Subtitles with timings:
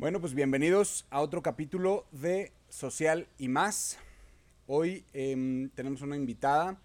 [0.00, 3.98] Bueno, pues bienvenidos a otro capítulo de Social y más.
[4.66, 6.80] Hoy em, tenemos una invitada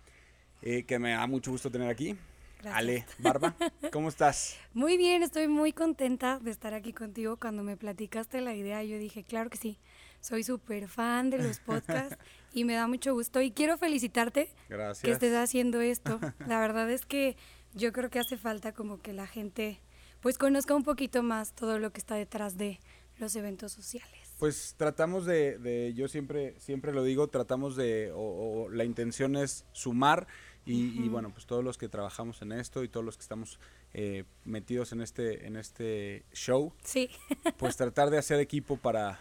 [0.62, 2.18] eh, que me da mucho gusto tener aquí.
[2.62, 2.76] Gracias.
[2.76, 3.56] Ale Barba,
[3.94, 4.58] ¿cómo estás?
[4.74, 7.38] Muy bien, estoy muy contenta de estar aquí contigo.
[7.38, 9.80] Cuando me platicaste la idea, yo dije, claro que sí,
[10.20, 12.18] soy súper fan de los podcasts
[12.54, 13.40] y me da mucho gusto.
[13.40, 15.02] Y quiero felicitarte Gracias.
[15.02, 16.20] que estés haciendo esto.
[16.48, 17.38] La verdad es que
[17.74, 19.80] yo creo que hace falta como que la gente
[20.20, 22.80] pues conozca un poquito más todo lo que está detrás de
[23.20, 24.20] los eventos sociales.
[24.40, 28.20] Pues tratamos de, de- yo siempre, siempre lo digo, tratamos de, o,
[28.66, 30.28] o la intención es sumar
[30.66, 33.60] y, y, bueno, pues todos los que trabajamos en esto y todos los que estamos
[33.94, 37.10] eh, metidos en este, en este show, Sí,
[37.58, 39.20] pues tratar de hacer equipo para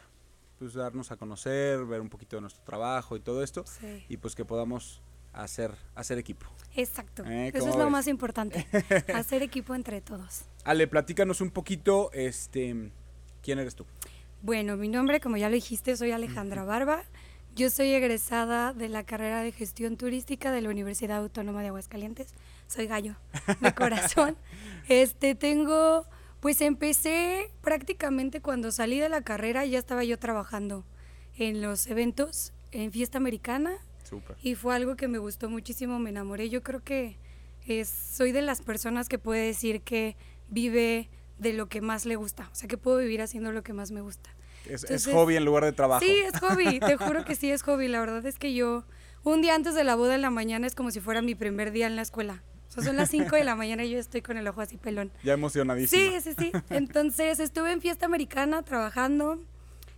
[0.59, 4.17] pues darnos a conocer, ver un poquito de nuestro trabajo y todo esto sí, y
[4.17, 5.03] pues que podamos
[5.35, 6.47] hacer, hacer equipo.
[6.75, 7.25] exacto.
[7.27, 8.67] Eh, Eso ¿cómo es lo más importante,
[9.15, 10.47] hacer equipo entre todos.
[10.65, 12.91] Ale, platícanos un poquito, este,
[13.45, 13.85] ¿quién eres tú?
[14.43, 17.05] Bueno, mi nombre, como ya lo dijiste, soy Alejandra Barba.
[17.55, 22.35] Yo soy egresada de la carrera de gestión turística de la Universidad Autónoma de Aguascalientes.
[22.67, 23.17] Soy gallo
[23.61, 24.37] de corazón.
[24.89, 26.05] Este tengo,
[26.41, 30.85] pues empecé prácticamente cuando salí de la carrera, ya estaba yo trabajando
[31.37, 33.77] en los eventos, en fiesta americana,
[34.09, 34.37] Súper.
[34.43, 36.49] y fue algo que me gustó muchísimo, me enamoré.
[36.49, 37.17] Yo creo que
[37.67, 40.17] es, soy de las personas que puede decir que
[40.49, 43.73] vive de lo que más le gusta, o sea, que puedo vivir haciendo lo que
[43.73, 44.31] más me gusta.
[44.67, 46.05] Es, hobby en lugar de trabajo.
[46.05, 47.89] Sí, es hobby, te juro que sí es hobby.
[47.89, 48.85] La verdad es que yo,
[49.23, 51.71] un día antes de la boda en la mañana es como si fuera mi primer
[51.71, 52.43] día en la escuela.
[52.69, 54.79] O sea, son las 5 de la mañana y yo estoy con el ojo así
[54.79, 55.13] pelón.
[55.23, 56.21] Ya emocionadísima.
[56.21, 56.53] Sí, sí, sí.
[56.71, 59.39] Entonces estuve en fiesta americana trabajando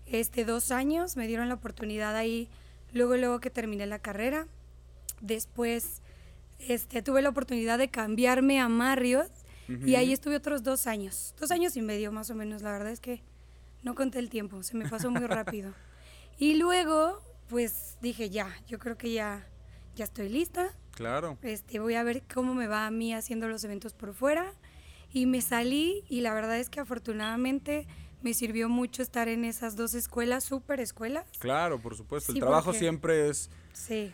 [0.07, 2.49] este, dos años, me dieron la oportunidad ahí,
[2.93, 4.47] luego, luego que terminé la carrera.
[5.21, 6.03] Después
[6.59, 9.33] este, tuve la oportunidad de cambiarme a Marriott
[9.69, 12.63] y ahí estuve otros dos años, dos años y medio más o menos.
[12.63, 13.23] La verdad es que
[13.83, 15.73] no conté el tiempo, se me pasó muy rápido.
[16.39, 19.47] Y luego, pues dije, ya, yo creo que ya,
[19.95, 20.77] ya estoy lista.
[20.91, 21.39] Claro.
[21.41, 24.53] Este, voy a ver cómo me va a mí haciendo los eventos por fuera.
[25.15, 27.87] Y me salí y la verdad es que afortunadamente
[28.21, 31.25] me sirvió mucho estar en esas dos escuelas, súper escuelas.
[31.39, 32.33] Claro, por supuesto.
[32.33, 34.13] Sí, el trabajo porque- siempre es Sí,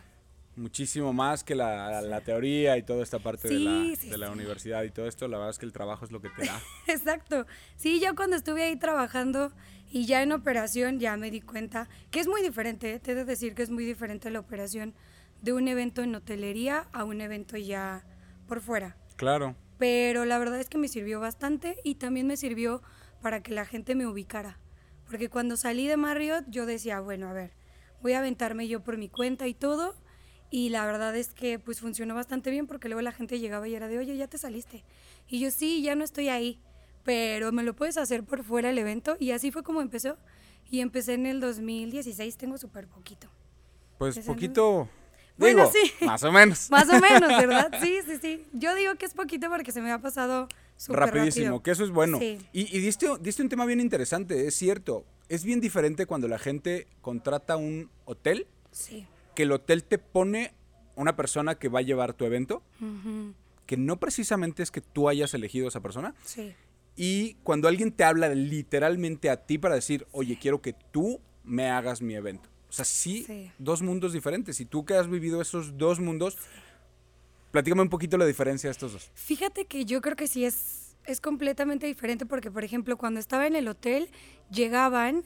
[0.55, 4.27] muchísimo más que la, la teoría y toda esta parte de, la, sí, de la
[4.27, 4.33] sí.
[4.33, 5.27] universidad y todo esto.
[5.27, 6.59] La verdad es que el trabajo es lo que te da.
[6.87, 7.45] exacto.
[7.75, 9.51] Sí, ya cuando estuve ahí trabajando
[9.89, 12.99] y ya en operación ya me di cuenta que es muy diferente, ¿eh?
[12.99, 14.93] te he de decir que es muy diferente la operación
[15.41, 18.05] de un evento en hotelería a un evento ya
[18.47, 18.97] por fuera.
[19.17, 19.55] claro.
[19.77, 22.81] pero la verdad es que me sirvió bastante y también me sirvió
[23.21, 24.59] para que la gente me ubicara.
[25.05, 27.51] Porque cuando salí de Marriott yo decía, bueno, a ver,
[28.01, 29.95] voy a aventarme yo por mi cuenta y todo.
[30.55, 33.73] Y la verdad es que pues funcionó bastante bien porque luego la gente llegaba y
[33.73, 34.83] era de, oye, ya te saliste.
[35.27, 36.59] Y yo sí, ya no estoy ahí,
[37.03, 39.17] pero me lo puedes hacer por fuera el evento.
[39.19, 40.15] Y así fue como empezó.
[40.69, 43.29] Y empecé en el 2016, tengo súper poquito.
[43.97, 44.87] Pues poquito.
[45.37, 46.05] Bueno, digo, sí.
[46.05, 46.69] más o menos.
[46.69, 47.71] Más o menos, ¿verdad?
[47.81, 48.45] Sí, sí, sí.
[48.53, 50.47] Yo digo que es poquito porque se me ha pasado
[50.77, 51.63] súper Rapidísimo, rápido.
[51.63, 52.19] que eso es bueno.
[52.19, 52.37] Sí.
[52.53, 55.03] Y, y diste, diste un tema bien interesante, es cierto.
[55.29, 59.07] Es bien diferente cuando la gente contrata un hotel, Sí.
[59.35, 60.53] Que el hotel te pone
[60.95, 62.61] una persona que va a llevar tu evento,
[63.65, 66.53] que no precisamente es que tú hayas elegido a esa persona, Sí.
[66.95, 71.67] Y cuando alguien te habla literalmente a ti para decir, oye, quiero que tú me
[71.71, 72.49] hagas mi evento.
[72.69, 73.51] O sea, sí, Sí.
[73.57, 74.59] dos mundos diferentes.
[74.59, 76.37] Y tú que has vivido esos dos mundos,
[77.49, 79.09] platícame un poquito la diferencia de estos dos.
[79.15, 83.47] Fíjate que yo creo que sí es, es completamente diferente porque, por ejemplo, cuando estaba
[83.47, 84.09] en el hotel,
[84.51, 85.23] llegaban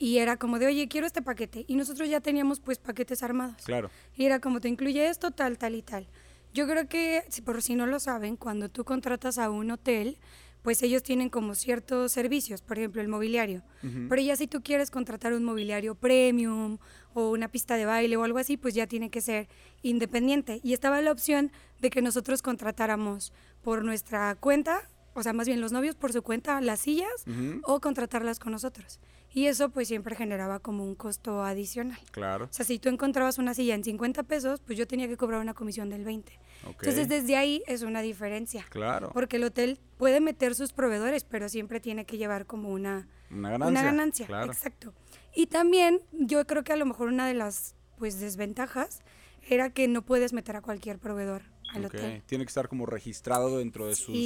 [0.00, 1.66] y era como de, oye, quiero este paquete.
[1.68, 3.62] Y nosotros ya teníamos pues paquetes armados.
[3.62, 3.90] Claro.
[4.16, 6.08] Y era como, te incluye esto, tal, tal y tal.
[6.54, 10.16] Yo creo que, si por si no lo saben, cuando tú contratas a un hotel,
[10.62, 13.62] pues ellos tienen como ciertos servicios, por ejemplo, el mobiliario.
[14.08, 16.78] Pero ya si tú quieres contratar un mobiliario premium
[17.12, 19.48] o una pista de baile o algo así, pues ya tiene que ser
[19.82, 20.60] independiente.
[20.62, 25.60] Y estaba la opción de que nosotros contratáramos por nuestra cuenta, o sea, más bien
[25.60, 27.24] los novios por su cuenta las sillas
[27.64, 28.98] o contratarlas con nosotros.
[29.32, 31.98] Y eso pues siempre generaba como un costo adicional.
[32.10, 32.46] Claro.
[32.46, 35.40] O sea, si tú encontrabas una silla en 50 pesos, pues yo tenía que cobrar
[35.40, 36.32] una comisión del 20.
[36.66, 36.70] Ok.
[36.80, 38.66] Entonces, desde ahí es una diferencia.
[38.70, 39.10] Claro.
[39.12, 43.50] Porque el hotel puede meter sus proveedores, pero siempre tiene que llevar como una, Una
[43.50, 43.70] ganancia.
[43.70, 44.26] una ganancia.
[44.26, 44.52] Claro.
[44.52, 44.92] Exacto.
[45.34, 49.00] Y también yo creo que a lo mejor una de las pues desventajas
[49.48, 51.94] era que no puedes meter a cualquier proveedor al Ok.
[51.94, 52.22] hotel.
[52.26, 54.16] Tiene que estar como registrado dentro de sus...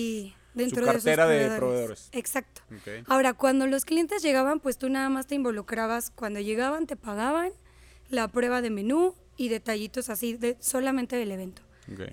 [0.57, 2.11] Su cartera de, proveedores.
[2.13, 2.63] Exacto.
[3.07, 6.11] Ahora, cuando los clientes llegaban, pues tú nada más te involucrabas.
[6.11, 7.51] Cuando llegaban, te pagaban
[8.09, 11.63] la prueba de menú y detallitos así de solamente del evento.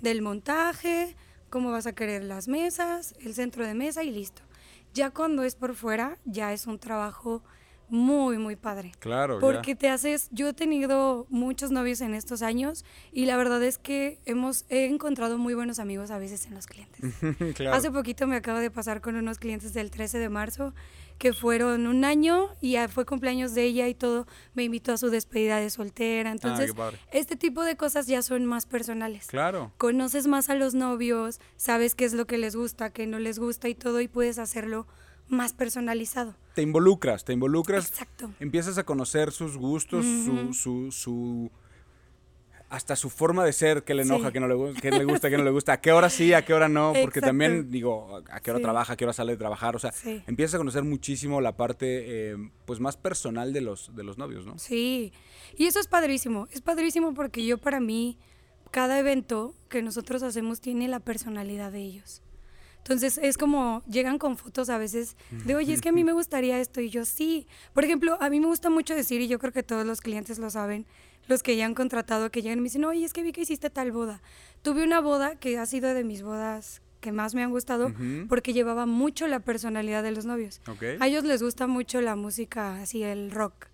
[0.02, 1.16] Del montaje,
[1.50, 4.42] cómo vas a querer las mesas, el centro de mesa y listo.
[4.94, 7.44] Ya cuando es por fuera, ya es un trabajo
[7.92, 8.94] muy, muy padre.
[9.00, 9.40] Claro.
[9.40, 13.78] Porque te haces, yo he tenido muchos novios en estos años y la verdad es
[13.78, 17.14] que hemos, he encontrado muy buenos amigos a veces en los clientes.
[17.72, 20.74] Hace poquito me acabo de pasar con unos clientes del 13 de marzo
[21.18, 24.98] que fueron un año y ya fue cumpleaños de ella y todo, me invitó a
[24.98, 26.30] su despedida de soltera.
[26.30, 26.74] Ah, Entonces,
[27.12, 29.28] este tipo de cosas ya son más personales.
[29.28, 29.72] Claro.
[29.78, 33.38] Conoces más a los novios, sabes qué es lo que les gusta, qué no les
[33.38, 34.88] gusta y todo y puedes hacerlo
[35.32, 36.36] más personalizado.
[36.54, 37.90] Te involucras, te involucras.
[37.90, 38.32] Exacto.
[38.40, 41.52] Empiezas a conocer sus gustos, su, su, su,
[42.72, 45.38] hasta su forma de ser, qué le enoja, qué no le, qué le gusta, qué
[45.38, 48.40] no le gusta, a qué hora sí, a qué hora no, porque también digo, a
[48.40, 49.94] qué hora trabaja, a qué hora sale de trabajar, o sea,
[50.26, 54.46] empiezas a conocer muchísimo la parte eh, pues más personal de los, de los novios,
[54.46, 54.58] ¿no?
[54.58, 55.12] Sí,
[55.58, 58.18] y eso es padrísimo, es padrísimo porque yo para mí,
[58.72, 62.22] cada evento que nosotros hacemos tiene la personalidad de ellos.
[62.82, 66.14] Entonces es como llegan con fotos a veces de, oye, es que a mí me
[66.14, 67.48] gustaría esto y yo sí.
[67.74, 70.40] Por ejemplo, a mí me gusta mucho decir, y yo creo que todos los clientes
[70.40, 70.86] lo saben,
[71.28, 73.42] los que ya han contratado, que llegan y me dicen, oye, es que vi que
[73.42, 74.22] hiciste tal boda.
[74.64, 77.92] Tuve una boda que ha sido de mis bodas que más me han gustado
[78.30, 80.62] porque llevaba mucho la personalidad de los novios.
[81.00, 83.68] A ellos les gusta mucho la música, así el rock.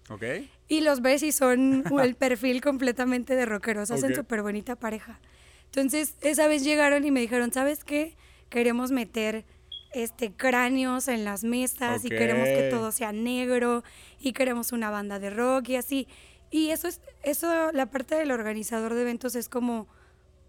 [0.68, 5.20] Y los ves y son el perfil completamente de rockeros, hacen súper bonita pareja.
[5.66, 8.16] Entonces, esa vez llegaron y me dijeron, ¿sabes qué?
[8.50, 9.46] Queremos meter
[9.94, 13.84] este cráneos en las mesas y queremos que todo sea negro
[14.20, 16.08] y queremos una banda de rock y así.
[16.50, 19.88] Y eso es eso la parte del organizador de eventos es como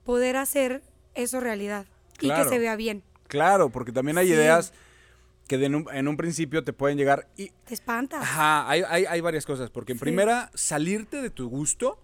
[0.05, 0.83] poder hacer
[1.15, 1.87] eso realidad
[2.21, 3.03] y que se vea bien.
[3.27, 4.73] Claro, porque también hay ideas
[5.47, 7.51] que en, un, principio te pueden llegar y...
[7.65, 8.23] Te espantas.
[8.23, 11.99] Ajá, hay, hay, varias cosas, porque en primera, salirte de tu gusto,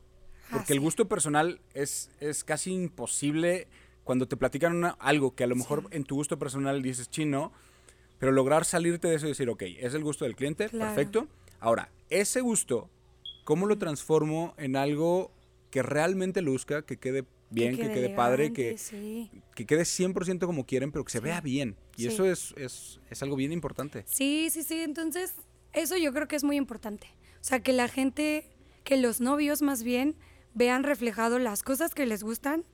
[0.50, 3.69] porque el gusto personal es, es casi imposible
[4.05, 7.53] cuando te platican algo que a lo mejor en tu gusto personal dices chino,
[8.19, 11.27] pero lograr salirte de eso y decir, ok, es el gusto del cliente, perfecto.
[11.59, 12.91] Ahora, ese gusto,
[13.45, 15.33] ¿cómo lo transformo en algo
[15.71, 18.77] que realmente luzca, que quede bien, que quede, padre, que,
[19.55, 21.77] que quede 100% como quieren, pero que se vea bien?
[21.97, 24.05] Y eso es, es, es algo bien importante.
[24.07, 24.81] Sí, sí, sí.
[24.81, 25.35] Entonces,
[25.73, 27.07] eso yo creo que es muy importante.
[27.41, 28.47] O sea, que la gente,
[28.85, 30.17] que los novios más bien
[30.55, 32.65] vean reflejado las cosas que les gustan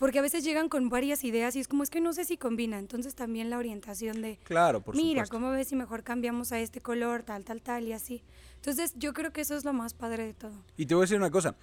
[0.00, 2.38] porque a veces llegan con varias ideas y es como es que no sé si
[2.38, 6.58] combina, entonces también la orientación de, claro, por mira, ¿cómo ves si mejor cambiamos a
[6.58, 8.24] este color, tal, tal, tal y así?
[8.56, 10.64] Entonces yo creo que eso es lo más padre de todo.
[10.78, 11.54] Y te voy a decir una cosa,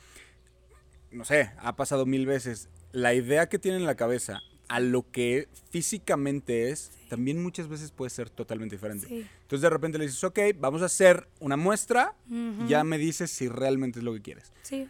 [1.12, 5.10] no sé, ha pasado mil veces, la idea que tiene en la cabeza a lo
[5.10, 9.08] que físicamente es, también muchas veces puede ser totalmente diferente.
[9.08, 13.32] Entonces de repente le dices, ok, vamos a hacer una muestra, y ya me dices
[13.32, 14.54] si realmente es lo que quieres.
[14.62, 14.88] Sí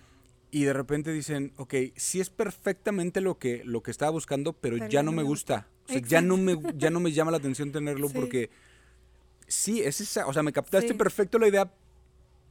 [0.51, 4.77] y de repente dicen, ok, sí es perfectamente lo que, lo que estaba buscando, pero,
[4.87, 5.67] ya no me gusta.
[5.87, 8.49] O sea, ya no, me, ya no me llama la atención tenerlo porque
[9.47, 11.71] sí, es esa, o sea, me captaste perfecto la idea,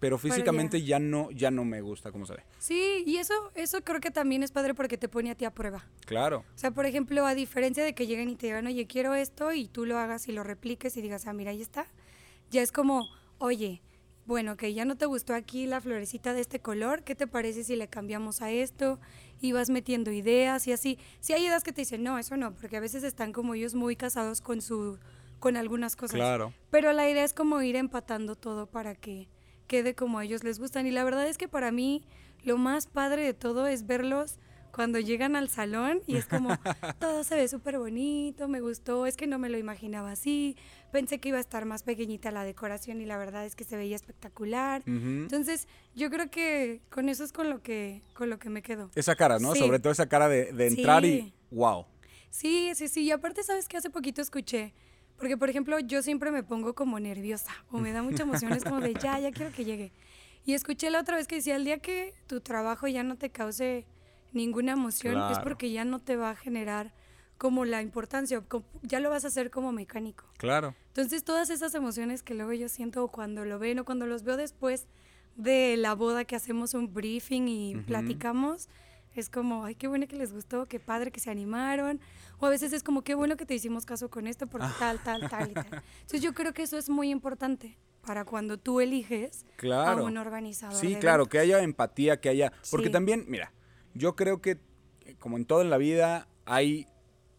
[0.00, 0.98] pero físicamente ya.
[0.98, 2.42] no ya no me gusta cómo se ve.
[2.58, 5.50] Sí, y eso eso creo que también es padre porque te pone a ti a
[5.50, 5.86] prueba.
[6.04, 6.44] Claro.
[6.54, 9.52] O sea, por ejemplo, a diferencia de que lleguen y te digan, "Oye, quiero esto"
[9.52, 11.86] y tú lo hagas y lo repliques y digas, "Ah, mira, ahí está."
[12.50, 13.08] Ya es como,
[13.38, 13.82] "Oye,
[14.26, 17.64] bueno, que ya no te gustó aquí la florecita de este color, ¿qué te parece
[17.64, 18.98] si le cambiamos a esto?
[19.40, 20.98] Y vas metiendo ideas y así.
[21.20, 23.74] Si hay ideas que te dicen, no, eso no, porque a veces están como ellos
[23.74, 24.98] muy casados con su
[25.38, 26.16] con algunas cosas.
[26.16, 26.52] Claro.
[26.70, 29.28] Pero la idea es como ir empatando todo para que
[29.66, 30.86] quede como a ellos les gustan.
[30.86, 32.02] Y la verdad es que para mí
[32.42, 34.38] lo más padre de todo es verlos
[34.72, 36.50] cuando llegan al salón y es como,
[37.00, 40.56] todo se ve súper bonito, me gustó, es que no me lo imaginaba así,
[40.96, 43.76] pensé que iba a estar más pequeñita la decoración y la verdad es que se
[43.76, 44.82] veía espectacular.
[44.86, 48.90] Entonces, yo creo que con eso es con lo que, con lo que me quedo.
[48.94, 49.54] Esa cara, ¿no?
[49.54, 51.84] Sobre todo esa cara de, entrar y wow.
[52.30, 53.02] Sí, sí, sí.
[53.02, 53.76] Y aparte, ¿sabes qué?
[53.76, 54.72] Hace poquito escuché.
[55.18, 58.64] Porque, por ejemplo, yo siempre me pongo como nerviosa o me da mucha emoción, es
[58.64, 59.92] como de ya, ya quiero que llegue.
[60.46, 63.28] Y escuché la otra vez que decía, el día que tu trabajo ya no te
[63.28, 63.84] cause
[64.32, 66.94] ninguna emoción, es porque ya no te va a generar
[67.38, 68.42] como la importancia,
[68.82, 70.24] ya lo vas a hacer como mecánico.
[70.38, 70.74] Claro.
[70.88, 74.36] Entonces todas esas emociones que luego yo siento cuando lo ven o cuando los veo
[74.36, 74.86] después
[75.36, 78.68] de la boda que hacemos un briefing y platicamos,
[79.14, 82.00] es como, ay, qué bueno que les gustó, qué padre que se animaron.
[82.38, 84.76] O a veces es como, qué bueno que te hicimos caso con esto porque ah.
[84.78, 85.66] tal, tal, tal y tal.
[86.00, 90.76] Entonces yo creo que eso es muy importante para cuando tú eliges a un organizador.
[90.76, 92.52] Sí, claro, que haya empatía, que haya...
[92.70, 93.52] Porque también, mira,
[93.94, 94.58] yo creo que,
[95.00, 96.86] eh, como en todo en la vida, hay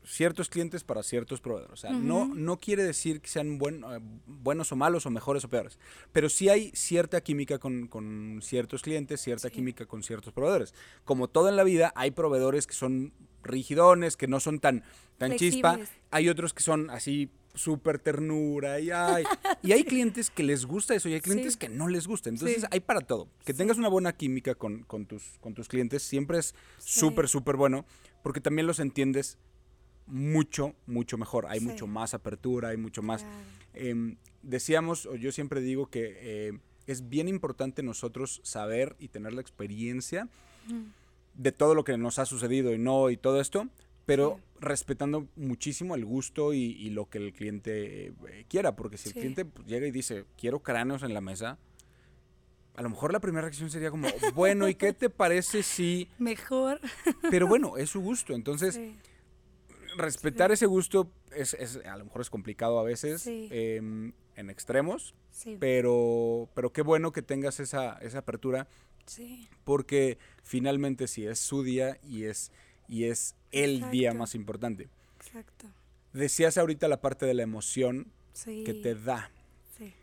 [0.08, 1.74] ciertos clientes para ciertos proveedores.
[1.74, 5.50] O sea, no, no quiere decir que sean eh, buenos o malos o mejores o
[5.50, 5.78] peores,
[6.14, 10.74] pero sí hay cierta química con, ciertos clientes, cierta química con ciertos proveedores.
[11.04, 14.84] Como todo en la vida, hay proveedores que son rigidones, que no son tan,
[15.18, 19.24] tan chispa, hay otros que son así súper ternura y hay,
[19.64, 21.60] y hay clientes que les gusta eso y hay clientes Sí.
[21.60, 22.30] que no les gusta.
[22.30, 22.68] Entonces Sí.
[22.72, 23.28] hay para todo.
[23.44, 27.00] Que tengas una buena química con, con tus, con tus clientes siempre es Sí.
[27.00, 27.86] súper, súper bueno
[28.22, 29.38] porque también los entiendes
[30.08, 31.46] mucho, mucho mejor.
[31.48, 31.66] Hay Sí.
[31.66, 33.22] mucho más apertura, hay mucho más...
[33.24, 33.38] Claro.
[33.74, 39.34] Em, decíamos, o yo siempre digo que eh, es bien importante nosotros saber y tener
[39.34, 40.28] la experiencia
[41.34, 43.68] de todo lo que nos ha sucedido y no y todo esto,
[44.06, 44.44] pero Sí.
[44.62, 49.10] respetando muchísimo el gusto y, y lo que el cliente eh, quiera, porque si Sí.
[49.10, 51.60] el cliente pues, llega y dice, quiero cráneos en la mesa,
[52.76, 56.08] a lo mejor la primera reacción sería como, bueno, ¿y qué te parece si...?
[56.20, 56.80] Mejor.
[57.30, 58.96] Pero bueno, es su gusto, entonces Sí.
[59.98, 63.48] Respetar ese gusto es, es- a lo mejor es complicado a veces Sí.
[63.52, 65.58] em, en extremos, Sí.
[65.60, 68.68] pero, pero qué bueno que tengas esa, esa apertura
[69.06, 69.48] Sí.
[69.64, 72.52] porque finalmente si es su día y es,
[72.88, 74.90] y es el día más importante.
[75.18, 75.68] Exacto.
[76.14, 78.64] Decías ahorita la parte de la emoción Sí.
[78.64, 79.32] que te da.
[79.78, 79.94] Sí.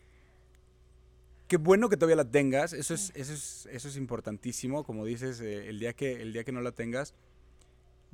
[1.49, 5.41] Qué bueno que todavía la tengas, eso es, eso es, eso es importantísimo, como dices,
[5.41, 7.15] eh, el, día que, el día que no la tengas.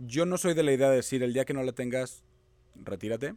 [0.07, 2.23] Yo no soy de la idea de decir el día que no la tengas,
[2.75, 3.35] retírate,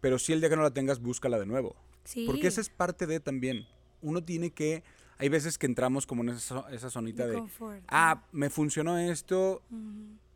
[0.00, 1.74] pero sí el día que no la tengas, búscala de nuevo.
[2.04, 2.24] Sí.
[2.26, 3.66] Porque esa es parte de también.
[4.02, 4.82] Uno tiene que,
[5.18, 7.82] hay veces que entramos como en esa, esa zonita De confort.
[7.88, 9.62] ah, me funcionó esto,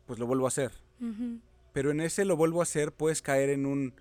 [0.05, 0.71] pues lo vuelvo a hacer.
[1.71, 3.93] Pero en ese lo vuelvo a hacer, puedes caer en un,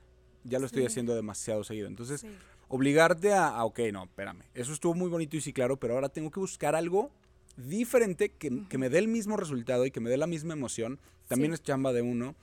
[0.45, 0.87] ya lo estoy Sí.
[0.87, 1.87] haciendo demasiado seguido.
[1.87, 2.28] Entonces, Sí.
[2.68, 6.09] obligarte a, a, ok, no, espérame, eso estuvo muy bonito y sí, claro, pero ahora
[6.09, 7.11] tengo que buscar algo
[7.58, 10.98] diferente que, que me dé el mismo resultado y que me dé la misma emoción.
[11.26, 11.54] También Sí.
[11.54, 12.34] es chamba de uno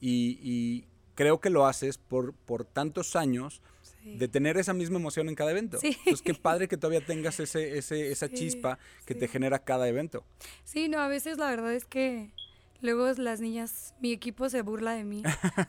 [0.00, 3.62] y, y creo que lo haces por, por tantos años
[4.02, 4.16] Sí.
[4.16, 5.78] de tener esa misma emoción en cada evento.
[5.78, 5.88] Sí.
[5.98, 10.24] Entonces, qué padre que todavía tengas ese, ese, esa chispa que te genera cada evento.
[10.64, 12.30] Sí, no, a veces la verdad es que
[12.82, 15.22] luego las niñas, mi equipo se burla de mí.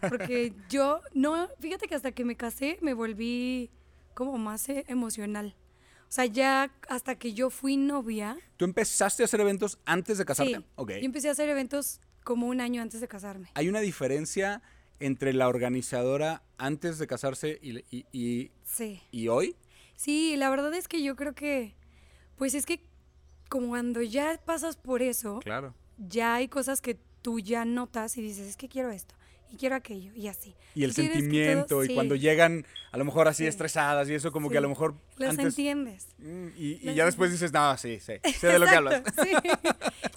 [0.09, 3.69] Porque yo, no, fíjate que hasta que me casé me volví
[4.13, 5.55] como más eh, emocional.
[6.15, 10.23] O sea, ya hasta que yo fui novia, ¿Tú empezaste a hacer eventos antes de
[10.23, 10.55] casarte?
[10.59, 10.91] sí, Ok.
[10.91, 13.49] yo empecé a hacer eventos como un año antes de casarme.
[13.53, 14.61] ¿Hay una diferencia
[15.01, 19.01] entre la organizadora antes de casarse y, y- y- Sí.
[19.11, 19.57] y hoy?
[19.97, 21.75] Sí, la verdad es que yo creo que,
[22.37, 22.79] pues es que
[23.49, 25.75] como cuando ya pasas por eso, Claro.
[25.97, 29.15] ya hay cosas que tú ya notas y dices, es que quiero esto
[29.51, 30.55] y quiero aquello y así.
[30.73, 33.47] Y el sentimiento, todo- y sí, cuando llegan a lo mejor así Sí.
[33.47, 35.45] estresadas y eso como que a lo mejor Los antes...
[35.47, 36.07] entiendes.
[36.17, 39.03] Mm, Y, y Los ya después dices, no, sí, sí, sé de lo que hablas.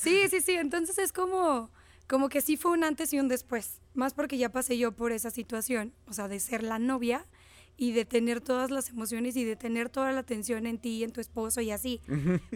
[0.00, 0.52] Sí, sí, sí.
[0.52, 1.70] Entonces es como,
[2.06, 3.80] como que sí fue un antes y un después.
[3.94, 7.26] Más porque ya pasé yo por esa situación, o sea, de ser la novia
[7.76, 11.04] y de tener todas las emociones y de tener toda la atención en ti y
[11.04, 12.00] en tu esposo y así.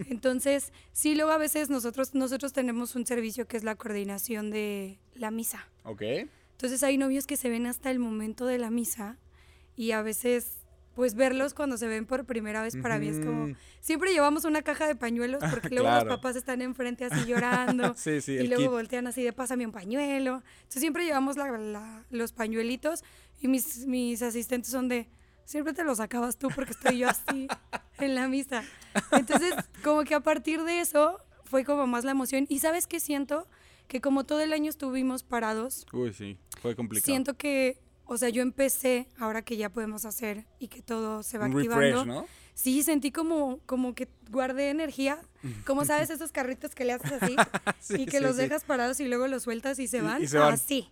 [0.09, 4.99] Entonces, sí, luego a veces nosotros, nosotros tenemos un servicio que es la coordinación de
[5.15, 5.69] la misa.
[5.85, 6.03] Ok.
[6.63, 9.19] Entonces hay novios que se ven hasta el momento de la misa
[9.75, 10.59] y a veces
[10.95, 14.63] pues verlos cuando se ven por primera vez para mí es como siempre llevamos una
[14.63, 16.05] caja de pañuelos porque luego Claro.
[16.05, 18.71] los papás están enfrente así llorando Sí, sí, y luego kit.
[18.71, 20.41] voltean así de pásame un pañuelo.
[20.59, 23.03] Entonces siempre llevamos la- la- los pañuelitos
[23.41, 25.09] y mis, mis asistentes son de
[25.45, 27.49] siempre te los acabas tú porque estoy yo así
[27.99, 28.63] en la misa.
[29.11, 29.53] Entonces
[29.83, 33.49] como que a partir de eso fue como más la emoción y sabes qué siento
[33.93, 37.05] que como todo el año estuvimos parados Uy, sí, fue complicado.
[37.05, 41.37] Siento que, o sea, yo empecé, ahora que ya podemos hacer y que todo se
[41.37, 41.83] va Un activando.
[41.83, 42.27] refresh, ¿no?
[42.55, 45.21] Sí, sentí como, como que guardé energía.
[45.67, 47.37] Como sabes, esos carritos que le haces así
[47.81, 48.41] Sí, y que sí, los sí.
[48.43, 50.23] dejas parados y luego los sueltas y se Y- van.
[50.23, 50.55] y se van.
[50.55, 50.89] Así.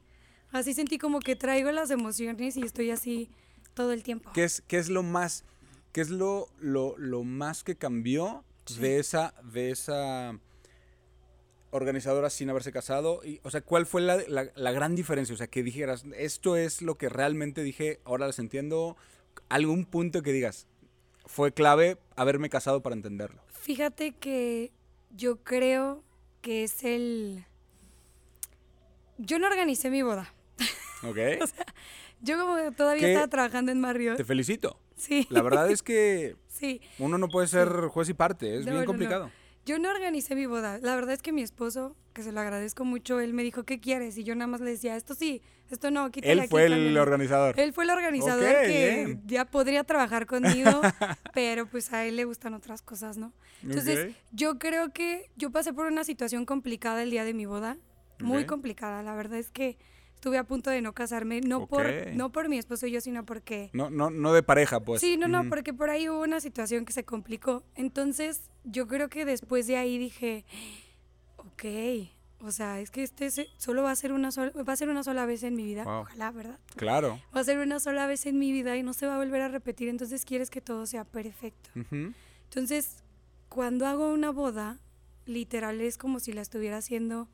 [0.52, 3.30] Así sentí como que traigo las emociones y estoy así
[3.72, 4.30] todo el tiempo.
[4.34, 5.44] ¿Qué es, qué es lo más,
[5.92, 8.44] qué es lo, lo, lo más que cambió
[8.78, 10.38] de esa, de esa
[11.70, 13.20] organizadora sin haberse casado?
[13.24, 15.34] Y, o sea, ¿cuál fue la, la- la gran diferencia?
[15.34, 18.96] O sea, que dijeras, esto es lo que realmente dije, ahora les entiendo.
[19.48, 20.66] Algún punto que digas,
[21.26, 23.42] fue clave haberme casado para entenderlo.
[23.48, 24.72] Fíjate que
[25.10, 26.02] yo creo
[26.40, 27.44] que es el...
[29.18, 30.32] Yo no organicé mi boda.
[31.02, 31.16] ¿Ok?
[32.22, 33.12] Yo como todavía ¿Qué?
[33.12, 34.16] estaba trabajando en Marriott.
[34.16, 34.78] Te felicito.
[34.96, 35.26] Sí.
[35.30, 36.80] La verdad es que Sí.
[36.98, 39.30] uno no puede ser juez y parte, es No, bien no, no.
[39.66, 40.78] Yo no organicé mi boda.
[40.78, 43.78] La verdad es que mi esposo, que se lo agradezco mucho, él me dijo, ¿qué
[43.78, 44.16] quieres?
[44.18, 46.72] Y yo nada más le decía, esto sí, esto no, quítale Él aquí, fue el
[46.72, 47.00] cámbiale".
[47.00, 47.60] organizador.
[47.60, 49.22] Él fue el organizador que bien.
[49.26, 50.70] ya podría trabajar conmigo,
[51.34, 53.32] pero pues a él le gustan otras cosas, ¿no?
[53.62, 57.76] Entonces, yo creo que yo pasé por una situación complicada el día de mi boda,
[58.18, 59.02] muy complicada.
[59.02, 59.76] La verdad es que
[60.20, 63.24] estuve a punto de no casarme, no, por, no por mi esposo y yo, sino
[63.24, 63.70] porque...
[63.72, 65.00] No, no, no de pareja, pues.
[65.00, 67.64] Sí, no, no, porque por ahí hubo una situación que se complicó.
[67.74, 70.44] Entonces, yo creo que después de ahí dije,
[71.38, 71.64] ok,
[72.42, 74.88] O sea, es que este se- solo va a ser una sola, va a ser
[74.90, 76.00] una sola vez en mi vida, Wow.
[76.02, 76.58] ojalá, ¿verdad?
[76.76, 77.18] Claro.
[77.34, 79.40] Va a ser una sola vez en mi vida y no se va a volver
[79.42, 81.68] a repetir, entonces quieres que todo sea perfecto.
[82.44, 83.04] Entonces,
[83.50, 84.78] cuando hago una boda,
[85.26, 87.28] literal es como si la estuviera haciendo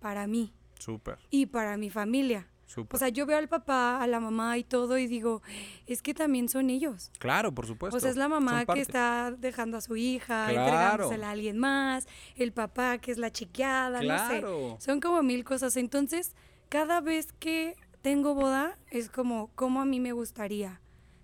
[0.00, 2.46] para mí Súper, y para mi familia.
[2.66, 2.96] súper.
[2.96, 5.42] O sea, yo veo al papá, a la mamá y todo y digo,
[5.86, 7.10] es que también son ellos.
[7.18, 7.96] claro, por supuesto.
[7.96, 10.60] O sea, es la mamá que está dejando a su hija, Claro.
[10.66, 12.06] entregándosela a alguien más,
[12.36, 14.44] el papá que es la chiqueada, no sé.
[14.80, 15.76] Son como mil cosas.
[15.76, 16.34] Entonces,
[16.68, 20.80] cada vez que tengo boda, es como, como a mí me gustaría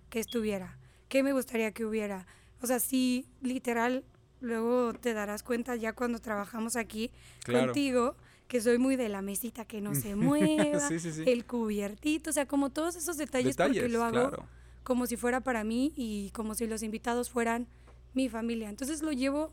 [0.09, 0.77] que estuviera,
[1.09, 2.25] qué me gustaría que hubiera.
[2.61, 4.03] O sea, sí, literal,
[4.41, 7.11] luego te darás cuenta ya cuando trabajamos aquí
[7.43, 7.67] Claro.
[7.67, 8.15] contigo,
[8.47, 11.23] que soy muy de la mesita que no se mueva, Sí, sí, sí.
[11.27, 14.45] el cubiertito, o sea, como todos esos detalles, porque Detalles, lo hago claro.
[14.83, 17.67] como si fuera para mí y como si los invitados fueran
[18.13, 18.69] mi familia.
[18.69, 19.51] Entonces lo llevo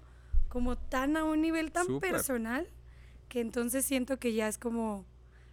[0.48, 2.68] como tan a un nivel tan personal
[3.28, 5.06] que entonces siento que ya es como,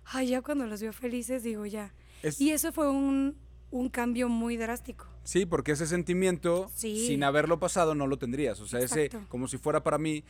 [0.03, 1.93] ay, ya cuando los veo felices digo ya.
[2.21, 3.37] Es- Y eso fue un,
[3.71, 5.05] un cambio muy drástico.
[5.23, 7.07] Sí, porque ese sentimiento, Sí.
[7.07, 8.59] sin haberlo pasado, no lo tendrías.
[8.59, 10.23] O sea, ese, como si fuera para mí,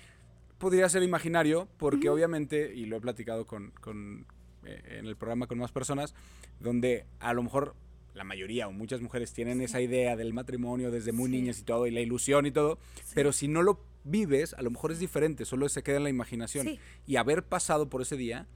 [0.60, 4.28] podría ser imaginario, porque obviamente, y lo he platicado con, con,
[4.66, 6.13] eh, en el programa con más personas,
[6.60, 7.75] donde a lo mejor
[8.13, 11.38] la mayoría o muchas mujeres tienen esa idea del matrimonio desde muy Sí.
[11.38, 12.78] niñas y todo, y la ilusión y todo,
[13.16, 16.10] pero si no lo vives, a lo mejor es diferente, solo se queda en la
[16.10, 16.68] imaginación.
[17.08, 18.48] Y haber pasado por ese día,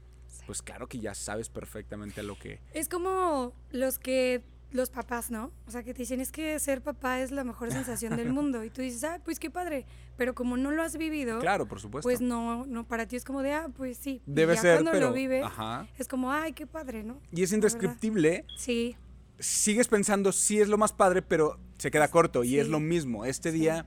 [0.46, 2.60] pues claro que ya sabes perfectamente a lo que...
[2.74, 4.42] Es como los que
[4.74, 5.52] los papás, ¿no?
[5.68, 8.64] O sea, que te dicen, es que ser papá es la mejor sensación del mundo.
[8.64, 9.86] Y tú dices, ah, pues qué padre.
[10.18, 12.06] Pero como no lo has vivido, Claro, por supuesto.
[12.08, 14.22] pues no, no, para ti es como de, ah, pues sí.
[14.26, 15.08] Y Debe ya ser, cuando pero...
[15.10, 15.88] lo vives, Ajá.
[15.98, 17.20] es como, ay, qué padre, ¿no?
[17.32, 18.46] Y es indescriptible.
[18.58, 18.96] Sí,
[19.40, 23.26] Sigues pensando, sí es lo más padre, pero se queda corto y es lo mismo.
[23.26, 23.60] Este Sí.
[23.60, 23.86] día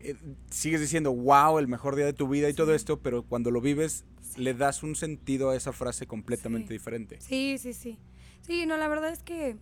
[0.00, 0.16] eh,
[0.50, 3.60] sigues diciendo, wow, el mejor día de tu vida y todo esto, pero cuando lo
[3.60, 4.04] vives
[4.36, 7.20] le das un sentido a esa frase completamente diferente.
[7.20, 7.98] sí, sí, sí.
[8.42, 9.56] Sí, no, la verdad es que,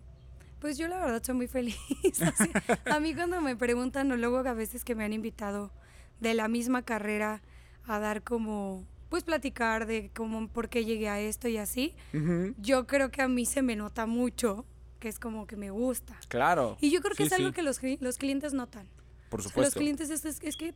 [0.59, 1.77] pues yo la verdad soy muy feliz.
[2.21, 2.49] así.
[2.85, 5.71] a mí cuando me preguntan, o luego a veces que me han invitado
[6.19, 7.41] de la misma carrera
[7.85, 11.95] a dar como, pues platicar de cómo, por qué llegué a esto y así,
[12.57, 14.65] yo creo que a mí se me nota mucho,
[14.99, 16.17] que es como que me gusta.
[16.27, 16.77] Claro.
[16.81, 18.87] Y yo creo que Sí, es algo sí, que los, los clientes notan.
[19.29, 19.79] Por O sea, Los supuesto.
[19.79, 20.73] clientes es, es- es que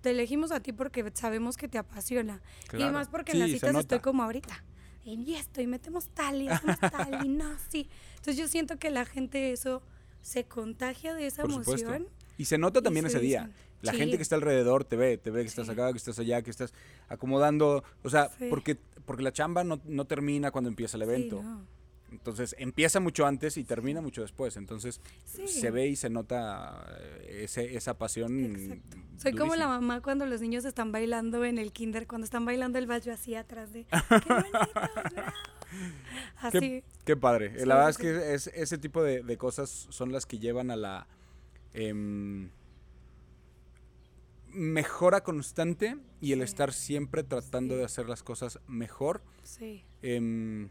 [0.00, 2.40] te elegimos a ti porque sabemos que te apasiona.
[2.64, 2.92] Y Claro.
[2.92, 4.64] más porque Sí, en las citas estoy como ahorita.
[5.06, 7.88] Y esto, y metemos tal, y hacemos tal, y no, sí.
[8.16, 9.82] Entonces yo siento que la gente eso
[10.20, 11.88] se contagia de esa Por supuesto.
[11.88, 12.08] emoción.
[12.38, 13.50] Y se nota también se ese día.
[13.82, 13.98] La Sí.
[13.98, 16.50] gente que está alrededor te ve, te ve que estás acá, que estás allá, que
[16.50, 16.74] estás
[17.08, 17.84] acomodando.
[18.02, 18.46] O sea, Sí.
[18.50, 21.42] porque, porque la chamba no, no termina cuando empieza el evento.
[21.42, 21.75] no.
[22.12, 24.56] Entonces empieza mucho antes y termina mucho después.
[24.56, 25.48] Entonces Sí.
[25.48, 28.44] se ve y se nota eh, ese, esa pasión.
[28.44, 28.96] Exacto.
[29.18, 32.78] Soy como la mamá cuando los niños están bailando en el kinder, cuando están bailando
[32.78, 33.84] el yo así atrás de
[34.24, 34.58] ¡qué bonito!
[34.74, 35.32] bravo".
[36.36, 36.58] Así.
[36.60, 37.58] Qué, qué padre.
[37.58, 37.92] Sí, la verdad sí.
[37.92, 41.06] es que es, ese tipo de, de cosas son las que llevan a la
[41.74, 42.50] em,
[44.48, 49.22] mejora constante y el estar siempre tratando de hacer las cosas mejor.
[49.42, 49.84] Sí.
[50.02, 50.70] em,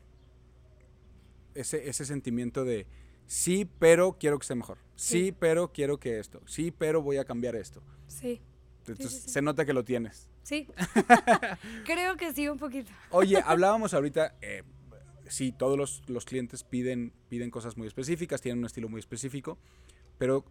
[1.56, 2.86] ese, ese sentimiento de
[3.26, 4.78] sí, pero quiero que esté mejor.
[4.96, 5.36] Sí, Sí.
[5.38, 6.42] pero quiero que esto.
[6.46, 7.82] Sí, pero voy a cambiar esto.
[8.08, 8.42] Sí.
[8.88, 9.30] Entonces sí.
[9.30, 10.30] se nota que lo tienes.
[10.44, 10.68] Sí.
[11.86, 12.92] Creo que sí, un poquito.
[13.10, 14.64] Oye, hablábamos ahorita, eh,
[15.28, 19.58] sí, todos los, los clientes piden, piden cosas muy específicas, tienen un estilo muy específico,
[20.20, 20.46] pero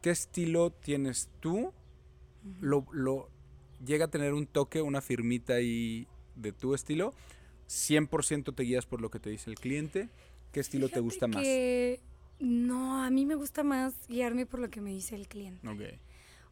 [0.00, 1.72] ¿qué estilo tienes tú?
[2.60, 3.28] Lo, lo,
[3.84, 7.12] ¿Llega a tener un toque, una firmita ahí de tu estilo?
[7.68, 10.08] ¿100% te guías por lo que te dice el cliente?
[10.56, 11.42] ¿Qué estilo te gusta más?
[11.42, 12.00] que
[12.38, 15.68] No, a mí me gusta más guiarme por lo que me dice el cliente.
[15.68, 16.00] Ok.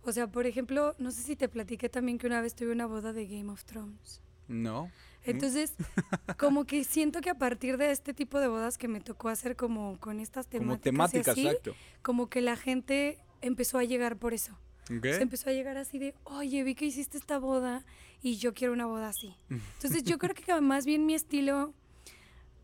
[0.02, 2.84] O sea, por ejemplo, no sé si te platiqué también que una vez tuve una
[2.84, 4.20] boda de Game of Thrones.
[4.46, 4.90] No.
[5.22, 5.72] Entonces,
[6.38, 9.56] como que siento que a partir de este tipo de bodas que me tocó hacer
[9.56, 11.74] como con estas temáticas, Como y temática, así, exacto.
[12.02, 14.54] como que la gente empezó a llegar por eso.
[14.86, 17.86] Se empezó a llegar así de, oye, vi que hiciste esta boda
[18.20, 19.34] y yo quiero una boda así.
[19.48, 21.72] Entonces yo creo que más bien mi estilo,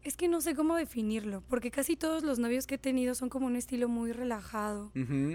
[0.03, 3.29] es que no sé cómo definirlo, porque casi todos los novios que he tenido son
[3.29, 4.93] como un estilo muy relajado,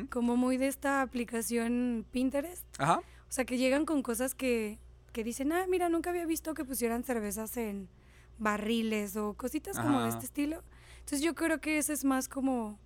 [0.10, 2.66] como muy de esta aplicación Pinterest.
[2.80, 3.02] Ajá.
[3.30, 4.80] O sea, que llegan con cosas que,
[5.12, 7.90] que dicen, ah, mira, nunca había visto que pusieran cervezas en
[8.38, 10.64] barriles o cositas como de este estilo.
[11.00, 12.80] Entonces yo creo que ese es más como,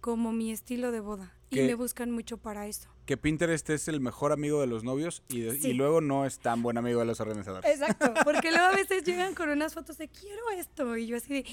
[0.00, 1.34] como mi estilo de boda.
[1.58, 2.88] Y me buscan mucho para eso.
[3.06, 6.62] Que Pinterest es el mejor amigo de los novios y, de- luego no es tan
[6.62, 7.70] buen amigo de los organizadores.
[7.70, 11.32] Exacto, porque luego a veces llegan con unas fotos de quiero esto y yo así
[11.42, 11.46] de,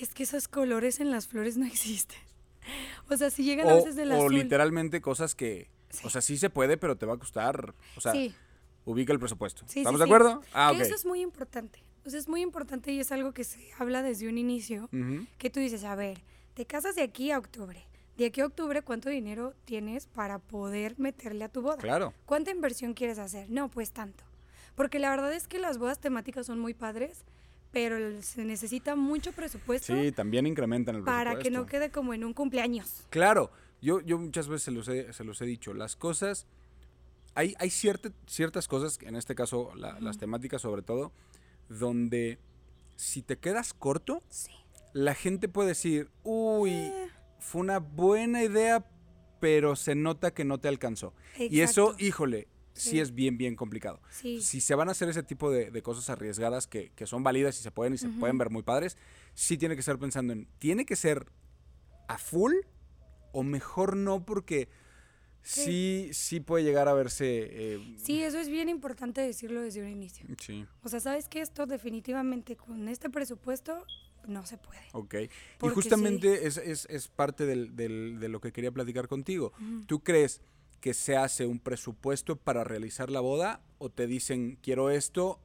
[0.00, 2.18] es que esos colores en las flores no existen.
[3.08, 4.34] O sea, si llegan a O, veces del o azul.
[4.34, 6.00] literalmente cosas que, Sí.
[6.04, 8.34] o sea, sí se puede, pero te va a costar, o sea, sí,
[8.84, 9.64] ubica el presupuesto.
[9.74, 10.42] ¿Estamos de acuerdo?
[10.52, 10.72] Ah.
[10.78, 11.82] Eso es muy importante.
[12.04, 14.88] O sea, es muy importante y es algo que se habla desde un inicio,
[15.38, 16.20] que tú dices, a ver,
[16.54, 17.86] te casas de aquí a octubre.
[18.18, 21.76] De aquí a octubre, ¿cuánto dinero tienes para poder meterle a tu boda?
[21.78, 22.12] Claro.
[22.26, 23.48] ¿Cuánta inversión quieres hacer?
[23.48, 24.24] No, pues tanto.
[24.74, 27.24] Porque la verdad es que las bodas temáticas son muy padres,
[27.70, 31.70] pero se necesita mucho presupuesto Sí, también incrementan el para que no presupuesto.
[31.70, 33.04] quede como en un cumpleaños.
[33.10, 36.46] Claro, yo, yo muchas veces se los, he, se los he dicho, las cosas,
[37.36, 41.12] hay, hay cierta- ciertas cosas, en este caso la- las temáticas sobre todo,
[41.68, 42.38] donde
[42.96, 44.50] si te quedas corto, Sí.
[44.92, 47.08] la gente puede decir, uy, Eh.
[47.38, 48.84] Fue una buena idea,
[49.40, 51.14] pero se nota que no te alcanzó.
[51.38, 52.90] Y eso, híjole, sí.
[52.90, 53.00] Sí.
[53.00, 54.00] es bien, bien complicado.
[54.10, 54.40] Sí.
[54.40, 57.58] Si se van a hacer ese tipo de, de cosas arriesgadas que, que son válidas
[57.58, 58.96] y se pueden y se pueden ver muy padres,
[59.34, 61.26] sí tiene que estar pensando en, ¿tiene que ser
[62.08, 62.52] a full
[63.32, 64.24] o mejor no?
[64.24, 64.68] Porque
[65.42, 67.48] sí, sí, puede llegar a verse...
[67.50, 70.26] eh, Sí, eso es bien importante decirlo desde un inicio.
[70.40, 73.84] sí, O sea, sabes que esto definitivamente con este presupuesto
[74.28, 74.80] no se puede.
[74.92, 75.14] ok.
[75.14, 75.28] Y
[75.74, 79.52] justamente es, es- es parte del- del- de lo que quería platicar contigo.
[79.86, 80.40] ¿Tú crees
[80.80, 85.40] que se hace un presupuesto para realizar la boda o te dicen, quiero esto,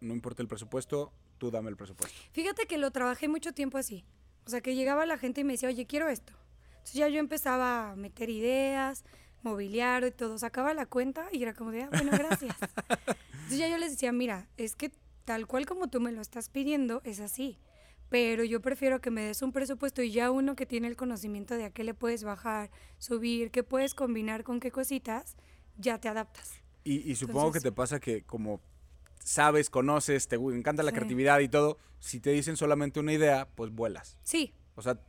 [0.00, 2.16] no importa el presupuesto, tú dame el presupuesto?
[2.32, 4.04] Fíjate que lo trabajé mucho tiempo así.
[4.46, 6.32] O sea, que llegaba la gente y me decía, oye, quiero esto.
[6.72, 9.04] Entonces ya yo empezaba a meter ideas,
[9.42, 10.38] mobiliario y todo.
[10.38, 12.54] Sacaba la cuenta y era como de, ah, bueno, gracias.
[13.32, 14.92] Entonces ya yo les decía, mira, es que
[15.24, 17.58] tal cual como tú me lo estás pidiendo, es así.
[18.10, 21.54] Pero yo prefiero que me des un presupuesto y ya uno que tiene el conocimiento
[21.56, 25.36] de a qué le puedes bajar, subir, qué puedes combinar con qué cositas,
[25.78, 26.52] ya te adaptas.
[26.84, 28.60] Y, y supongo que te pasa que como
[29.18, 30.96] sabes, conoces, te encanta la Sí.
[30.96, 34.18] creatividad y todo, si te dicen solamente una idea, pues vuelas.
[34.22, 35.00] Sí, O sea,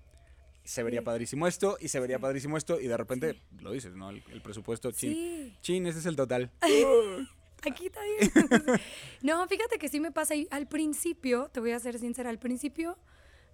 [0.63, 1.05] se vería Sí.
[1.05, 2.21] padrísimo esto y se vería Sí.
[2.21, 4.10] padrísimo esto y de repente lo dices, ¿no?
[4.12, 5.55] El, el presupuesto, chin.
[5.62, 6.51] Chin, ese es el total.
[7.63, 8.32] Aquí está bien.
[9.22, 10.36] no, fíjate que sí me pasa.
[10.36, 12.98] Y al principio, te voy a ser sincera, al principio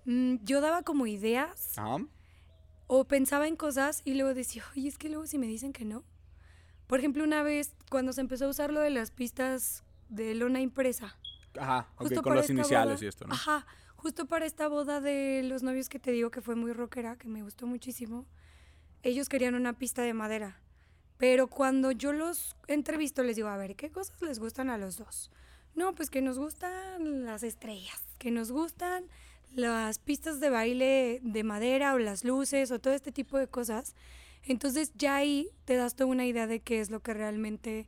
[0.06, 1.98] mm, yo daba como ideas Ajá.
[2.88, 5.86] o pensaba en cosas y luego decía, oye, es que luego si me dicen que
[5.86, 6.04] no.
[6.88, 10.60] Por ejemplo, una vez cuando se empezó a usar lo de las pistas de lona
[10.60, 11.18] impresa.
[11.58, 13.34] Ajá, con los iniciales boda- y esto, ¿no?
[13.34, 17.18] Ajá, justo para esta boda de los novios que te digo que fue muy rockera,
[17.18, 18.26] que me gustó muchísimo,
[19.04, 20.60] ellos querían una pista de madera.
[21.22, 24.98] Pero cuando yo los entrevisto, les digo, a ver, ¿qué cosas les gustan a los
[24.98, 25.30] dos?
[25.76, 29.04] No, pues que nos gustan las estrellas, que nos gustan
[29.54, 33.94] las pistas de baile de madera o las luces o todo este tipo de cosas.
[34.42, 37.88] Entonces ya ahí te das toda una idea de qué es lo que realmente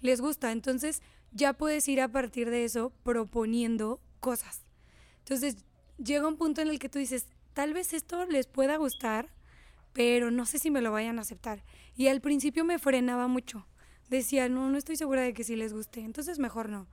[0.00, 0.50] les gusta.
[0.50, 4.62] Entonces ya puedes ir a partir de eso proponiendo cosas.
[5.18, 5.54] Entonces
[5.98, 9.28] llega un punto en el que tú dices, tal vez esto les pueda gustar,
[9.92, 11.64] pero no sé si me lo vayan a aceptar.
[11.94, 13.66] Y al principio me frenaba mucho.
[14.08, 16.88] Decía, no, no estoy segura de que sí les guste, entonces mejor no.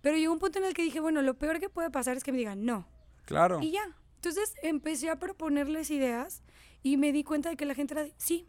[0.00, 2.24] Pero llegó un punto en el que dije, bueno, lo peor que puede pasar es
[2.24, 2.88] que me digan no.
[3.24, 3.60] Claro.
[3.62, 3.96] Y ya.
[4.16, 6.42] Entonces empecé a proponerles ideas
[6.82, 8.46] y me di cuenta de que la gente era de, sí,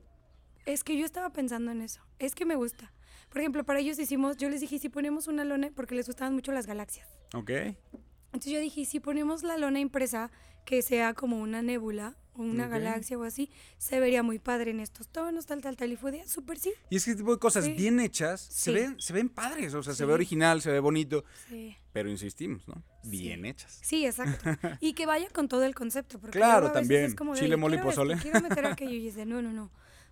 [0.65, 2.93] es que yo estaba pensando en eso, es que me gusta.
[3.29, 6.05] Por ejemplo, para ellos hicimos, yo les dije, "¿Y si ponemos una lona, porque les
[6.05, 7.07] gustaban mucho las galaxias.
[7.33, 7.49] Ok.
[7.49, 10.29] Entonces yo dije, "¿Y si ponemos la lona impresa
[10.65, 14.79] que sea como una nébula o una galaxia o así, se vería muy padre en
[14.79, 15.91] estos tonos, tal, tal, tal.
[15.91, 16.73] Y fue de, "Ah, súper sí.
[16.89, 17.73] Y es que tipo de cosas Sí.
[17.73, 18.73] bien hechas se, Sí.
[18.73, 21.77] ven, se ven padres, o sea, se ve original, se ve bonito, Sí.
[21.91, 22.81] pero insistimos, ¿no?
[23.03, 23.77] Bien hechas.
[23.83, 24.43] Sí, exacto.
[24.81, 26.17] Y que vaya con todo el concepto.
[26.19, 27.03] Porque Claro, también.
[27.05, 28.17] es como de, Chile, "Oye, mole y pozole".
[28.17, 29.69] quiero meter aquello y es de, no, no, no.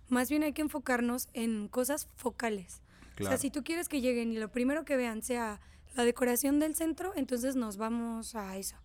[0.08, 2.82] Más bien hay que enfocarnos en cosas focales.
[3.14, 3.30] O Claro.
[3.32, 5.60] sea, si tú quieres que lleguen y lo primero que vean sea
[5.94, 8.76] la decoración del centro, entonces nos vamos a eso.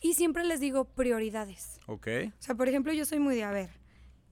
[0.00, 1.78] Y siempre les digo prioridades.
[1.86, 2.08] Ok.
[2.38, 3.70] O sea, por ejemplo, yo soy muy de, a ver,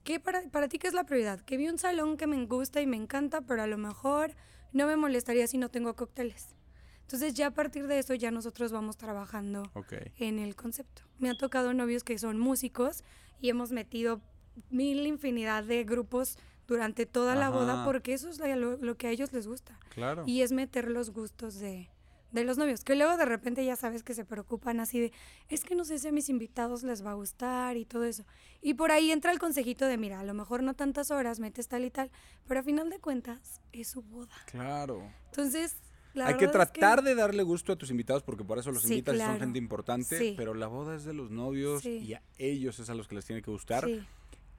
[0.03, 1.41] ¿qué para, para ti qué es la prioridad?
[1.41, 4.33] Que vi un salón que me gusta y me encanta, pero a lo mejor
[4.73, 6.55] no me molestaría si no tengo cócteles.
[7.01, 9.93] Entonces ya a partir de eso ya nosotros vamos trabajando Ok.
[10.17, 11.01] en el concepto.
[11.17, 13.03] Me ha tocado novios que son músicos
[13.39, 14.21] y hemos metido
[14.69, 17.85] mil infinidad de grupos durante toda la boda Ajá.
[17.85, 19.79] porque eso es lo, lo que a ellos les gusta.
[19.89, 20.23] Claro.
[20.27, 21.89] Y es meter los gustos de,
[22.31, 25.11] de los novios, que luego de repente ya sabes que se preocupan así de,
[25.49, 28.23] es que no sé si a mis invitados les va a gustar y todo eso.
[28.61, 31.67] Y por ahí entra el consejito de, mira, a lo mejor no tantas horas, metes
[31.67, 32.11] tal y tal,
[32.47, 34.35] pero a final de cuentas es su boda.
[34.45, 35.01] Claro.
[35.31, 35.77] Entonces,
[36.13, 38.83] la Hay que es tratar de darle gusto a tus invitados porque por eso los
[38.83, 40.33] Sí, invitas y son gente importante, Sí.
[40.37, 41.97] pero la boda es de los novios Sí.
[41.99, 43.87] y a ellos es a los que les tiene que gustar.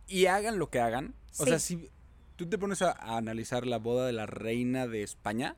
[0.07, 1.15] Y hagan lo que hagan.
[1.39, 1.89] O sea, si
[2.37, 5.57] tú te pones a, a analizar la boda de la reina de España,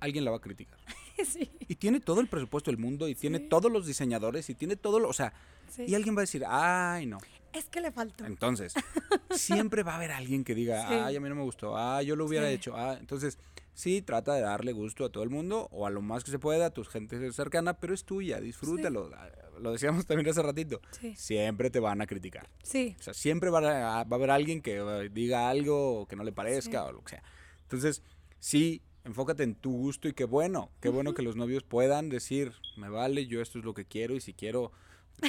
[0.00, 0.78] alguien la va a criticar.
[1.24, 4.76] sí, Y tiene todo el presupuesto del mundo y tiene todos los diseñadores y tiene
[4.76, 5.32] todo lo, o sea,
[5.68, 5.84] sí.
[5.86, 7.18] y alguien va a decir, "Ay, no."
[7.52, 8.24] Es que le faltó.
[8.26, 8.74] Entonces,
[9.30, 11.06] siempre va a haber alguien que diga.
[11.06, 11.76] "Ay, a mí no me gustó.
[11.76, 13.38] Ah, yo lo hubiera hecho." Ah, entonces,
[13.74, 16.38] sí, trata de darle gusto a todo el mundo o a lo más que se
[16.38, 19.10] pueda a tu gente cercana, pero es tuya, disfrútalo.
[19.16, 19.28] Ah,
[19.58, 20.80] lo decíamos también hace ratito.
[21.16, 22.48] Siempre te van a criticar.
[22.62, 22.96] Sí.
[22.98, 26.24] O sea, siempre va a, va a haber alguien que eh, diga algo que no
[26.24, 27.22] le parezca o lo que sea.
[27.62, 28.02] Entonces,
[28.38, 32.52] sí, enfócate en tu gusto y qué bueno, qué bueno que los novios puedan decir,
[32.76, 34.72] me vale, yo esto es lo que quiero y si quiero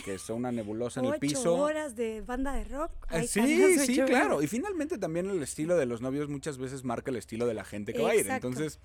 [0.05, 1.55] que sea una nebulosa en el piso.
[1.55, 2.91] horas de banda de rock.
[3.11, 4.41] Eh, sí, sí, claro.
[4.41, 7.65] Y finalmente también el estilo de los novios muchas veces marca el estilo de la
[7.65, 8.29] gente que va a ir.
[8.29, 8.79] Entonces,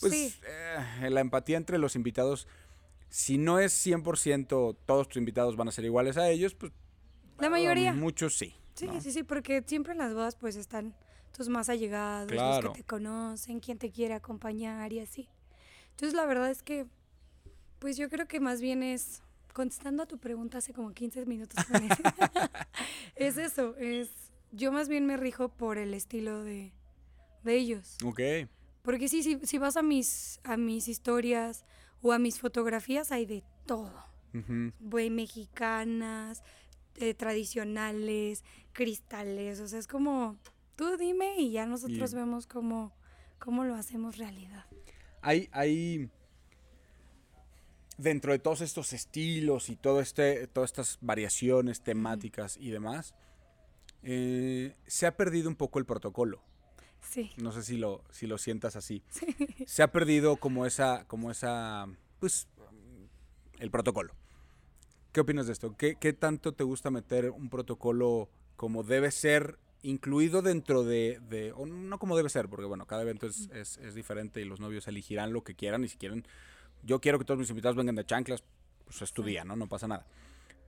[0.00, 2.48] pues eh, la empatía entre los invitados,
[3.08, 6.72] si no es 100% todos tus invitados van a ser iguales a ellos, pues...
[7.38, 7.92] La mayoría.
[7.92, 8.54] muchos sí.
[8.74, 10.94] Sí, sí, sí, porque siempre en las bodas pues están
[11.32, 15.28] tus más allegados, los que te conocen, quien te quiere acompañar y así.
[15.90, 16.86] Entonces la verdad es que,
[17.78, 21.58] pues yo creo que más bien es, contestando a tu pregunta hace como 15 minutos,
[23.16, 24.10] es eso, es,
[24.52, 26.72] yo más bien me rijo por el estilo de,
[27.42, 27.96] de ellos.
[28.04, 28.20] Ok.
[28.82, 31.64] Porque sí, si, si vas a mis, a mis historias
[32.02, 33.92] o a mis fotografías hay de todo.
[34.34, 34.72] Uh
[35.10, 36.42] mexicanas,
[36.96, 40.38] eh, tradicionales, cristales, o sea, es como
[40.76, 42.92] Tú dime y ya nosotros vemos cómo,
[43.38, 44.64] cómo lo hacemos realidad.
[45.20, 46.10] Hay, hay,
[47.98, 53.14] dentro de todos estos estilos y todo este, todas estas variaciones temáticas y demás,
[54.02, 56.42] eh, se ha perdido un poco el protocolo.
[57.00, 57.30] Sí.
[57.36, 59.02] No sé si lo, si lo sientas así.
[59.66, 61.86] Se ha perdido como esa, como esa,
[62.20, 62.46] pues,
[63.58, 64.14] el protocolo.
[65.12, 65.76] ¿Qué opinas de esto?
[65.76, 71.52] ¿Qué, ¿Qué tanto te gusta meter un protocolo como debe ser incluido dentro de, de
[71.52, 74.86] o no como debe ser, porque bueno, cada evento es, es, diferente y los novios
[74.88, 76.24] elegirán lo que quieran y si quieren,
[76.82, 78.42] yo quiero que todos mis invitados vengan de chanclas,
[78.84, 79.56] pues es tu día, ¿no?
[79.56, 80.06] No pasa nada.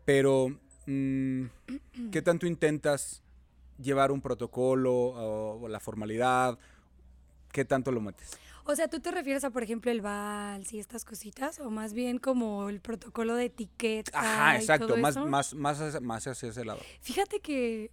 [0.05, 0.49] Pero,
[0.87, 1.45] mm,
[2.11, 3.23] ¿qué tanto intentas
[3.79, 6.59] llevar un protocolo o, la formalidad?
[7.53, 8.37] ¿Qué tanto lo metes?
[8.67, 11.61] O sea, ¿tú te refieres a, por ejemplo, el vals y estas cositas?
[11.61, 14.19] ¿O más bien como el protocolo de etiqueta?
[14.19, 16.81] Ajá, exacto, más, más, más, más hacia ese lado.
[17.01, 17.91] Fíjate que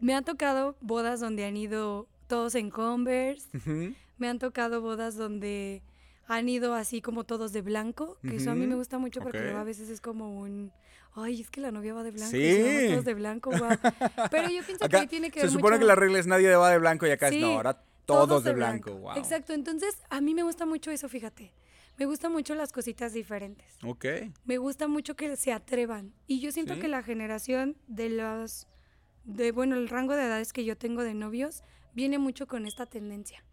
[0.00, 3.48] me han tocado bodas donde han ido todos en Converse.
[4.18, 5.82] Me han tocado bodas donde
[6.26, 9.50] han ido así como todos de blanco, que eso a mí me gusta mucho porque
[9.50, 10.72] a veces es como un,
[11.14, 12.88] ay, es que la novia va de blanco, sí.
[12.90, 13.50] todos de blanco,
[14.30, 16.78] Pero yo pienso que tiene que Se supone que la regla es nadie va de
[16.78, 18.92] blanco y acá es no, ahora todos, de, blanco.
[18.92, 19.16] wow.
[19.16, 21.52] Exacto, entonces a mí me gusta mucho eso, fíjate.
[21.98, 23.66] Me gustan mucho las cositas diferentes.
[23.84, 24.04] Ok.
[24.44, 26.14] Me gusta mucho que se atrevan.
[26.26, 28.68] Y yo siento que la generación de los
[29.24, 31.62] de, bueno, el rango de edades que yo tengo de novios
[31.94, 33.44] viene mucho con esta tendencia.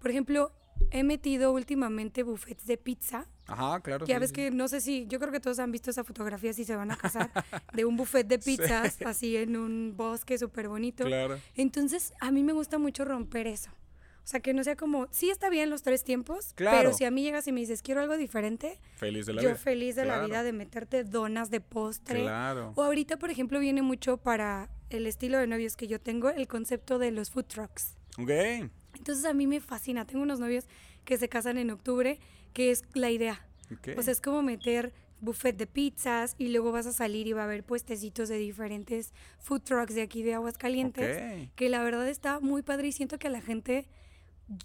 [0.00, 0.52] Por ejemplo,
[0.90, 3.26] he metido últimamente buffets de pizza.
[3.46, 4.06] Ajá, claro.
[4.06, 6.64] Ya ves que no sé si, yo creo que todos han visto esa fotografía si
[6.64, 7.30] se van a casar,
[7.72, 11.04] de un buffet de pizzas así en un bosque súper bonito.
[11.04, 11.38] Claro.
[11.54, 13.70] Entonces, a mí me gusta mucho romper eso.
[14.26, 17.12] O sea, que no sea como, sí está bien los tres tiempos, pero si a
[17.12, 20.18] mí llegas y me dices, quiero algo diferente, feliz de la yo feliz de la
[20.26, 22.22] vida de meterte donas de postre.
[22.22, 22.72] Claro.
[22.74, 26.46] O ahorita, por ejemplo, viene mucho para el estilo de novios que yo tengo, el
[26.48, 27.96] concepto de los food trucks.
[28.18, 28.30] Ok.
[28.96, 30.06] Entonces a mí me fascina.
[30.06, 30.64] Tengo unos novios
[31.04, 32.18] que se casan en octubre,
[32.52, 33.46] que es la idea.
[33.78, 33.94] Okay.
[33.96, 37.42] O sea, es como meter buffet de pizzas y luego vas a salir y va
[37.42, 42.40] a haber puestecitos de diferentes food trucks de aquí de Aguascalientes, que la verdad está
[42.40, 43.86] muy padre y siento que a la gente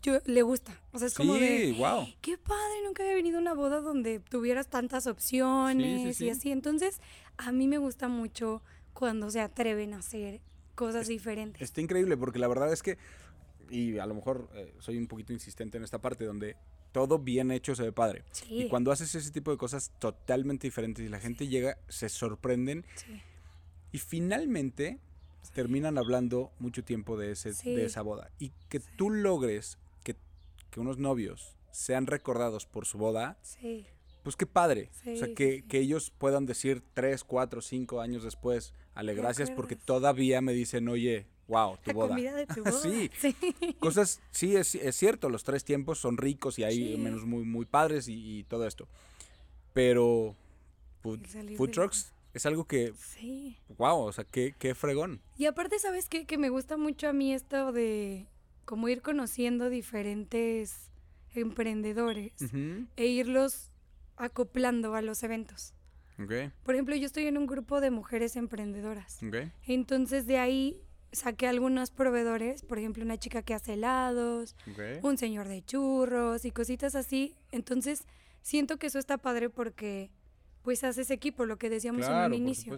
[0.02, 0.80] yo, le gusta.
[0.92, 2.08] O sea, es como de, wow.
[2.22, 6.52] qué padre, nunca había venido a una boda donde tuvieras tantas opciones y así.
[6.52, 7.00] Entonces,
[7.38, 8.62] a mí me gusta mucho
[8.94, 10.42] cuando se atreven a hacer
[10.76, 11.62] cosas diferentes.
[11.62, 12.98] Está increíble porque la verdad es que,
[13.70, 16.56] y a lo mejor eh, soy un poquito insistente en esta parte, donde
[16.92, 18.24] todo bien hecho se ve padre.
[18.50, 22.86] Y cuando haces ese tipo de cosas totalmente diferentes y la gente llega, se sorprenden.
[23.92, 25.00] Y finalmente
[25.54, 28.32] terminan hablando mucho tiempo de, ese, de esa boda.
[28.40, 30.16] Y que tú logres que,
[30.70, 33.38] que, unos novios sean recordados por su boda,
[34.24, 34.90] pues qué padre.
[35.02, 39.76] o sea, que, que, ellos puedan decir tres, cuatro, cinco años después, ale, gracias porque
[39.76, 42.16] todavía me dicen, oye, wow, tu boda.
[42.16, 42.80] de tu boda.
[42.82, 43.12] sí.
[43.80, 47.66] Cosas, sí, es, es, cierto, los tres tiempos son ricos y hay menos muy, muy
[47.66, 48.88] padres y, todo esto.
[49.74, 50.36] Pero
[51.02, 52.94] food trucks es algo que.
[52.98, 53.58] Sí.
[53.78, 55.22] Wow, o sea, qué, qué fregón.
[55.38, 56.26] Y aparte, ¿sabes qué?
[56.26, 58.28] Que me gusta mucho a mí esto de
[58.66, 60.92] como ir conociendo diferentes
[61.34, 62.34] emprendedores
[62.96, 63.72] e irlos
[64.18, 65.74] acoplando a los eventos.
[66.24, 66.52] Okay.
[66.64, 69.22] Por ejemplo, yo estoy en un grupo de mujeres emprendedoras.
[69.24, 69.52] Okay.
[69.66, 70.82] Entonces de ahí
[71.12, 74.56] saqué algunos proveedores, por ejemplo, una chica que hace helados,
[75.02, 77.36] un señor de churros y cositas así.
[77.52, 78.06] Entonces,
[78.42, 80.12] siento que eso está padre porque
[80.62, 82.76] pues haces equipo, lo que decíamos en un inicio.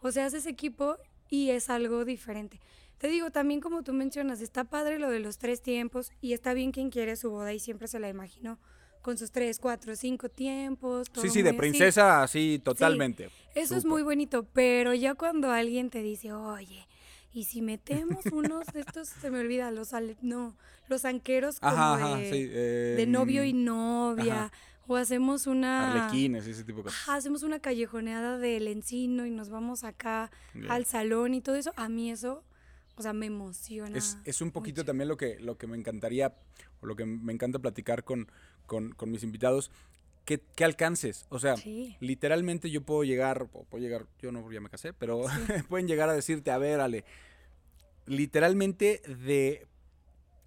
[0.00, 0.96] O sea, haces equipo
[1.28, 2.60] y es algo diferente.
[2.98, 6.54] te digo, también como tú mencionas, está padre lo de los tres tiempos y está
[6.54, 8.58] bien quien quiere su boda y siempre se la imaginó
[9.04, 11.08] con sus tres, cuatro, cinco tiempos.
[11.20, 13.28] sí, sí, de princesa, así, totalmente.
[13.54, 16.88] eso es muy bonito, pero ya cuando alguien te dice, oye,
[17.34, 19.90] y si metemos unos de estos, se me olvida, los
[20.22, 20.56] no,
[20.88, 24.50] los anqueros como de, de, novio y em, novia,
[24.86, 25.92] o hacemos una...
[25.92, 27.06] Arlequines, ese tipo de cosas.
[27.06, 30.30] hacemos una callejoneada del encino y nos vamos acá
[30.70, 31.74] al salón y todo eso.
[31.76, 32.42] A mí eso,
[32.96, 33.98] o sea, me emociona.
[34.24, 36.34] Es, un poquito también lo que, lo que me encantaría,
[36.80, 38.28] o lo que me encanta platicar con,
[38.66, 39.70] con, mis invitados,
[40.24, 41.26] que, alcances.
[41.28, 41.54] O sea,
[42.00, 45.24] literalmente yo puedo llegar, puedo llegar, yo no, ya me casé, pero
[45.68, 47.04] pueden llegar a decirte, a ver, Ale,
[48.06, 49.66] literalmente de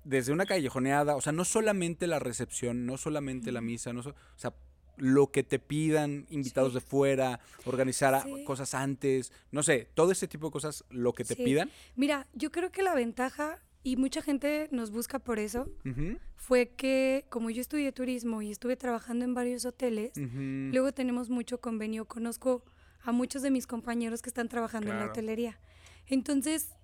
[0.03, 4.13] desde una callejoneada, o sea, no solamente la recepción, no solamente la misa, no o
[4.37, 4.53] sea,
[4.95, 10.47] lo que te pidan invitados de fuera, organizar cosas antes, no sé, todo ese tipo
[10.47, 11.69] de cosas, lo que te pidan.
[11.95, 15.65] Mira, yo creo que la ventaja y mucha gente nos busca por eso,
[16.35, 21.61] fue que como yo estudié turismo y estuve trabajando en varios hoteles, luego tenemos mucho
[21.61, 22.65] convenio, conozco
[23.01, 25.57] a muchos de mis compañeros que están trabajando en la hotelería.
[26.05, 26.75] Entonces,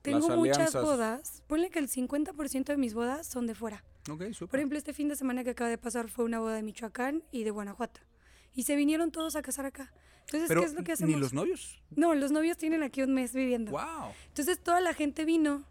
[0.00, 3.84] tengo muchas bodas, ponle que el 50% de mis bodas son de fuera.
[4.06, 7.22] Por ejemplo, este fin de semana que acaba de pasar fue una boda de Michoacán
[7.32, 8.00] y de Guanajuato.
[8.54, 9.92] Y se vinieron todos a casar acá.
[10.22, 11.16] Entonces, ¿qué es lo que hacemos?
[11.16, 11.82] ¿Ni los novios?
[11.90, 13.72] No, los novios tienen aquí un mes viviendo.
[13.72, 14.12] ¡Wow!
[14.28, 15.66] Entonces, toda la gente vino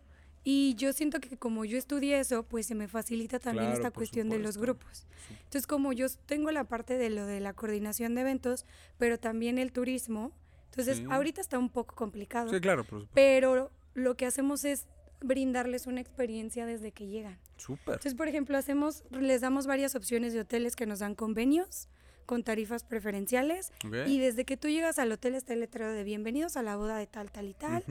[0.47, 4.29] y yo siento que como yo estudié eso, pues se me facilita también esta cuestión
[4.29, 5.08] de los grupos.
[5.31, 8.63] Entonces, como yo tengo la parte de lo de la coordinación de eventos,
[8.99, 10.31] pero también el turismo,
[10.69, 12.51] entonces ahorita está un poco complicado.
[12.51, 14.86] Sí, claro, por Pero lo que hacemos es
[15.19, 17.39] brindarles una experiencia desde que llegan.
[17.58, 17.95] Súper.
[17.95, 21.88] Entonces, por ejemplo, hacemos, les damos varias opciones de hoteles que nos dan convenios
[22.25, 23.71] con tarifas preferenciales.
[24.07, 26.97] Y desde que tú llegas al hotel está el letrero de bienvenidos a la boda
[26.97, 27.83] de tal, tal y tal.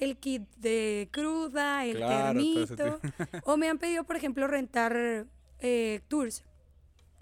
[0.00, 3.00] El kit de cruda, el termito.
[3.44, 5.26] o me han pedido, por ejemplo, rentar
[5.60, 6.44] eh, tours.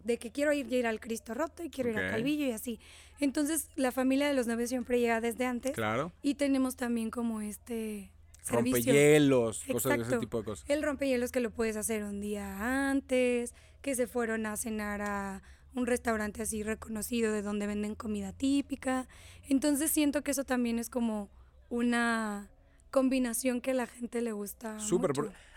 [0.05, 2.81] De que quiero ir, ir al Cristo Roto y quiero ir a Calvillo y así.
[3.21, 5.73] Entonces, la familia de los novios siempre llega desde antes.
[5.73, 6.13] Claro.
[6.23, 8.11] Y tenemos también como este
[8.49, 10.69] rompehielos, cosas de ese tipo de cosas.
[10.69, 15.43] El rompehielos que lo puedes hacer un día antes, que se fueron a cenar a
[15.75, 19.09] un restaurante así reconocido de donde venden comida típica.
[19.49, 21.31] Entonces siento que eso también es como
[21.69, 22.51] una
[22.91, 24.79] combinación que a la gente le gusta.
[24.79, 25.13] Súper.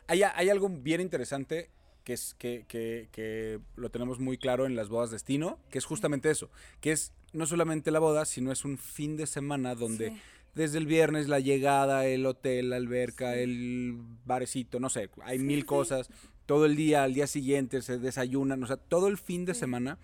[0.07, 1.69] Hay, hay algo bien interesante
[2.03, 5.85] que es que, que, que, lo tenemos muy claro en las bodas destino, que es
[5.85, 10.15] justamente eso, que es no solamente la boda, sino es un fin de semana donde
[10.53, 15.65] desde el viernes la llegada, el hotel, la alberca, el barecito, no sé, hay mil
[15.65, 16.09] cosas.
[16.45, 19.97] Todo el día, al día siguiente se desayunan, o sea, todo el fin de semana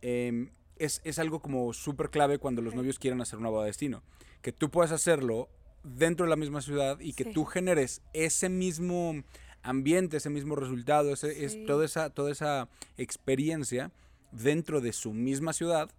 [0.00, 3.70] em, es, es, algo como súper clave cuando los novios quieren hacer una boda de
[3.70, 4.02] destino.
[4.42, 5.48] Que tú puedas hacerlo
[5.82, 9.22] dentro de la misma ciudad y que tú generes ese mismo
[9.62, 13.92] ambiente, ese mismo resultado, ese, es toda esa, toda esa experiencia
[14.32, 15.90] dentro de su misma ciudad,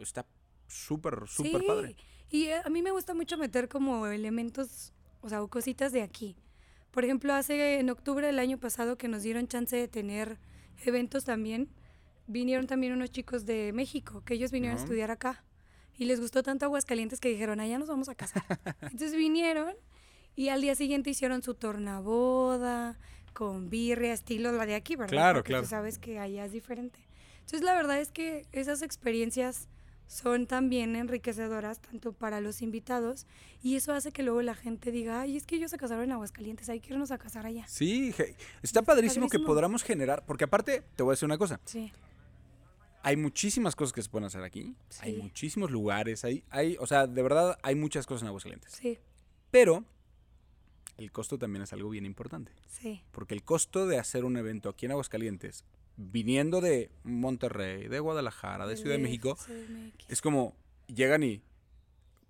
[0.00, 0.26] está
[0.66, 1.96] súper, súper padre.
[2.30, 6.36] Y eh, a mí me gusta mucho meter como elementos, o sea, cositas de aquí.
[6.96, 10.38] Por ejemplo, hace en octubre del año pasado que nos dieron chance de tener
[10.82, 11.68] eventos también,
[12.26, 15.44] vinieron también unos chicos de México, que ellos vinieron a estudiar acá.
[15.98, 18.44] Y les gustó tanto Aguascalientes que dijeron, allá nos vamos a casar.
[18.80, 19.74] Entonces vinieron
[20.36, 22.98] y al día siguiente hicieron su tornaboda
[23.34, 25.12] con birria, estilo la de aquí, ¿verdad?
[25.12, 25.64] Claro, claro.
[25.64, 26.98] Tú sabes que allá es diferente.
[27.40, 29.68] Entonces la verdad es que esas experiencias
[30.06, 33.26] son también enriquecedoras tanto para los invitados
[33.62, 36.12] y eso hace que luego la gente diga, ay, es que ellos se casaron en
[36.12, 37.66] Aguascalientes, hay que irnos a casar allá.
[37.68, 38.14] Sí,
[38.62, 41.60] está padrísimo, que podamos generar, porque aparte, te voy a decir una cosa.
[41.64, 41.92] Sí.
[43.02, 47.06] Hay muchísimas cosas que se pueden hacer aquí, hay muchísimos lugares, hay, hay, o sea,
[47.06, 48.72] de verdad hay muchas cosas en Aguascalientes.
[48.72, 48.98] Sí.
[49.50, 49.84] Pero
[50.96, 52.52] el costo también es algo bien importante.
[52.68, 53.02] Sí.
[53.12, 55.64] Porque el costo de hacer un evento aquí en Aguascalientes
[55.96, 59.36] viniendo de Monterrey, de Guadalajara, de Ciudad de México,
[60.08, 60.54] es como
[60.86, 61.42] llegan y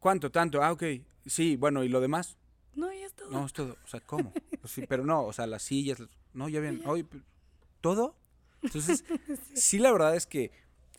[0.01, 0.31] ¿cuánto?
[0.31, 0.85] Tanto, ah, ok,
[1.27, 2.37] sí, bueno, ¿y lo demás?
[2.75, 3.31] No, ya es todo.
[3.31, 4.33] No, es todo, o sea, ¿cómo?
[4.61, 6.03] Pues sí, pero no, o sea, las sillas,
[6.35, 7.07] no, ya bien, hoy,
[7.81, 8.17] ¿todo?
[8.63, 9.05] Entonces,
[9.55, 9.79] sí.
[9.79, 10.51] la verdad es que,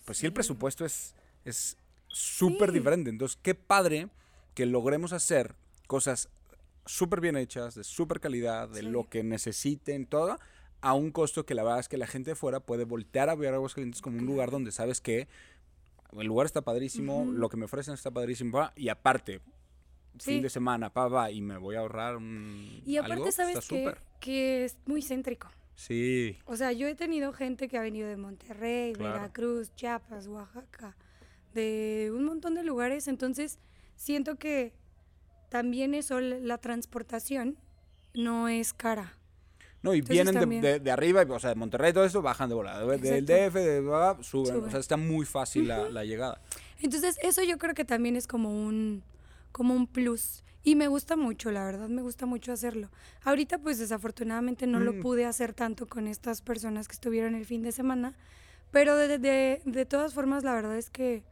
[0.06, 1.16] pues sí, el presupuesto es
[1.48, 1.78] es
[2.10, 4.10] súper diferente, entonces, qué padre
[4.54, 5.56] que logremos hacer
[5.88, 6.30] cosas
[6.86, 10.38] súper bien hechas, de súper calidad, de lo que necesiten, todo,
[10.88, 13.36] a un costo que la verdad es que la gente de fuera puede voltear a
[13.36, 15.28] ver a Aguascalientes como un lugar donde sabes que
[16.18, 19.42] el lugar está padrísimo, lo que me ofrecen está padrísimo, y aparte,
[20.18, 22.82] fin de semana, pa, va, y me voy a ahorrar un.
[22.86, 25.50] Y aparte, sabes que, que, es muy céntrico.
[25.76, 26.38] Sí.
[26.46, 30.96] O sea, yo he tenido gente que ha venido de Monterrey, Veracruz, Chiapas, Oaxaca,
[31.54, 33.60] de un montón de lugares, entonces
[33.98, 34.72] siento que
[35.50, 37.58] también eso, la transportación,
[38.14, 39.18] no es cara.
[39.84, 42.50] No, y Entonces vienen de- de, de arriba, o sea, de Monterrey, todo eso, bajan
[42.50, 42.86] de volada.
[42.86, 43.26] de- Del.
[43.26, 44.54] DF, de bla, suben.
[44.56, 44.72] O Suben.
[44.72, 46.42] sea, está muy fácil la, la llegada.
[46.82, 49.04] Entonces, eso yo creo que también es como un,
[49.52, 50.44] como un plus.
[50.64, 52.90] Y me gusta mucho, la verdad, me gusta mucho hacerlo.
[53.24, 54.84] Ahorita, pues desafortunadamente no Mm.
[54.84, 58.14] lo pude hacer tanto con estas personas que estuvieron el fin de semana.
[58.72, 61.24] Pero de, de, de todas formas, la verdad es que,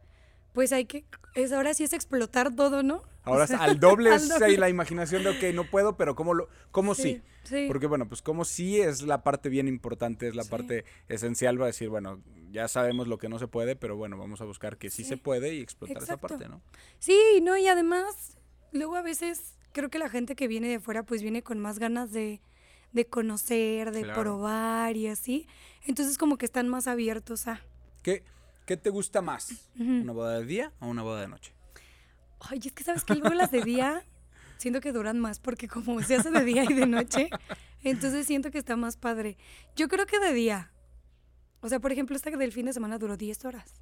[0.54, 3.02] pues hay que, es, ahora sí es explotar todo, ¿no?
[3.26, 4.56] Ahora al doble al doble.
[4.56, 7.20] la imaginación de, ok, no puedo, pero ¿cómo, lo, cómo sí?
[7.44, 7.66] Sí.
[7.68, 10.50] Porque bueno, pues como sí es la parte bien importante, es la Sí.
[10.50, 12.20] parte esencial para decir, bueno,
[12.50, 15.16] ya sabemos lo que no se puede, pero bueno, vamos a buscar que sí, se
[15.16, 16.26] puede y explotar Exacto.
[16.26, 16.62] esa parte, ¿no?
[16.98, 18.38] Sí, no, y además,
[18.72, 21.78] luego a veces creo que la gente que viene de fuera, pues viene con más
[21.78, 22.40] ganas de,
[22.92, 24.22] de conocer, de Claro.
[24.22, 25.46] probar y así.
[25.84, 27.60] Entonces, como que están más abiertos a.
[28.02, 28.24] ¿Qué,
[28.64, 29.68] qué te gusta más?
[29.78, 31.52] ¿Una boda de día o una boda de noche?
[32.40, 34.02] Ay, es que sabes que luego las de día
[34.58, 37.30] siento que duran más porque como se hace de día y de noche,
[37.82, 39.36] entonces siento que está más padre.
[39.76, 40.70] Yo creo que de día.
[41.60, 43.72] O sea, por ejemplo, esta del fin de semana duró 10 horas.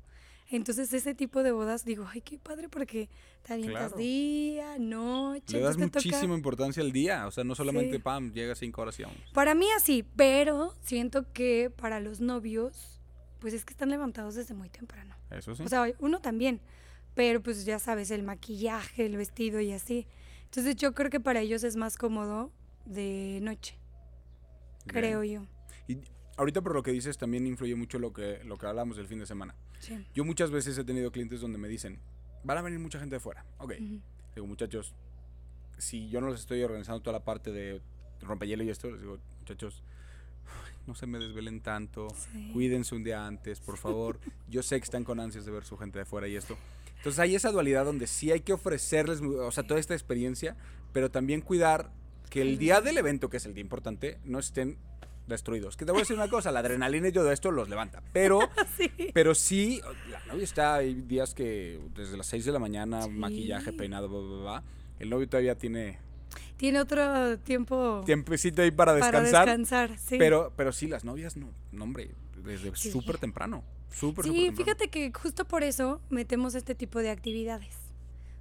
[0.50, 3.08] Entonces, ese tipo de bodas, digo, ay, qué padre porque
[3.42, 3.96] te avientas Claro.
[3.96, 5.56] día, noche.
[5.56, 8.02] Le das toca- muchísima importancia al día, o sea, no solamente, Sí.
[8.02, 9.18] pam, llega cinco horas y vamos.
[9.32, 13.00] Para mí así, pero siento que para los novios,
[13.40, 15.14] pues es que están levantados desde muy temprano.
[15.30, 15.62] Eso sí.
[15.62, 16.60] O sea, uno también,
[17.14, 20.06] pero pues ya sabes, el maquillaje, el vestido y así.
[20.44, 22.50] Entonces yo creo que para ellos es más cómodo
[22.84, 23.76] de noche,
[24.86, 25.42] creo yo.
[25.88, 25.98] Y
[26.36, 29.18] ahorita por lo que dices también influye mucho lo que, lo que hablamos del fin
[29.18, 29.54] de semana.
[29.80, 30.04] Sí.
[30.14, 31.98] Yo muchas veces he tenido clientes donde me dicen,
[32.44, 33.44] van a venir mucha gente de fuera.
[33.58, 34.00] Ok, Ujú.
[34.34, 34.94] digo, muchachos,
[35.78, 37.80] si yo no les estoy organizando toda la parte de
[38.20, 39.82] rompehielo y esto, les digo, muchachos,
[40.86, 42.50] no se me desvelen tanto, Sí.
[42.52, 44.20] cuídense un día antes, por favor.
[44.48, 46.56] Yo sé que están con ansias de ver su gente de fuera y esto.
[47.04, 50.56] Entonces hay esa dualidad donde sí hay que ofrecerles, o sea, toda esta experiencia,
[50.90, 51.90] pero también cuidar
[52.30, 54.78] que el día del evento, que es el día importante, no estén
[55.26, 55.76] destruidos.
[55.76, 58.38] Que te voy a decir una cosa, la adrenalina y todo esto los levanta, pero
[58.78, 58.90] Sí.
[59.12, 63.10] pero sí, la novia está, hay días que desde las 6 de la mañana, Sí.
[63.10, 64.62] maquillaje, peinado, bla, bla, bla.
[64.98, 65.98] El novio todavía tiene
[66.56, 69.46] Tiene otro tiempo tiempecito ahí para para descansar.
[69.46, 69.98] descansar.
[69.98, 70.16] Sí.
[70.18, 72.12] Pero, pero sí, las novias no, no hombre,
[72.44, 72.90] desde Sí.
[72.90, 73.64] súper temprano.
[73.90, 74.64] Súper, súper Sí, temprano.
[74.64, 77.74] fíjate que justo por eso metemos este tipo de actividades.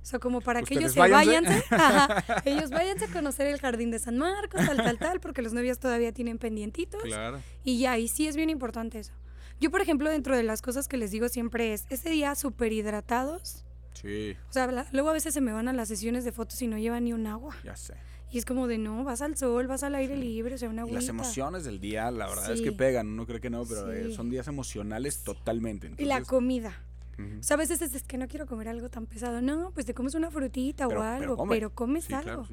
[0.02, 1.50] O sea, como para que ellos Ustedes se váyanse.
[1.50, 5.42] váyanse, ajá, ellos váyanse a conocer el jardín de San Marcos, tal, tal, tal, porque
[5.42, 7.02] los novios todavía tienen pendientitos.
[7.04, 7.42] Claro.
[7.64, 9.14] Y ya, y sí es bien importante eso.
[9.62, 12.74] Yo, por ejemplo, dentro de las cosas que les digo siempre es, ese día súper
[12.74, 13.64] hidratados.
[13.94, 16.62] Sí, O sea, la- luego a veces se me van a las sesiones de fotos
[16.62, 17.56] y no llevan ni un agua.
[17.64, 17.94] ya sé.
[18.34, 20.82] Y es como de, no, vas al sol, vas al aire libre, o sea, una
[20.82, 21.00] agüita.
[21.00, 23.08] las emociones del día, la verdad es que pegan.
[23.10, 25.92] Uno cree que no, pero eh, son días emocionales totalmente.
[26.00, 26.74] Y la comida.
[27.20, 27.40] ujú.
[27.40, 29.40] O sea, a veces es, es que no quiero comer algo tan pesado.
[29.42, 31.56] No, pues te comes una frutita Pero- o pero algo, come.
[31.56, 32.24] pero comes algo.
[32.44, 32.48] claro.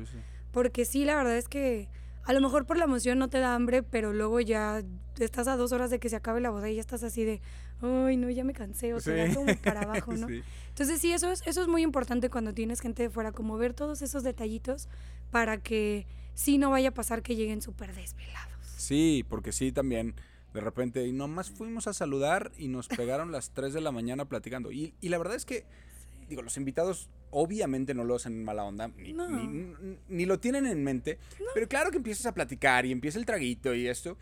[0.52, 1.88] Porque sí, la verdad es que
[2.24, 4.82] a lo mejor por la emoción no te da hambre, pero luego ya
[5.18, 7.40] estás a dos horas de que se acabe la boda y ya estás así de,
[7.80, 9.34] ay, no, ya me cansé, o te da Sí.
[9.34, 10.28] como para abajo, ¿no?
[10.28, 10.42] Sí.
[10.68, 13.72] Entonces sí, eso es, eso es muy importante cuando tienes gente de fuera, como ver
[13.74, 14.88] todos esos detallitos
[15.30, 18.66] para que sí no vaya a pasar que lleguen súper desvelados.
[18.76, 20.14] Sí, porque sí, también
[20.54, 24.24] de repente, y nomás fuimos a saludar y nos pegaron las 3 de la mañana
[24.24, 24.72] platicando.
[24.72, 25.64] Y, y la verdad es que,
[26.28, 29.28] digo, los invitados obviamente no lo hacen en mala onda, ni, No.
[30.08, 31.18] ni- lo tienen en mente,
[31.54, 34.16] pero claro que empiezas a platicar y empieza el traguito y esto.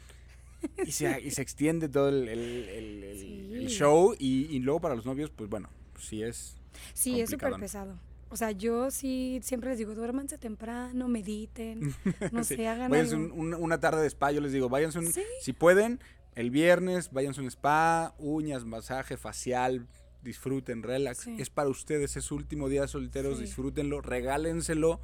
[0.84, 5.30] Y se, y se extiende todo el, el- show y, y luego para los novios,
[5.30, 6.56] pues bueno, sí es...
[6.94, 7.98] Sí, es súper pesado.
[8.30, 11.80] O sea, yo sí siempre les digo, duérmanse temprano, mediten,
[12.32, 12.56] no Sí.
[12.56, 13.34] sé, hagan Váyanse algo.
[13.34, 15.22] un- un- una tarde de spa, yo les digo, váyanse un, Sí.
[15.40, 15.98] si pueden,
[16.34, 19.86] el viernes, váyanse a un spa, uñas, masaje facial,
[20.22, 21.18] disfruten, relax.
[21.20, 21.36] Sí.
[21.38, 25.00] Es para ustedes, es su último día de solteros, disfrútenlo, regálenselo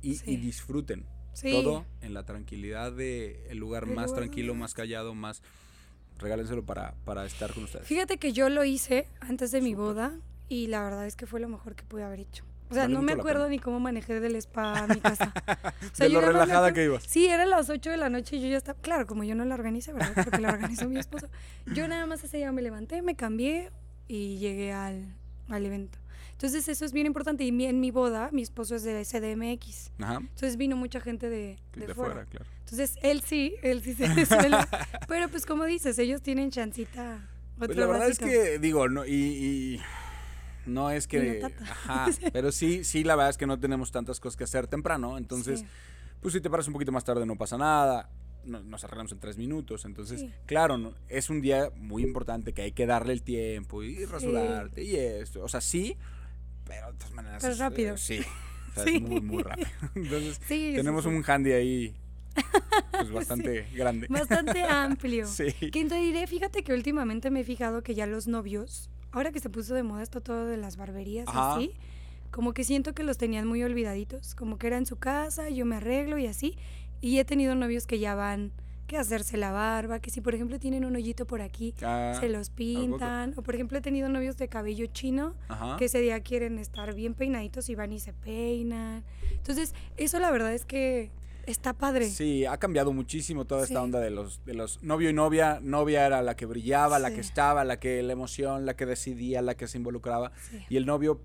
[0.00, 1.06] y, disfruten.
[1.34, 1.50] Sí.
[1.50, 5.42] Todo en la tranquilidad del el lugar El más lugar tranquilo, más- más callado, más...
[6.18, 7.86] Regálenselo para, para estar con ustedes.
[7.88, 10.12] Fíjate que yo lo hice antes de mi boda
[10.48, 12.44] y la verdad es que fue lo mejor que pude haber hecho.
[12.70, 15.32] O sea, Vale no me acuerdo ni cómo manejé del spa a mi casa.
[15.92, 17.04] O sea, de yo lo relajada que ibas.
[17.06, 18.78] Sí, eran las 8 de la noche y yo ya estaba.
[18.80, 20.12] Claro, como yo no la organicé, ¿verdad?
[20.24, 21.28] Porque la organizó mi esposo.
[21.66, 23.70] Yo nada más ese día me levanté, me cambié
[24.08, 25.14] y llegué al,
[25.48, 25.98] al evento.
[26.32, 27.44] Entonces, eso es bien importante.
[27.44, 29.92] Y mi- en mi boda, mi esposo es de CDMX.
[30.00, 30.16] Ajá.
[30.16, 32.12] Entonces vino mucha gente de, de, De, fuera.
[32.14, 32.46] fuera, claro.
[32.60, 34.66] Entonces, él sí, él sí se desvela.
[35.06, 37.28] Pero pues como dices, ellos tienen chancita.
[37.56, 38.26] Otro Pues la verdad es ratito.
[38.42, 39.80] que, digo, no, y, y
[40.66, 41.42] no es que...
[41.62, 45.18] Ajá, pero sí, sí, la verdad es que no tenemos tantas cosas que hacer temprano,
[45.18, 45.66] entonces, Sí.
[46.20, 48.10] pues si te paras un poquito más tarde no pasa nada,
[48.44, 50.30] no- nos arreglamos en tres minutos, entonces, Sí.
[50.46, 54.82] claro, no, es un día muy importante que hay que darle el tiempo y rasurarte
[54.84, 55.96] y esto, o sea, sí,
[56.66, 57.38] pero de todas maneras...
[57.42, 57.94] Pero es, rápido.
[57.94, 58.20] eh, sí,
[58.70, 58.96] o sea, Sí.
[58.96, 59.68] es muy, muy rápido.
[59.94, 61.94] Entonces, tenemos un handy ahí
[62.90, 64.06] pues bastante grande.
[64.10, 65.26] Bastante amplio.
[65.28, 65.52] Sí.
[65.70, 69.40] Que te diré, fíjate que últimamente me he fijado que ya los novios, ahora que
[69.40, 71.54] se puso de moda esto todo de las barberías Ajá.
[71.56, 71.72] así,
[72.30, 75.64] como que siento que los tenían muy olvidaditos, como que era en su casa, yo
[75.66, 76.56] me arreglo y así.
[77.00, 78.50] Y he tenido novios que ya van
[78.86, 82.28] que hacerse la barba, que si por ejemplo tienen un hoyito por aquí, Ah, se
[82.28, 83.32] los pintan.
[83.36, 85.76] O por ejemplo he tenido novios de cabello chino Ajá.
[85.78, 89.02] que ese día quieren estar bien peinaditos y van y se peinan.
[89.30, 91.10] Entonces, eso la verdad es que
[91.46, 92.08] está padre.
[92.10, 93.84] Sí, ha cambiado muchísimo toda esta Sí.
[93.84, 95.60] onda de los, de los novio y novia.
[95.62, 99.42] Novia era la que brillaba, la que estaba, la que la emoción, la que decidía,
[99.42, 100.32] la que se involucraba.
[100.50, 100.64] Sí.
[100.68, 101.20] Y el novio,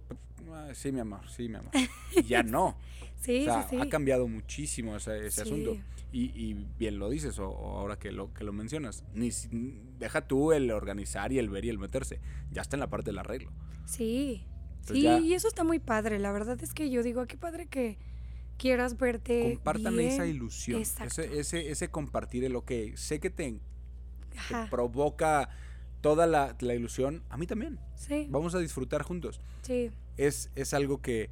[0.52, 1.72] "Ah, sí, mi amor, sí, mi amor.
[2.16, 2.78] Y ya no.
[3.20, 5.76] Sí, o sea, sí, ha cambiado muchísimo ese, asunto.
[6.14, 9.04] Y, y bien lo dices, o, o ahora que lo, que lo mencionas.
[9.14, 9.30] Ni,
[10.00, 12.22] deja tú el organizar y el ver y el meterse.
[12.54, 13.52] Ya está en la parte del arreglo.
[13.86, 14.46] Sí.
[14.80, 16.18] Entonces Sí, ya- y eso está muy padre.
[16.18, 17.98] La verdad es que yo digo, "Ah, qué padre que
[18.60, 19.54] quieras verte.
[19.56, 20.36] Compartan esa bien".
[20.36, 20.80] ilusión.
[20.80, 21.22] Exacto.
[21.24, 22.72] Ese, ese, ese compartir el ok.
[22.96, 23.60] Sé que te,
[24.70, 25.50] provoca
[26.02, 27.24] toda la, la ilusión.
[27.30, 27.80] A mí también.
[27.96, 29.42] Sí, Vamos a disfrutar juntos.
[29.64, 31.30] sí, Es, es algo que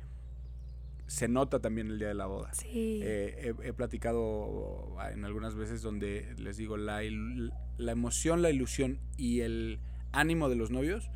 [1.08, 2.54] se nota también el día de la boda.
[2.54, 3.00] sí.
[3.02, 8.50] Eh, he, he platicado en algunas veces donde les digo, la, il- la emoción, la
[8.50, 9.80] ilusión y el
[10.12, 11.10] ánimo de los novios,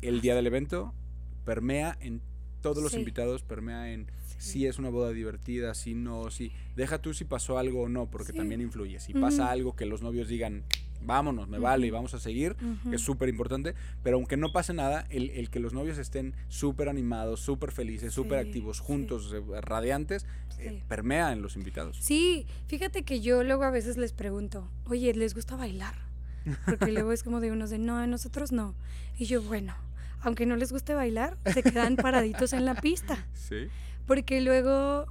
[0.00, 0.92] el día del evento,
[1.44, 2.20] permea en
[2.62, 2.98] todos los Sí.
[2.98, 4.10] invitados, permea en.
[4.42, 6.52] Si es una boda divertida, si no, si...
[6.76, 8.38] Deja tú si pasó algo o no, porque Sí.
[8.38, 8.98] también influye.
[9.00, 10.64] Si pasa algo que los novios digan,
[11.04, 12.56] vámonos, me vale y vamos a seguir,
[12.92, 16.88] es súper importante, pero aunque no pase nada, el, el que los novios estén súper
[16.88, 18.82] animados, súper felices, súper Sí, activos, sí.
[18.86, 20.26] juntos, eh, radiantes,
[20.58, 21.96] eh, permea en los invitados.
[22.00, 25.94] Sí, fíjate que yo luego a veces les pregunto, oye, ¿les gusta bailar?
[26.66, 28.74] Porque luego es como de unos de, no, a nosotros no.
[29.18, 29.74] Y yo, bueno,
[30.22, 33.26] aunque no les guste bailar, se quedan paraditos en la pista.
[33.34, 33.66] Sí.
[34.06, 35.06] Porque luego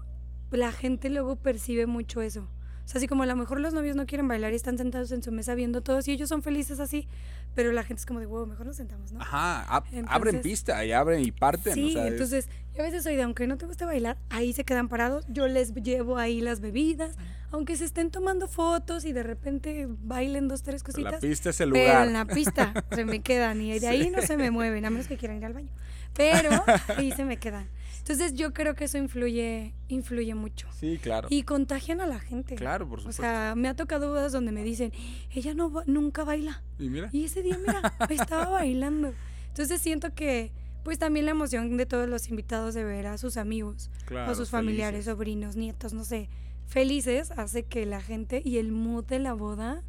[0.52, 2.48] la gente luego percibe mucho eso.
[2.84, 5.12] O sea, así como a lo mejor los novios no quieren bailar y están sentados
[5.14, 7.08] en su mesa viendo todos y ellos son felices así,
[7.56, 9.22] pero la gente es como de, wow, mejor nos sentamos, ¿no?
[9.22, 11.74] Ajá, ab- abren pista y abren y parten.
[11.74, 14.18] Sí, o sea, es- entonces yo a veces soy de, aunque no te guste bailar,
[14.30, 17.16] ahí se quedan parados, yo les llevo ahí las bebidas,
[17.52, 21.22] aunque se estén tomando fotos y de repente bailen dos, tres la cositas.
[21.22, 22.08] pista es el Pero lugar.
[22.08, 25.08] en la pista se me quedan y de ahí no se me mueven, a menos
[25.08, 25.70] que quieran ir al baño.
[26.14, 26.50] Pero
[26.98, 27.68] ahí se me quedan.
[28.00, 30.68] Entonces yo creo que eso influye, influye mucho.
[30.78, 31.28] Sí, claro.
[31.30, 32.56] Y contagian a la gente.
[32.56, 33.22] Claro, por O supuesto.
[33.22, 34.92] sea, me ha tocado bodas donde me dicen,
[35.30, 36.64] ella no nunca baila.
[36.80, 39.14] y mira, Y ese día, mira, estaba bailando.
[39.50, 40.52] Entonces siento que,
[40.84, 44.36] pues también la emoción de todos los invitados de ver a sus amigos, claro, o
[44.36, 45.14] sus familiares, felices.
[45.14, 46.28] sobrinos, nietos, no sé,
[46.72, 49.84] felices, hace que la gente y el mood de la boda.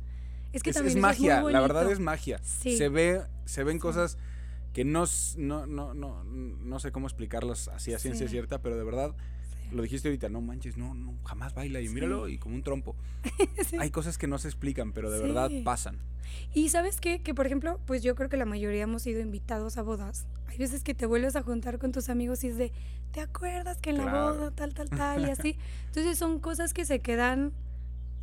[0.53, 2.41] Es que es, también es magia, muy la verdad es magia.
[2.43, 2.77] Sí.
[2.77, 3.81] Se ve, se ven Sí.
[3.81, 4.19] cosas
[4.75, 5.05] que no,
[5.37, 8.33] no, no, no, no sé cómo explicarlas así a ciencia Sí.
[8.33, 9.15] cierta, pero de verdad.
[9.73, 11.95] Lo dijiste ahorita, no manches, no, no, jamás baila y Sí.
[11.95, 12.97] míralo y como un trompo.
[13.67, 13.77] Sí.
[13.79, 15.99] Hay cosas que no se explican, pero de verdad pasan.
[16.55, 17.23] Y sabes qué?
[17.23, 20.27] Que por ejemplo, pues yo creo que la mayoría hemos sido invitados a bodas.
[20.49, 22.73] Hay veces que te vuelves a juntar con tus amigos y es de,
[23.13, 25.27] ¿te acuerdas que en la boda tal, tal, tal?
[25.27, 25.57] Y así.
[25.89, 27.53] Entonces son cosas que se quedan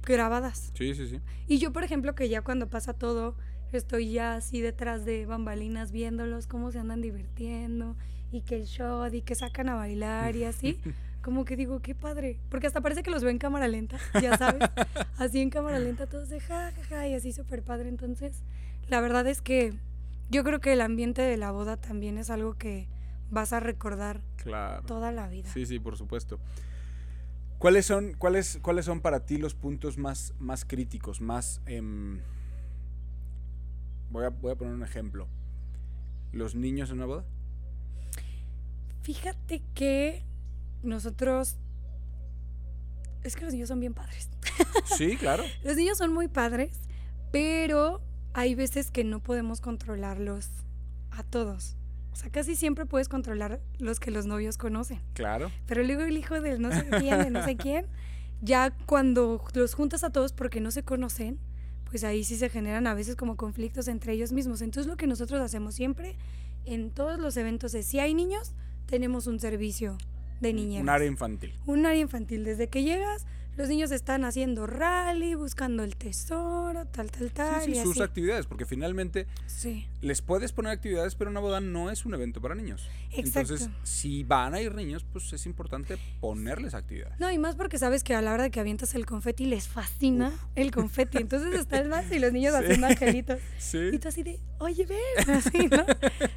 [0.04, 0.72] grabadas.
[0.76, 1.20] Sí, sí, sí.
[1.48, 3.36] Y yo, por ejemplo, que ya cuando pasa todo,
[3.72, 7.96] estoy ya así detrás de bambalinas viéndolos, cómo se andan divirtiendo,
[8.32, 10.80] y que el shot, y que sacan a bailar y así.
[11.22, 12.40] Como que digo, qué padre.
[12.50, 14.62] Porque hasta parece que los veo en cámara lenta, ya sabes.
[15.18, 17.90] así en cámara lenta, todos de ja, ja, ja, y así súper padre.
[17.90, 18.44] Entonces,
[18.88, 19.74] la verdad es que
[20.30, 22.88] yo creo que el ambiente de la boda también es algo que
[23.32, 24.84] vas a recordar Claro.
[24.84, 25.50] toda la vida.
[25.54, 26.40] Sí, sí, por supuesto.
[27.58, 31.62] ¿Cuáles son, cuáles, cuáles son para ti los puntos más, más críticos, más...
[31.66, 32.22] em,
[34.10, 35.28] voy, a, voy a poner un ejemplo.
[36.32, 37.26] ¿Los niños en una boda?
[39.02, 40.24] Fíjate que
[40.84, 41.58] nosotros...
[43.24, 44.30] Es que los niños son bien padres.
[44.98, 45.44] Sí, claro.
[45.64, 46.82] Los niños son muy padres,
[47.32, 48.02] pero
[48.34, 50.50] hay veces que no podemos controlarlos
[51.12, 51.76] a todos.
[52.12, 55.02] O sea, casi siempre puedes controlar los que los novios conocen.
[55.14, 55.52] Claro.
[55.68, 57.88] Pero luego el hijo del no sé quién, de no sé quién,
[58.42, 61.40] ya cuando los juntas a todos porque no se conocen,
[61.86, 64.62] pues ahí sí se generan a veces como conflictos entre ellos mismos.
[64.62, 66.18] Entonces lo que nosotros hacemos siempre
[66.66, 68.54] en todos los eventos es, si hay niños,
[68.86, 69.98] tenemos un servicio
[70.40, 70.84] de niñeras.
[70.84, 71.54] Un área infantil.
[71.66, 72.44] Un área infantil.
[72.44, 73.26] Desde que llegas,
[73.58, 77.62] los niños están haciendo rally, buscando el tesoro, tal, tal, tal.
[77.62, 78.04] Sí, sí, y sus así.
[78.04, 82.40] actividades, porque finalmente Sí, les puedes poner actividades, pero una boda no es un evento
[82.40, 82.88] para niños.
[83.12, 83.56] Exacto.
[83.56, 87.20] Entonces, si van a ir niños, pues es importante ponerles actividades.
[87.20, 89.68] No, y más porque sabes que a la hora de que avientas el confeti les
[89.68, 91.18] fascina el confeti.
[91.18, 92.64] Entonces están más y los niños Sí.
[92.64, 93.40] haciendo angelitos.
[93.58, 93.80] Sí.
[93.92, 95.30] Y tú así de, oye, ven.
[95.36, 95.86] Así, ¿no?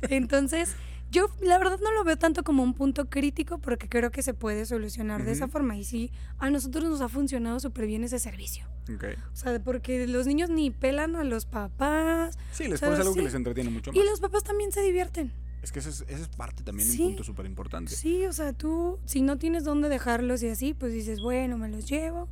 [0.08, 0.74] Entonces,
[1.12, 4.32] Yo la verdad no lo veo tanto como un punto crítico porque creo que se
[4.32, 5.76] puede solucionar de esa forma.
[5.76, 8.64] Y sí, a nosotros nos ha funcionado súper bien ese servicio.
[8.92, 9.04] Ok.
[9.30, 12.38] O sea, porque los niños ni pelan a los papás.
[12.52, 14.02] Sí, les pones algo que les entretiene mucho más.
[14.02, 15.30] Y los papás también se divierten.
[15.62, 17.02] Es que ese es, es parte también, Sí.
[17.02, 17.94] un punto súper importante.
[17.94, 21.68] Sí, o sea, tú, si no tienes dónde dejarlos y así, pues dices, bueno, me
[21.68, 22.26] los llevo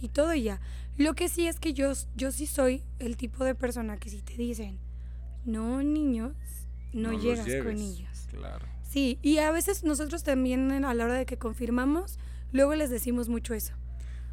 [0.00, 0.60] y todo y ya.
[0.96, 4.22] Lo que sí es que yo, yo sí soy el tipo de persona que si
[4.22, 4.78] te dicen,
[5.44, 6.32] no niños,
[6.92, 7.98] no, llegas con lleves.
[8.30, 8.66] Claro.
[8.82, 12.18] Sí, y a veces nosotros también a la hora de que confirmamos,
[12.52, 13.74] luego les decimos mucho eso.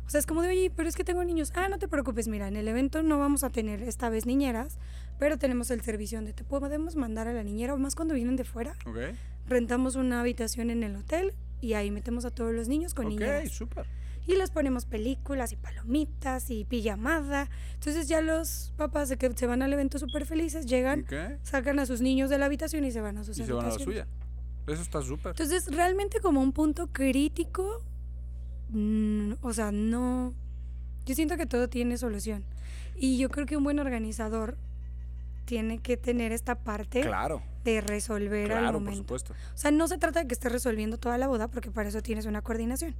[0.05, 1.51] O sea, es como de, oye, pero es que tengo niños.
[1.53, 4.79] Ah, no te preocupes, mira, en el evento no vamos a tener esta vez niñeras,
[5.19, 8.37] pero tenemos el servicio donde te podemos mandar a la niñera, o más cuando vienen
[8.37, 8.73] de fuera.
[8.85, 8.97] Ok.
[9.47, 13.11] Rentamos una habitación en el hotel y ahí metemos a todos los niños con Ok,
[13.11, 13.51] niñeras.
[13.51, 13.85] súper.
[14.27, 17.49] Y les ponemos películas y palomitas y pijamada.
[17.75, 21.05] Entonces ya los papás de que se van al evento súper felices, llegan,
[21.43, 23.65] sacan a sus niños de la habitación y se van a sus Y se van
[23.65, 24.07] a la suya.
[24.67, 25.31] Eso está súper.
[25.31, 27.81] Entonces, realmente como un punto crítico,
[28.69, 30.33] mm, o sea, no...
[31.05, 32.43] Yo siento que todo tiene solución.
[32.97, 34.57] Y yo creo que un buen organizador
[35.45, 39.33] tiene que tener esta parte Claro, de resolver al claro, por supuesto.
[39.33, 42.01] O sea, no se trata de que estés resolviendo toda la boda, porque para eso
[42.01, 42.95] tienes una coordinación.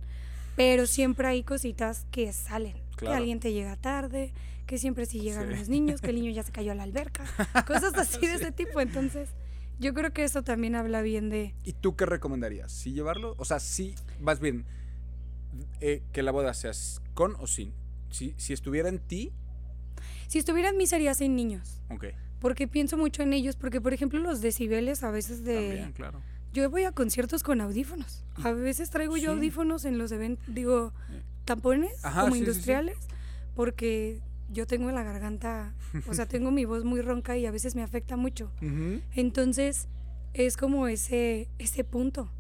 [0.57, 2.75] Pero siempre hay cositas que salen.
[2.97, 4.33] Que alguien te llega tarde,
[4.65, 5.55] que siempre sí llegan Sí.
[5.55, 7.23] los niños, que el niño ya se cayó a la alberca.
[7.67, 8.81] Cosas así de ese tipo.
[8.81, 9.29] Entonces,
[9.79, 11.53] yo creo que eso también habla bien de...
[11.63, 12.71] ¿Y tú qué recomendarías?
[12.71, 13.35] ¿Sí llevarlo?
[13.37, 14.65] O sea, sí, más bien,
[15.79, 16.71] eh, que la boda sea
[17.13, 17.71] con o sin.
[18.09, 19.31] Si, si estuviera en ti,
[20.27, 21.81] Si estuviera en mí sería sin niños.
[21.89, 22.05] ok.
[22.39, 23.55] Porque pienso mucho en ellos.
[23.55, 25.55] Porque, por ejemplo, los decibeles a veces de...
[25.55, 26.21] También, claro.
[26.53, 28.23] Yo voy a conciertos con audífonos.
[28.43, 29.37] A veces traigo yo Sí.
[29.37, 30.93] audífonos en los eventos, digo,
[31.45, 32.49] tampones Ajá, como sí, sí, sí.
[32.51, 32.97] industriales,
[33.55, 34.21] porque
[34.51, 35.73] yo tengo la garganta,
[36.07, 38.51] o sea, tengo mi voz muy ronca y a veces me afecta mucho.
[38.61, 39.01] Ujú.
[39.15, 39.87] Entonces,
[40.33, 42.31] es como ese, ese punto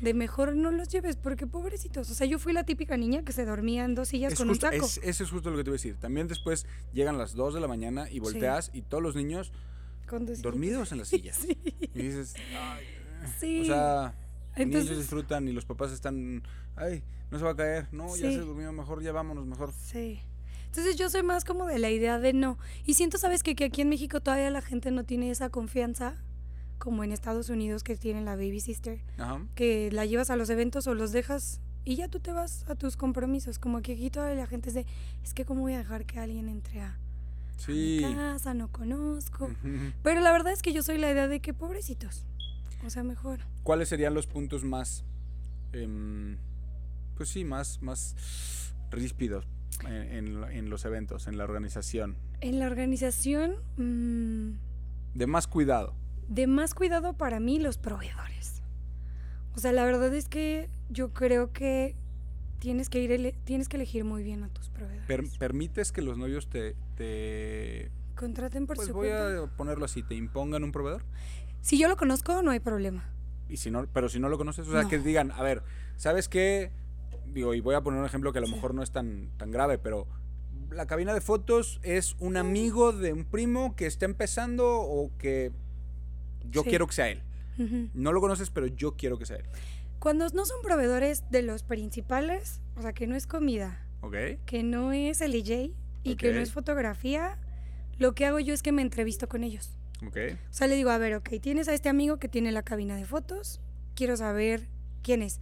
[0.00, 2.10] de mejor no los lleves, porque pobrecitos.
[2.10, 4.48] O sea, yo fui la típica niña que se dormía en dos sillas Es con
[4.48, 4.84] justo- un saco.
[4.86, 5.96] es- eso es justo lo que te iba a decir.
[5.96, 9.52] También después llegan las 2 de la mañana y volteas y todos los niños
[10.40, 11.38] dormidos en las sillas.
[11.46, 11.56] Sí.
[11.94, 13.01] Y dices, "Ay, eh".
[13.38, 13.62] Sí.
[13.62, 14.14] o sea,
[14.56, 16.42] ni ellos disfrutan y los papás están,
[16.76, 19.72] ay, no se va a caer, no, ya se durmió, mejor ya vámonos, mejor.
[19.72, 20.20] Sí.
[20.66, 22.58] Entonces yo soy más como de la idea de no.
[22.86, 23.42] Y siento, ¿sabes?
[23.42, 26.16] Que, que aquí en México todavía la gente no tiene esa confianza
[26.78, 29.40] como en Estados Unidos que tienen la baby sister, Ajá.
[29.54, 32.74] que la llevas a los eventos o los dejas y ya tú te vas a
[32.74, 33.58] tus compromisos.
[33.58, 34.86] Como que aquí todavía la gente es de,
[35.22, 36.98] es que cómo voy a dejar que alguien entre a, a
[37.58, 38.02] Sí.
[38.04, 39.50] mi casa, no conozco.
[40.02, 42.24] Pero la verdad es que yo soy la idea de que pobrecitos.
[42.84, 43.40] O sea, mejor.
[43.62, 45.04] ¿Cuáles serían los puntos más,
[45.72, 46.36] em,
[47.16, 49.46] pues sí, más, más ríspidos
[49.86, 52.16] en, en la- en los eventos, en la organización?
[52.40, 54.52] En la organización, mm,
[55.14, 55.94] De más cuidado.
[56.28, 58.62] de más cuidado para mí los proveedores.
[59.54, 61.94] O sea, la verdad es que yo creo que
[62.58, 65.06] tienes que ir ele- tienes que elegir muy bien a tus proveedores.
[65.06, 69.42] Per- ¿Permites que los novios te, te Contraten por pues su voy cuenta.
[69.44, 71.04] a ponerlo así, te impongan un proveedor?
[71.62, 73.08] Si yo lo conozco, no hay problema.
[73.48, 74.88] Y si no, pero si no lo conoces, o sea, No.
[74.88, 75.62] que digan, a ver,
[75.96, 76.70] ¿sabes qué?
[77.32, 78.54] Digo, y voy a poner un ejemplo que a lo Sí.
[78.54, 80.06] mejor no es tan, tan grave, pero
[80.70, 85.52] la cabina de fotos es un amigo de un primo que está empezando o que
[86.50, 86.68] yo Sí.
[86.70, 87.22] quiero que sea él.
[87.94, 89.44] No lo conoces, pero yo quiero que sea él.
[90.00, 93.86] Cuando no son proveedores de los principales, o sea, que no es comida,
[94.46, 97.38] que no es el DJ y que no es fotografía,
[97.98, 99.78] lo que hago yo es que me entrevisto con ellos.
[100.06, 100.16] ¿Ok?
[100.50, 102.96] O sea, le digo, a ver, ok, tienes a este amigo que tiene la cabina
[102.96, 103.60] de fotos,
[103.94, 104.68] quiero saber
[105.02, 105.40] quién es.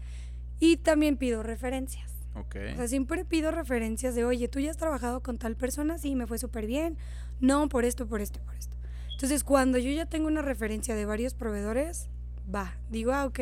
[0.58, 2.12] Y también pido referencias.
[2.34, 2.56] Ok.
[2.74, 6.14] O sea, siempre pido referencias de, oye, tú ya has trabajado con tal persona, sí,
[6.14, 6.96] me fue súper bien.
[7.40, 8.76] No, por esto, por esto, por esto.
[9.12, 12.08] Entonces, cuando yo ya tengo una referencia de varios proveedores,
[12.52, 13.40] va, digo, ah, ok.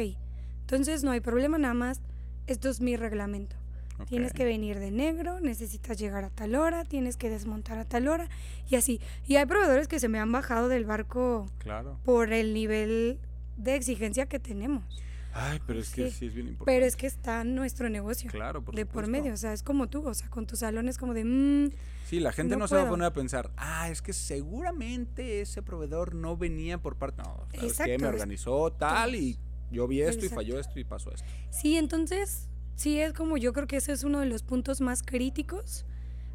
[0.60, 2.00] Entonces, no hay problema, nada más,
[2.46, 3.56] esto es mi reglamento.
[4.06, 8.08] Tienes que venir de negro, necesitas llegar a tal hora, tienes que desmontar a tal
[8.08, 8.28] hora,
[8.70, 9.00] y así.
[9.26, 11.98] Y hay proveedores que se me han bajado del barco Claro.
[12.04, 13.18] por el nivel
[13.56, 14.84] de exigencia que tenemos.
[15.34, 16.26] Ay, pero es que Sí.
[16.26, 16.64] es bien importante.
[16.72, 18.30] Pero es que está nuestro negocio.
[18.30, 20.96] Claro, por de por medio, o sea, es como tú, o sea, con tus salones
[20.98, 21.70] como de, mm,
[22.06, 25.40] Sí, la gente no, No se va a poner a pensar, ah, es que seguramente
[25.42, 27.22] ese proveedor no venía por parte.
[27.22, 27.66] No, ¿sabes qué?
[27.66, 29.38] Exacto, Me es- organizó tal y
[29.70, 31.26] yo vi esto y falló esto y pasó esto.
[31.50, 32.48] sí, entonces,
[32.78, 35.84] sí es como, yo creo que ese es uno de los puntos más críticos,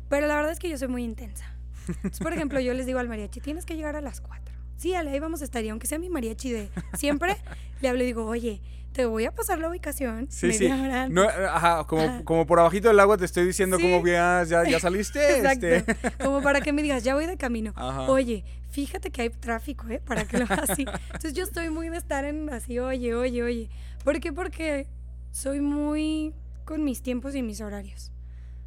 [0.10, 1.46] pero la verdad es que yo soy muy intensa.
[1.88, 4.54] Entonces, por ejemplo, yo les digo al mariachi, tienes que llegar a las 4.
[4.76, 5.64] Sí, ahí vamos a estar.
[5.64, 7.38] Y aunque sea mi mariachi de siempre,
[7.82, 10.28] le hablo y digo, oye, te voy a pasar la ubicación.
[10.30, 10.68] Sí, sí.
[10.68, 11.26] No, antes".
[11.50, 12.22] ajá, como, Ajá.
[12.26, 13.84] como por abajito del agua te estoy diciendo Sí.
[13.84, 15.38] cómo ya, ya, ya saliste.
[15.38, 15.66] Exacto.
[15.68, 15.96] este.
[16.24, 17.72] Como para que me digas, ya voy de camino.
[17.76, 18.02] Ajá.
[18.04, 20.02] Oye, fíjate que hay tráfico, ¿eh?
[20.06, 20.86] Para que lo hagas así.
[21.08, 23.70] Entonces yo estoy muy de estar en así, oye, oye, oye.
[24.04, 24.32] ¿Por qué?
[24.34, 24.88] Porque
[25.34, 28.12] soy muy con mis tiempos y mis horarios.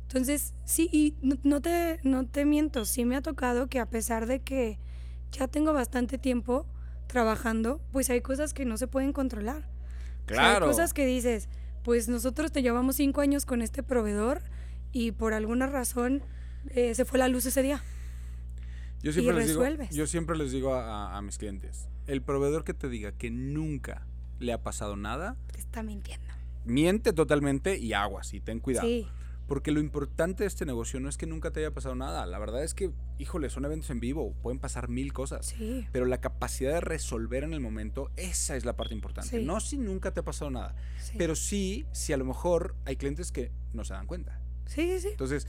[0.02, 3.86] Entonces, sí, y no, no te, no te miento, sí me ha tocado que a
[3.86, 4.78] pesar de que
[5.32, 6.66] ya tengo bastante tiempo
[7.06, 9.58] trabajando, pues hay cosas que no se pueden controlar.
[9.58, 10.66] O sea, Claro.
[10.66, 11.48] hay cosas que dices,
[11.84, 14.42] pues nosotros te llevamos cinco años con este proveedor
[14.92, 16.22] y por alguna razón
[16.70, 17.80] eh, se fue la luz ese día.
[19.02, 19.94] Yo siempre, y les digo, resuelves.
[19.94, 23.30] yo siempre les digo a, a- a mis clientes, el proveedor que te diga que
[23.30, 24.06] nunca
[24.40, 26.25] le ha pasado nada, Te está mintiendo.
[26.66, 28.86] Miente totalmente y aguas y ten cuidado.
[28.86, 29.06] Sí,
[29.46, 32.26] Porque lo importante de este negocio no es que nunca te haya pasado nada.
[32.26, 35.46] La verdad es que, híjole, son eventos en vivo, pueden pasar mil cosas.
[35.46, 35.86] sí.
[35.92, 39.38] Pero la capacidad de resolver en el momento, esa es la parte importante.
[39.38, 39.44] Sí.
[39.44, 41.14] No si nunca te ha pasado nada, sí.
[41.16, 44.40] pero sí si a lo mejor hay clientes que no se dan cuenta.
[44.66, 45.08] sí, sí, sí.
[45.12, 45.46] Entonces,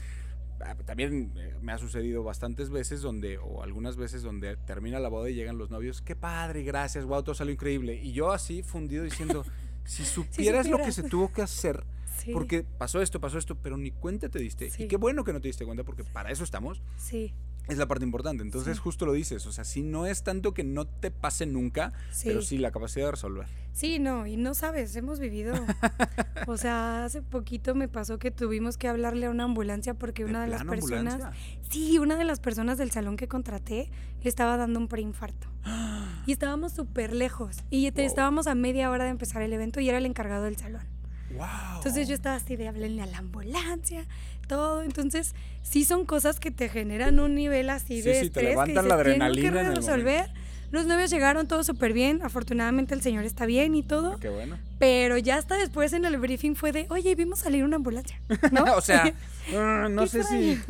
[0.60, 5.08] ah, también eh, me ha sucedido bastantes veces donde, o algunas veces donde termina la
[5.08, 7.96] boda y llegan los novios, qué padre, gracias, wow, todo salió increíble.
[8.00, 9.44] Y yo así fundido diciendo,
[9.88, 11.82] si supieras lo que se tuvo que hacer,
[12.18, 14.70] Sí, porque pasó esto, pasó esto, pero ni cuenta te diste.
[14.70, 14.84] Sí.
[14.84, 16.82] Y qué bueno que no te diste cuenta, porque para eso estamos.
[16.96, 17.34] sí,
[17.70, 18.42] Es la parte importante.
[18.42, 18.82] Entonces, Sí.
[18.82, 19.44] justo lo dices.
[19.44, 21.92] O sea, si no es tanto que no te pase nunca,
[22.24, 23.46] pero sí la capacidad de resolver.
[23.74, 25.52] Sí, no, y no sabes, hemos vivido.
[26.46, 30.40] o sea, hace poquito me pasó que tuvimos que hablarle a una ambulancia porque una
[30.44, 31.14] de las personas.
[31.16, 31.58] ambulancia?
[31.70, 33.90] Sí, una de las personas del salón que contraté
[34.22, 35.48] le estaba dando un preinfarto.
[36.26, 37.58] Y estábamos súper lejos.
[37.68, 38.00] Y Wow.
[38.04, 40.82] estábamos a media hora de empezar el evento y era el encargado del salón.
[41.30, 41.46] ¡Wow!
[41.76, 44.06] Entonces yo estaba así de hablarle a la ambulancia,
[44.46, 44.82] todo.
[44.82, 48.44] Entonces, sí son cosas que te generan un nivel así Sí, de sí, te estrés
[48.44, 50.30] que levantan la dices, "Tengo adrenalina que en el resolver.
[50.70, 52.20] Los novios llegaron todo súper bien.
[52.22, 54.12] Afortunadamente el señor está bien y todo.
[54.12, 54.58] Ah, Qué bueno.
[54.78, 58.20] Pero ya hasta después en el briefing fue de, oye, vimos salir una ambulancia.
[58.52, 58.64] ¿No?
[58.76, 59.14] o sea,
[59.56, 60.60] ah, no ¿Qué sé si.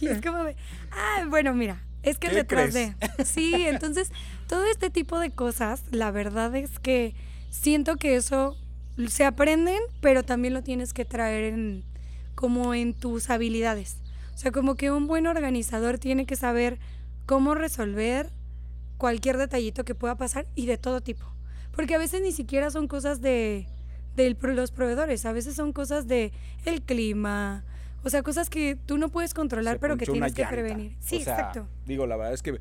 [0.00, 0.56] y es como de,
[0.90, 2.94] ah, bueno, mira, es que ¿Qué detrás de.
[3.24, 4.10] Sí, entonces,
[4.48, 7.14] todo este tipo de cosas, la verdad es que
[7.50, 8.56] siento que eso
[9.06, 11.84] se aprenden, pero también lo tienes que traer en,
[12.34, 13.96] como en tus habilidades.
[14.34, 16.78] O sea, como que un buen organizador tiene que saber
[17.26, 18.30] cómo resolver
[18.96, 21.24] cualquier detallito que pueda pasar y de todo tipo.
[21.72, 23.66] Porque a veces ni siquiera son cosas de,
[24.16, 26.32] de los proveedores, a veces son cosas de
[26.64, 27.64] el clima,
[28.02, 30.96] o sea, cosas que tú no puedes controlar, se pero que tienes que prevenir.
[31.00, 31.68] Sí, O sea, exacto.
[31.86, 32.58] Digo, la verdad es que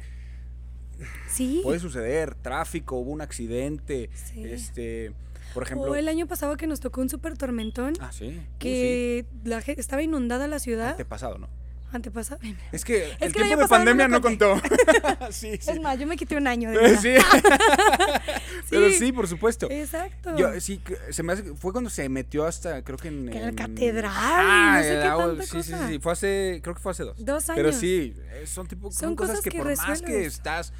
[1.29, 1.61] Sí.
[1.63, 2.35] puede suceder.
[2.35, 4.09] Tráfico, hubo un accidente.
[4.13, 4.43] Sí.
[4.43, 5.13] Este.
[5.53, 5.91] Por ejemplo.
[5.91, 8.39] o el año pasado que nos tocó un súper tormentón, Ah, sí.
[8.39, 10.91] Uh, que la estaba inundada la ciudad.
[10.91, 11.49] Antepasado, ¿no?
[11.91, 12.41] Antepasado.
[12.73, 14.55] Es que el que tiempo de pandemia no contó.
[15.31, 15.71] sí, sí.
[15.71, 16.97] Es más, yo me quité un año de vida.
[16.97, 17.15] sí.
[18.69, 19.69] Pero sí, por supuesto.
[19.71, 20.35] Exacto.
[20.35, 20.81] Yo, sí,
[21.11, 23.29] se me hace, fue cuando se metió hasta, creo que en...
[23.29, 26.59] Que en la catedral, Ah, no sé el qué tanta sí, sí, sí, fue hace,
[26.61, 27.23] creo que fue hace dos.
[27.23, 27.79] Dos Pero años.
[27.79, 30.73] sí, eh, son tipo, son, cosas, cosas que, que por más que estás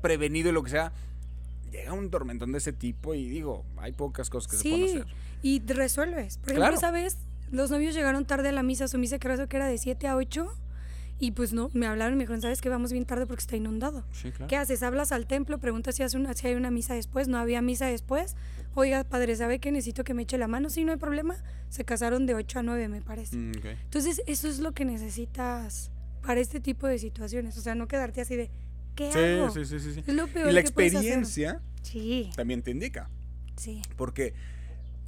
[0.00, 0.92] prevenido y lo que sea,
[1.74, 4.98] llega un tormentón de ese tipo y digo, hay pocas cosas que se pueden Sí,
[4.98, 5.14] hacer.
[5.42, 6.38] y resuelves.
[6.38, 6.74] Por Claro.
[6.74, 7.18] ejemplo, esa vez
[7.50, 10.16] los novios llegaron tarde a la misa, su misa creo que era de 7 a
[10.16, 10.46] 8,
[11.20, 13.56] y pues no, me hablaron y me dijeron, ¿sabes que Vamos bien tarde porque está
[13.56, 14.04] inundado.
[14.12, 14.48] Sí, claro.
[14.48, 14.82] ¿Qué haces?
[14.82, 17.86] Hablas al templo, preguntas si, hace una, si hay una misa después, no había misa
[17.86, 18.34] después.
[18.74, 20.70] Oiga, padre, ¿sabe que necesito que me eche la mano?
[20.70, 21.36] Sí, no hay problema.
[21.68, 23.36] Se casaron de 8 a 9, me parece.
[23.36, 23.52] Mm.
[23.84, 25.92] Entonces, eso es lo que necesitas
[26.26, 27.56] para este tipo de situaciones.
[27.58, 28.50] O sea, no quedarte así de,
[28.94, 29.50] ¿qué hago?
[29.50, 30.04] Sí, sí, sí, sí, sí.
[30.06, 33.08] Es lo peor Y la que experiencia Sí, también te indica.
[33.56, 33.82] sí.
[33.96, 34.34] Porque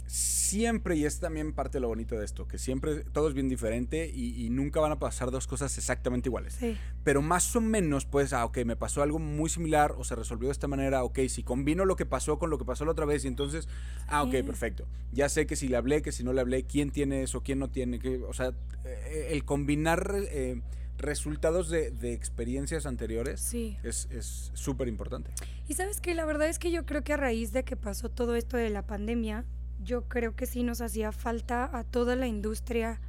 [0.08, 3.48] siempre, y es también parte de lo bonito de esto, que siempre todo es bien
[3.48, 6.54] diferente y, y nunca van a pasar dos cosas exactamente iguales.
[6.60, 10.14] Sí, Pero más o menos, pues, ah, ok, me pasó algo muy similar o se
[10.14, 12.92] resolvió de esta manera, ok, si combino lo que pasó con lo que pasó la
[12.92, 13.68] otra vez y entonces,
[14.06, 14.42] ah, ok, Sí.
[14.44, 14.86] perfecto.
[15.12, 17.58] Ya sé que si le hablé, que si no le hablé, quién tiene eso, quién
[17.58, 18.52] no tiene, que, o sea,
[18.84, 20.60] eh, el combinar eh,
[20.98, 23.76] resultados de, de experiencias anteriores sí.
[23.82, 25.30] es es súper importante.
[25.68, 28.08] Y sabes que la verdad es que yo creo que a raíz de que pasó
[28.08, 29.44] todo esto de la pandemia,
[29.82, 33.00] yo creo que sí nos hacía falta a toda la industria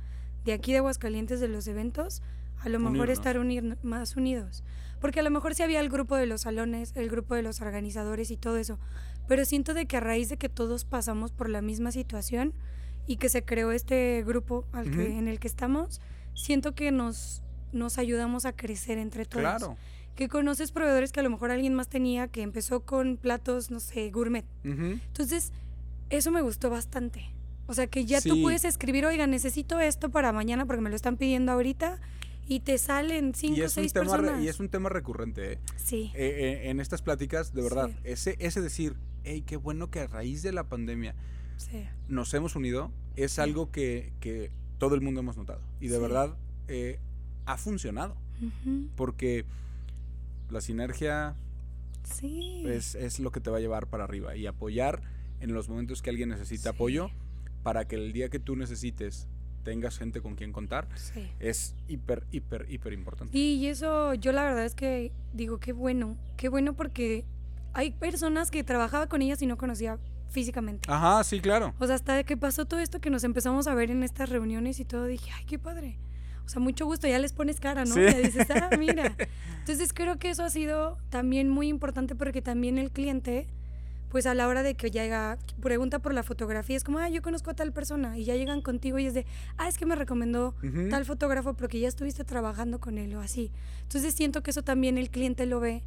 [0.43, 2.21] de aquí de Aguascalientes de los eventos,
[2.59, 3.17] a lo mejor Unirnos.
[3.17, 4.63] estar unir- más unidos.
[4.99, 7.61] Porque a lo mejor sí había el grupo de los salones, el grupo de los
[7.61, 8.79] organizadores y todo eso.
[9.27, 12.53] Pero siento de que a raíz de que todos pasamos por la misma situación
[13.05, 15.19] y que se creó este grupo al que, Ujú.
[15.19, 16.01] en el que estamos,
[16.33, 19.78] siento que nos, nos ayudamos a crecer entre todos Claro.
[20.15, 23.80] que conoces proveedores que a lo mejor alguien más tenía, que empezó con platos, no
[23.80, 24.45] sé, gourmet.
[24.63, 25.51] Entonces,
[26.09, 27.34] eso me gustó bastante.
[27.68, 28.30] O sea, que ya Sí.
[28.30, 31.99] tú puedes escribir, oiga, necesito esto para mañana porque me lo están pidiendo ahorita
[32.47, 34.41] y te salen cinco o seis personas.
[34.41, 35.59] Y es un tema recurrente, ¿eh?
[35.76, 36.11] Sí.
[36.15, 38.95] Eh, eh, en estas pláticas, de verdad, ese, ese decir,
[39.26, 41.13] hey, qué bueno que a raíz de la pandemia
[42.07, 45.61] nos hemos unido, es algo que, que, todo el mundo hemos notado.
[45.82, 46.38] Y de verdad
[46.68, 46.99] eh,
[47.48, 48.16] ha funcionado.
[48.95, 49.45] Porque
[50.52, 51.36] la sinergia
[52.22, 54.36] es, es, lo que te va a llevar para arriba.
[54.36, 55.02] Y apoyar
[55.39, 57.10] en los momentos que alguien necesita apoyo
[57.64, 59.28] para que el día que tú necesites
[59.64, 60.88] tengas gente con quien contar,
[61.39, 63.38] es hiper, hiper, hiper importante.
[63.38, 67.26] Y eso yo la verdad es que digo, qué bueno, qué bueno porque
[67.74, 70.89] hay personas que trabajaba con ellas y no conocía físicamente.
[70.89, 71.74] Ajá, sí, claro.
[71.80, 74.80] O sea, hasta que pasó todo esto que nos empezamos a ver en estas reuniones
[74.80, 75.98] y todo, dije, ay, qué padre.
[76.48, 77.93] O sea, mucho gusto, ya les pones cara, ¿no?
[77.93, 78.02] Sí.
[78.02, 79.16] Ya dices, ah, mira.
[79.60, 83.48] Entonces creo que eso ha sido también muy importante porque también el cliente
[84.10, 87.22] pues a la hora de que llega, pregunta por la fotografía, es como, ah, yo
[87.22, 89.26] conozco a tal persona, y ya llegan contigo y es de,
[89.58, 90.56] ah, es que me recomendó
[90.89, 93.52] tal fotógrafo porque ya estuviste trabajando con él o así.
[93.84, 95.84] Entonces siento que eso también el cliente lo ve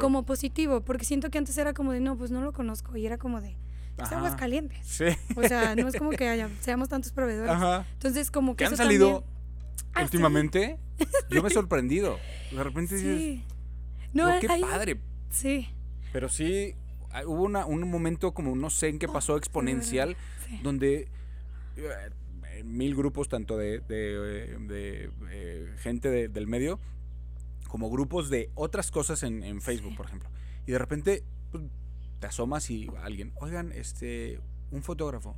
[0.00, 3.06] como positivo, porque siento que antes era como de, no, pues no lo conozco, y
[3.06, 3.56] era como de,
[4.02, 4.78] es aguas calientes.
[4.82, 5.06] Sí.
[5.36, 7.52] O sea, no es como que haya, seamos tantos proveedores.
[7.52, 7.86] Ajá.
[7.94, 8.64] Entonces, como que...
[8.64, 9.24] ¿Qué han salido
[9.94, 10.78] ah, últimamente?
[11.30, 12.18] Yo me he sorprendido.
[12.50, 13.40] De repente dices,
[14.12, 15.00] no, qué padre.
[15.30, 15.68] Sí.
[16.12, 16.74] Pero sí,
[17.12, 20.16] Ah, hubo un momento como no sé en qué pasó exponencial,
[20.62, 21.08] donde
[21.76, 26.80] eh, mil grupos, tanto de, de, eh, gente del medio,
[27.68, 30.30] como grupos de otras cosas en, Facebook, por ejemplo.
[30.66, 31.64] Y de repente pues,
[32.18, 34.40] te asomas y alguien, oigan, este,
[34.70, 35.36] un fotógrafo.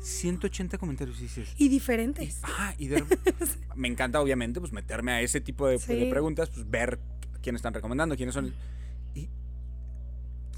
[0.00, 1.54] 180 comentarios y dices.
[1.56, 2.40] Y diferentes.
[2.42, 2.88] Ah, y
[3.76, 6.98] me encanta, obviamente, pues meterme a ese tipo de, preguntas, pues ver
[7.42, 8.52] quiénes están recomendando, quiénes son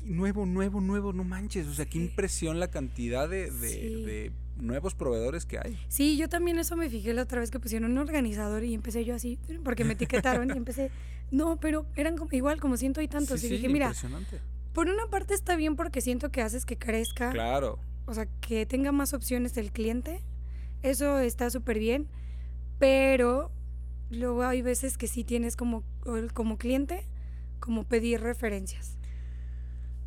[0.04, 1.66] nuevo, nuevo, nuevo, no manches.
[1.66, 5.78] O sea, qué impresión la cantidad de, nuevos proveedores que hay.
[5.88, 9.04] Sí, yo también eso me fijé la otra vez que pusieron un organizador y empecé
[9.04, 10.90] yo así, porque me etiquetaron y empecé,
[11.32, 13.42] no, pero eran como, igual como ciento y tantos.
[13.42, 13.92] y dije, mira,
[14.72, 17.32] por una parte está bien porque siento que haces que crezca.
[17.32, 17.80] Claro.
[18.06, 20.22] O sea, que tenga más opciones el cliente.
[20.82, 22.08] Eso está súper bien.
[22.78, 23.50] Pero
[24.10, 25.84] luego hay veces que sí tienes como,
[26.34, 27.06] como cliente,
[27.60, 28.98] como pedir referencias.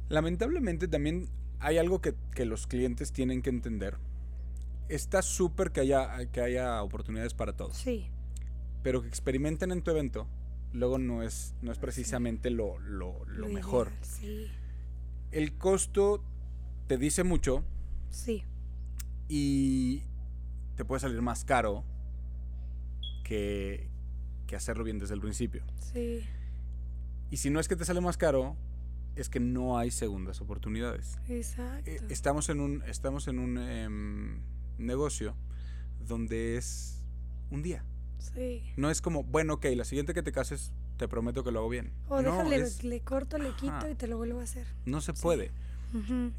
[0.10, 1.30] Lamentablemente también
[1.60, 3.98] hay algo que, los clientes tienen que entender.
[4.90, 7.78] Está súper que haya, que haya oportunidades para todos.
[7.78, 8.10] Sí.
[8.84, 10.28] Pero que experimenten en tu evento,
[10.72, 13.92] luego no es, no es precisamente lo, lo, mejor.
[14.02, 14.48] sí.
[15.32, 16.24] El costo
[16.88, 17.66] te dice mucho.
[18.10, 18.44] Sí.
[19.30, 20.04] Y
[20.76, 21.84] te puede salir más caro
[23.24, 23.90] que,
[24.48, 25.64] que hacerlo bien desde el principio.
[25.94, 26.22] Sí.
[27.30, 28.56] Y si no es que te sale más caro,
[29.16, 31.20] es que no hay segundas oportunidades.
[31.28, 31.90] Exacto.
[31.90, 34.40] Eh, estamos en un, estamos en un em,
[34.78, 35.36] negocio
[36.08, 37.04] donde es
[37.50, 37.84] un día.
[38.20, 38.64] Sí.
[38.78, 41.70] No es como, bueno, ok, la siguiente que te cases, te prometo que lo hago
[41.70, 41.92] bien.
[42.08, 44.68] O déjale, le corto, le quito y te lo vuelvo a hacer.
[44.86, 45.52] No se puede.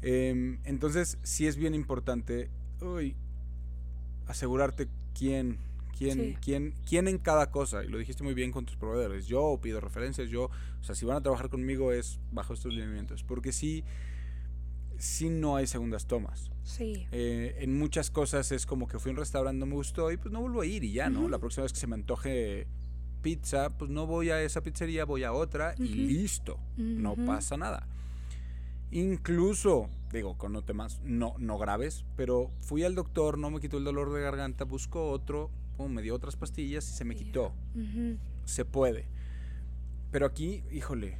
[0.01, 2.49] Em, entonces, sí es bien importante
[2.81, 3.15] uy,
[4.27, 5.57] asegurarte quién
[5.99, 7.83] ¿Quién, quién, quién en cada cosa?
[7.83, 9.27] Y lo dijiste muy bien con tus proveedores.
[9.27, 13.23] Yo pido referencias, yo, o sea, si van a trabajar conmigo es bajo estos lineamientos.
[13.23, 13.83] Porque sí,
[14.97, 16.51] sí no hay segundas tomas.
[16.63, 17.05] Sí.
[17.11, 20.15] Eh, en muchas cosas es como que fui a un restaurante, no me gustó y
[20.15, 21.27] pues no vuelvo a ir y ya, ¿no?
[21.27, 22.67] La próxima vez que se me antoje
[23.21, 26.61] pizza, pues no voy a esa pizzería, voy a otra y listo.
[26.77, 27.89] No pasa nada.
[28.91, 33.83] Incluso, digo, con temas no, no graves, pero fui al doctor, no me quitó el
[33.83, 35.51] dolor de garganta, busco otro,
[35.87, 37.53] me dio otras pastillas y se me quitó.
[38.45, 39.05] Se puede.
[40.11, 41.17] Pero aquí, híjole,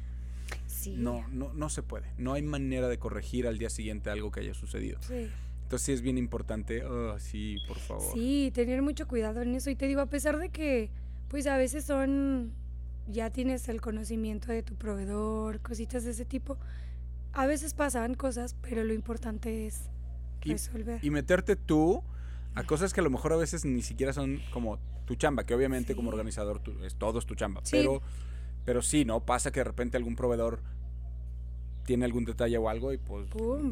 [0.96, 2.12] no, no, no se puede.
[2.18, 4.98] No hay manera de corregir al día siguiente algo que haya sucedido.
[5.62, 8.12] Entonces sí es bien importante, oh, sí, por favor.
[8.12, 9.70] Sí, tener mucho cuidado en eso.
[9.70, 10.90] Y te digo, a pesar de que,
[11.28, 12.52] pues a veces son,
[13.06, 16.58] ya tienes el conocimiento de tu proveedor, cositas de ese tipo,
[17.32, 19.90] a veces pasan cosas, pero lo importante es
[20.42, 21.04] resolver.
[21.04, 22.02] y meterte tú
[22.54, 25.54] a cosas que a lo mejor a veces ni siquiera son como tu chamba, que
[25.54, 28.02] obviamente como organizador es, todo es tu chamba, pero
[28.64, 29.24] pero sí, ¿no?
[29.24, 30.62] Pasa que de repente algún proveedor
[31.84, 33.26] tiene algún detalle o algo y pues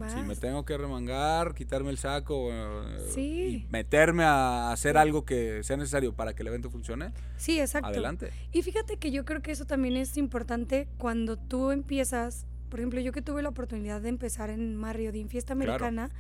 [0.09, 5.63] si me tengo que remangar, quitarme el saco eh, y meterme a hacer algo que
[5.63, 7.13] sea necesario para que el evento funcione.
[7.37, 7.89] Sí, exacto.
[7.89, 8.33] Adelante.
[8.51, 13.01] Y fíjate que yo creo que eso también es importante cuando tú empiezas, por ejemplo,
[13.01, 16.11] yo que tuve la oportunidad de empezar en Mario de Fiesta Americana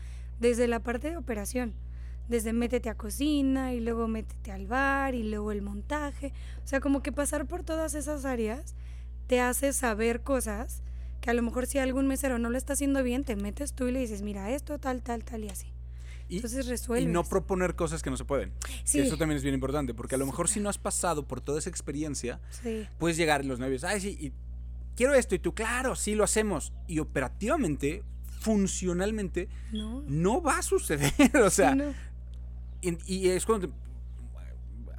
[0.40, 1.74] desde la parte de operación
[2.28, 6.34] desde métete a cocina y luego métete al bar y luego el montaje.
[6.62, 8.74] O sea, como que pasar por todas esas áreas
[9.28, 10.82] te hace saber cosas
[11.22, 13.88] que a lo mejor si algún mesero no lo está haciendo bien, te metes tú
[13.88, 15.72] y le dices, mira, esto, tal, tal, tal y así.
[16.28, 17.10] Y, Entonces y resuelves.
[17.10, 18.52] no proponer cosas que no se pueden.
[18.84, 19.00] Sí.
[19.00, 20.64] Eso también es bien importante, porque a lo Sí, mejor si claro.
[20.64, 22.86] no has pasado por toda esa experiencia, Sí.
[22.98, 24.32] puedes llegar los nervios, ay, sí, y
[24.98, 26.72] quiero esto, y tú, claro, sí lo hacemos.
[26.88, 28.02] Y operativamente,
[28.40, 30.02] funcionalmente, No.
[30.06, 31.12] no va a suceder.
[31.42, 31.94] o sea, no.
[32.82, 33.68] y, y es cuando...
[33.68, 33.74] te-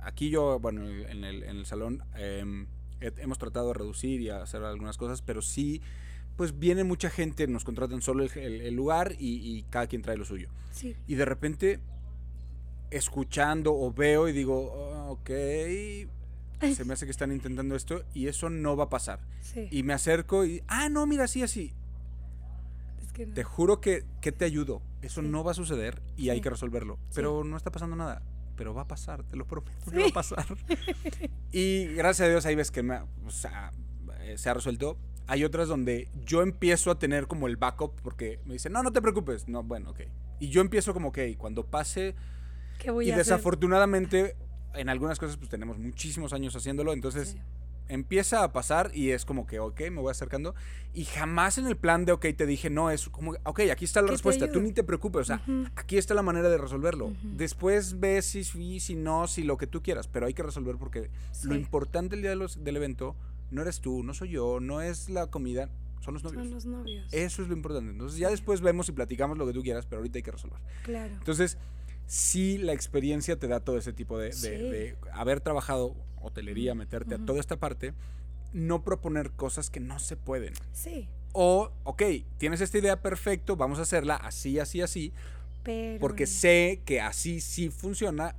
[0.01, 2.67] aquí yo, bueno, en el, en el salón em,
[3.01, 5.81] he- hemos tratado de reducir y hacer algunas cosas, pero sí,
[6.37, 10.01] pues viene mucha gente, nos contratan solo el, el- el lugar y, y cada quien
[10.01, 10.49] trae lo suyo.
[10.71, 10.95] Sí.
[11.07, 11.79] Y de repente,
[12.91, 15.29] escuchando o veo y digo, "Oh, ok,
[16.61, 19.19] se me hace que están intentando esto y eso no va a pasar.
[19.41, 19.67] Sí.
[19.71, 21.73] Y me acerco y, ah, no, mira, así, así.
[23.01, 23.33] es que no.
[23.33, 24.81] Te juro que, que te ayudo.
[25.01, 25.27] Eso Sí.
[25.27, 26.41] no va a suceder y hay Sí.
[26.43, 26.99] que resolverlo.
[27.13, 28.21] Pero no está pasando nada.
[28.57, 30.45] Pero va a pasar, te lo prometo que va a pasar.
[31.51, 33.71] y gracias a Dios ahí ves que me o sea,
[34.21, 34.97] eh, se ha resuelto.
[35.27, 38.91] Hay otras donde yo empiezo a tener como el backup porque me dicen, no, no
[38.91, 39.47] te preocupes.
[39.47, 40.01] No, bueno, ok.
[40.39, 42.15] Y yo empiezo como, ok, cuando pase...
[42.79, 43.23] ¿Qué voy y a hacer?
[44.75, 46.93] En algunas cosas pues tenemos muchísimos años haciéndolo.
[46.93, 47.37] Entonces Sí.
[47.87, 50.53] empieza a pasar y es como que, ok, me voy acercando.
[50.93, 54.01] Y jamás en el plan de, ok, te dije, no, es como, ok, aquí está
[54.01, 55.41] la respuesta, tú ni te preocupes, o sea,
[55.75, 57.13] aquí está la manera de resolverlo.
[57.23, 60.75] Después ves si sí, si no, si lo que tú quieras, pero hay que resolver
[60.77, 61.09] porque
[61.43, 63.15] lo importante el día de los- del evento
[63.51, 65.69] no eres tú, no soy yo, no es la comida,
[66.01, 66.43] son los novios.
[66.43, 67.11] Son los novios.
[67.11, 67.89] Eso es lo importante.
[67.91, 70.59] Entonces ya después vemos y platicamos lo que tú quieras, pero ahorita hay que resolver.
[70.83, 71.13] Claro.
[71.15, 71.57] Entonces,
[72.09, 74.49] sí, la experiencia te da todo ese tipo de, de- Sí.
[74.49, 77.93] de haber trabajado hotelería, meterte a toda esta parte,
[78.51, 80.53] no proponer cosas que no se pueden.
[80.73, 81.07] Sí.
[81.33, 82.01] O, ok,
[82.39, 85.13] tienes esta idea perfecto, vamos a hacerla así, así, así,
[85.63, 85.99] Pero.
[85.99, 88.35] porque sé que así sí funciona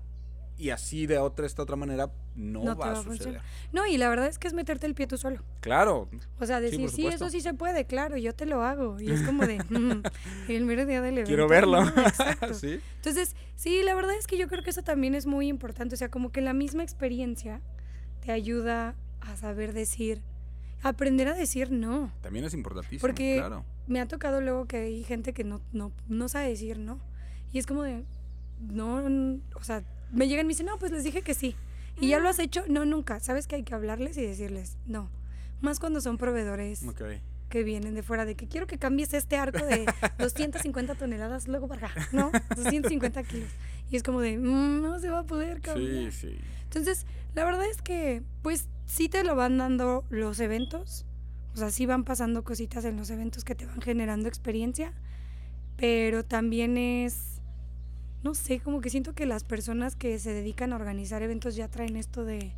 [0.61, 3.05] y así de otra, esta otra manera no, va a suceder.
[3.17, 3.43] funcionar.
[3.73, 5.43] No, y la verdad es que es meterte el pie tú solo.
[5.61, 6.09] Claro,
[6.39, 9.01] O sea, decir, sí, eso sí se puede, claro, yo te lo hago.
[9.01, 10.03] Y es como de, "Mm,
[10.49, 11.29] el mero día del evento.
[11.29, 11.85] quiero verlo.
[11.85, 11.91] ¿no?
[12.07, 12.55] Exacto.
[12.55, 12.79] ¿Sí?
[12.97, 15.95] Entonces, sí, la verdad es que yo creo que eso también es muy importante.
[15.95, 17.61] O sea, como que la misma experiencia
[18.25, 20.21] te ayuda a saber decir,
[20.83, 22.13] aprender a decir no.
[22.23, 23.65] También es importantísimo, Porque claro.
[23.87, 27.01] me ha tocado luego que hay gente que no, no, no sabe decir no.
[27.53, 28.05] Y es como de,
[28.61, 29.03] no,
[29.55, 29.83] o sea,
[30.13, 31.55] me llegan y me dicen, no, pues les dije que sí.
[32.01, 32.65] ¿Y ya lo has hecho?
[32.69, 33.21] No, nunca.
[33.21, 35.11] ¿Sabes que hay que hablarles y decirles no?
[35.61, 37.03] Más cuando son proveedores Ok.
[37.51, 39.85] que vienen de fuera, de que quiero que cambies este arco de
[40.19, 42.31] 250 toneladas luego para acá, ¿no?
[42.57, 43.51] 250 kilos.
[43.91, 46.11] Y es como de, "Mm, no se va a poder cambiar.
[46.13, 46.39] Sí, sí.
[46.65, 47.05] Entonces,
[47.35, 51.05] la verdad es que, pues, sí te lo van dando los eventos.
[51.55, 54.93] O sea, sí van pasando cositas en los eventos que te van generando experiencia.
[55.77, 57.30] Pero también es,
[58.23, 61.69] no sé, como que siento que las personas que se dedican a organizar eventos ya
[61.69, 62.53] traen esto de,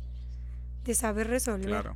[0.83, 1.95] de saber resolver, Claro.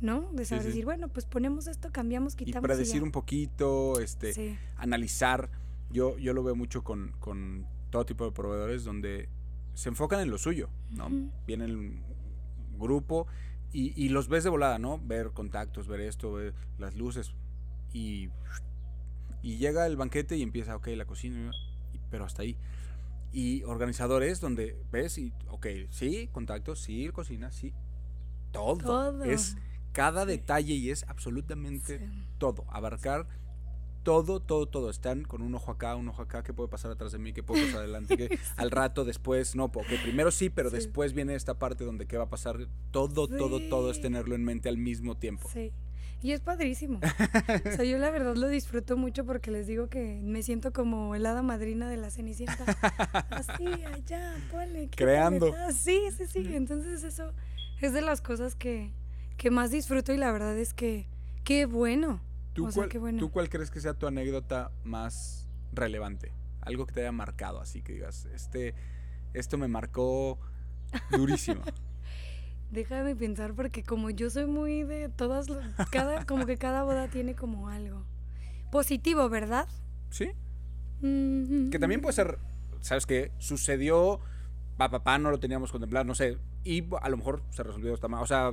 [0.00, 0.30] ¿no?
[0.32, 0.68] De saber sí.
[0.68, 2.62] decir, bueno, pues ponemos esto, cambiamos, Y quitamos.
[2.62, 3.02] para y decir ya".
[3.02, 5.50] un poquito, este, Sí, analizar.
[5.90, 9.28] Yo, yo lo veo mucho con, con todo tipo de proveedores donde
[9.74, 11.06] se enfocan en lo suyo, ¿no?
[11.06, 11.30] Ujú.
[11.46, 12.02] Viene el
[12.78, 13.26] grupo
[13.72, 14.98] y, y los ves de volada, ¿no?
[14.98, 17.32] Ver contactos, ver esto, ver las luces.
[17.94, 18.28] Y,
[19.42, 21.50] y llega el banquete y empieza, ok, la cocina,
[22.10, 22.56] pero hasta ahí.
[23.32, 27.74] Y organizadores donde ves y, ok, sí, contactos, sí, cocina, sí.
[28.52, 28.78] Todo.
[28.78, 29.24] Todo.
[29.24, 29.56] Es
[29.92, 30.28] cada Sí.
[30.28, 32.04] detalle y es absolutamente Sí.
[32.38, 33.26] todo, abarcar
[34.04, 34.88] todo, todo, todo.
[34.88, 37.34] Están con un ojo acá, un ojo acá, ¿qué puede pasar atrás de mí?
[37.34, 38.16] ¿Qué puede pasar adelante?
[38.16, 39.54] ¿Qué al rato, después?
[39.54, 40.76] No, porque primero sí, pero Sí.
[40.76, 42.68] después viene esta parte donde qué va a pasar.
[42.90, 44.02] Todo, todo, todo es Sí.
[44.02, 45.46] tenerlo en mente al mismo tiempo.
[45.52, 45.72] Sí.
[46.20, 46.98] Y es padrísimo.
[47.00, 51.14] o sea, yo la verdad lo disfruto mucho porque les digo que me siento como
[51.14, 52.64] el hada madrina de la Cenicienta.
[53.30, 54.88] Así, allá, ponle.
[54.90, 55.54] Creando.
[55.56, 56.44] ah, Sí, sí, sí.
[56.54, 57.32] Entonces eso
[57.80, 58.92] es de las cosas que,
[59.36, 61.06] que más disfruto y la verdad es que
[61.44, 62.20] qué bueno.
[62.52, 63.18] ¿Tú, o sea, cuál, qué bueno.
[63.20, 66.32] ¿Tú cuál crees que sea tu anécdota más relevante?
[66.62, 68.74] Algo que te haya marcado, así que digas, este,
[69.32, 70.38] esto me marcó
[71.10, 71.62] durísimo.
[72.70, 75.46] Déjame pensar porque como yo soy muy de todas,
[75.90, 78.04] cada, como que cada boda tiene como algo
[78.70, 79.66] positivo, ¿verdad?
[80.10, 80.30] ¿Sí?
[81.00, 82.38] Mm, Que también puede ser,
[82.80, 83.32] ¿sabes qué?
[83.38, 84.20] Sucedió,
[84.76, 86.38] pa, pa, pa, no lo teníamos contemplado, no sé.
[86.64, 88.24] Y a lo mejor se resolvió esta manera.
[88.24, 88.50] O sea,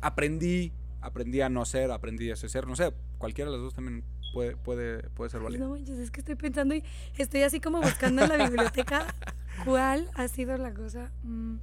[0.00, 2.92] aprendí, aprendí a no hacer, aprendí a hacer, no sé.
[3.18, 5.64] Cualquiera de las dos también puede, puede, puede ser válida.
[5.64, 6.82] No manches, es que estoy pensando y
[7.16, 9.06] estoy así como buscando en la biblioteca
[9.64, 11.10] cuál ha sido la cosa.
[11.24, 11.56] Mm,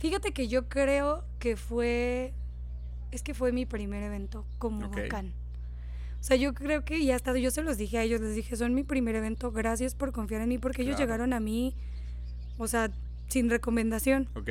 [0.00, 2.32] Fíjate que yo creo que fue,
[3.12, 4.96] es que fue mi primer evento como Ok.
[4.96, 5.34] bacán.
[6.18, 8.56] O sea, yo creo que ya hasta yo se los dije a ellos, les dije,
[8.56, 11.74] son mi primer evento, gracias por confiar en mí, porque ellos llegaron a mí,
[12.58, 12.90] o sea,
[13.28, 14.28] sin recomendación.
[14.34, 14.50] ¿Ok?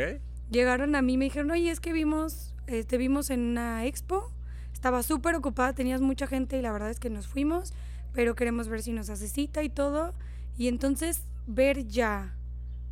[0.50, 3.86] Llegaron a mí y me dijeron, oye, es que vimos, eh, te vimos en una
[3.86, 4.32] expo,
[4.74, 7.74] estaba súper ocupada, tenías mucha gente y la verdad es que nos fuimos,
[8.14, 10.14] pero queremos ver si nos hace cita y todo.
[10.58, 12.36] Y entonces ver ya,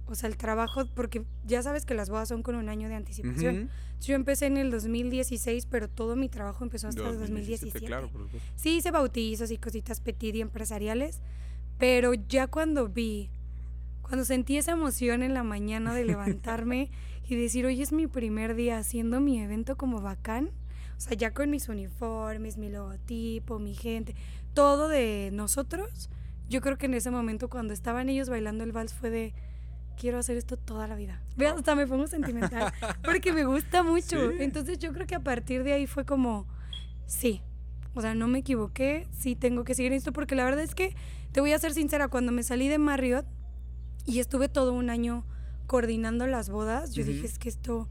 [0.08, 2.96] o sea, el trabajo, porque ya sabes que las bodas son con un año de
[2.96, 3.70] anticipación.
[4.00, 7.86] Yo empecé en el 2016, pero todo mi trabajo empezó hasta el 2017.
[7.86, 8.50] Claro, por supuesto.
[8.56, 11.22] Sí, hice bautizos y cositas petit y empresariales,
[11.78, 13.30] pero ya cuando vi,
[14.02, 16.90] cuando sentí esa emoción en la mañana de levantarme
[17.28, 20.52] y decir, hoy es mi primer día haciendo mi evento como bacán,
[20.96, 24.16] o sea, ya con mis uniformes, mi logotipo, mi gente,
[24.54, 26.10] todo de nosotros,
[26.50, 29.34] yo creo que en ese momento cuando estaban ellos bailando el vals fue de,
[29.98, 31.22] quiero hacer esto toda la vida.
[31.36, 32.72] Ve, hasta me pongo sentimental,
[33.04, 34.32] porque me gusta mucho.
[34.32, 34.38] Sí.
[34.40, 36.48] Entonces yo creo que a partir de ahí fue como,
[37.06, 37.42] sí,
[37.94, 40.96] o sea, no me equivoqué, sí tengo que seguir esto, porque la verdad es que,
[41.32, 43.26] te voy a ser sincera, cuando me salí de Marriott
[44.06, 45.26] y estuve todo un año
[45.66, 47.12] coordinando las bodas, yo Ujú.
[47.12, 47.90] dije, es que esto,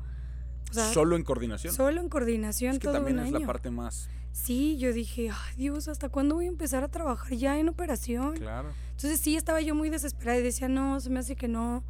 [0.71, 1.75] o sea, Solo en coordinación.
[1.75, 3.41] solo en coordinación es que todo también un es año.
[3.41, 4.09] la parte más.
[4.33, 8.35] Sí, yo dije, ay Dios, ¿hasta cuándo voy a empezar a trabajar ya en operación?
[8.37, 8.71] Claro.
[8.97, 11.85] Entonces sí, estaba yo muy desesperada y decía, no, se me hace que no,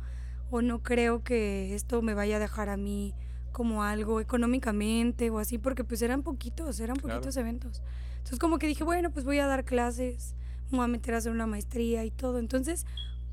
[0.51, 3.15] o no creo que esto me vaya a dejar a mí
[3.53, 7.15] como algo económicamente o así, porque pues eran poquitos, eran Claro.
[7.21, 7.81] poquitos eventos.
[8.17, 10.35] Entonces como que dije, bueno, pues voy a dar clases,
[10.73, 12.41] me voy a meter a hacer una maestría y todo.
[12.41, 12.85] Entonces,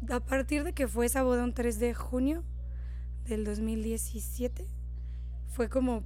[0.08, 2.44] a partir de que fue esa boda un 3 de junio
[3.26, 4.68] del 2017,
[5.48, 6.04] fue como.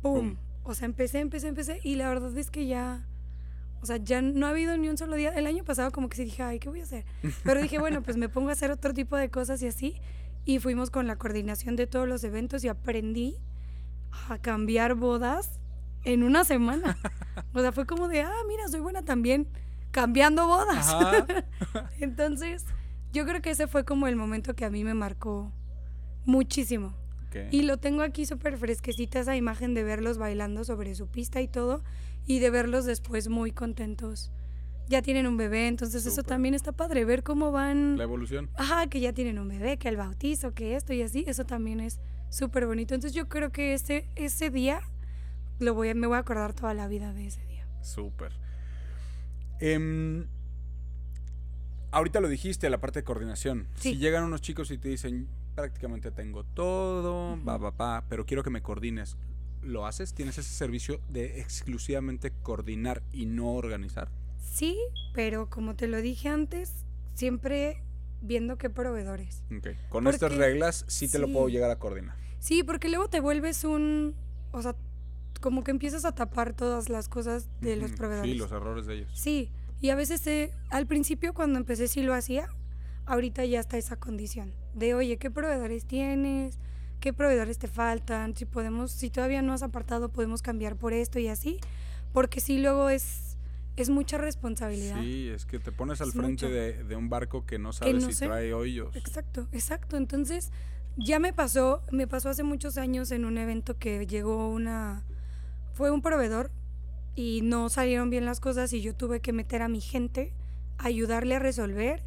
[0.00, 0.36] Pum.
[0.62, 3.04] O sea, empecé, empecé, empecé y la verdad es que ya...
[3.84, 5.28] O sea, ya no ha habido ni un solo día.
[5.34, 7.04] El año pasado como que sí dije, ay, ¿qué voy a hacer?
[7.42, 10.00] Pero dije, bueno, pues me pongo a hacer otro tipo de cosas y así.
[10.46, 13.36] Y fuimos con la coordinación de todos los eventos y aprendí
[14.30, 15.60] a cambiar bodas
[16.04, 16.96] en una semana.
[17.52, 19.48] O sea, fue como de, ah, mira, soy buena también
[19.90, 20.96] cambiando bodas.
[22.00, 22.64] Entonces,
[23.12, 25.52] yo creo que ese fue como el momento que a mí me marcó
[26.24, 26.94] muchísimo.
[27.50, 31.48] Y lo tengo aquí súper fresquecita esa imagen de verlos bailando sobre su pista y
[31.48, 31.82] todo,
[32.26, 34.32] y de verlos después muy contentos.
[34.86, 37.96] Ya tienen un bebé, entonces eso también está padre, ver cómo van...
[37.96, 38.50] La evolución.
[38.54, 41.80] Ajá, que ya tienen un bebé, que el bautizo, que esto y así, eso también
[41.80, 42.94] es súper bonito.
[42.94, 44.82] Entonces yo creo que ese, ese día
[45.58, 47.66] lo voy a, me voy a acordar toda la vida de ese día.
[47.80, 48.32] Súper.
[49.60, 50.26] Em,
[51.90, 53.68] ahorita lo dijiste, la parte de coordinación.
[53.76, 53.92] Sí.
[53.92, 58.42] Si llegan unos chicos y te dicen, prácticamente tengo todo, va, va, va, pero quiero
[58.42, 59.16] que me coordines.
[59.64, 60.14] ¿Lo haces?
[60.14, 64.10] ¿Tienes ese servicio de exclusivamente coordinar y no organizar?
[64.38, 64.78] Sí,
[65.14, 66.84] pero como te lo dije antes,
[67.14, 67.82] siempre
[68.20, 69.42] viendo qué proveedores.
[69.88, 72.16] Con estas reglas sí te lo puedo llegar a coordinar.
[72.38, 74.14] Sí, porque luego te vuelves un,
[74.52, 74.76] o sea,
[75.40, 78.32] como que empiezas a tapar todas las cosas de los proveedores.
[78.32, 79.12] Sí, los errores de ellos.
[79.14, 79.50] Sí,
[79.80, 82.48] y a veces eh, al principio cuando empecé sí lo hacía,
[83.06, 86.58] ahorita ya está esa condición de, oye, ¿qué proveedores tienes?
[87.04, 88.34] ¿Qué proveedores te faltan?
[88.34, 91.58] Si podemos, si todavía no has apartado, podemos cambiar por esto y así,
[92.14, 93.36] porque sí luego es,
[93.76, 95.02] es mucha responsabilidad.
[95.02, 97.96] Sí, es que te pones al Es frente de, de un barco que no sabes
[97.96, 98.24] no si sé.
[98.24, 98.96] trae hoyos.
[98.96, 99.98] Exacto, exacto.
[99.98, 100.50] Entonces,
[100.96, 105.04] ya me pasó, me pasó hace muchos años en un evento que llegó una,
[105.74, 106.50] fue un proveedor
[107.14, 110.32] y no salieron bien las cosas y yo tuve que meter a mi gente,
[110.78, 112.02] ayudarle a resolver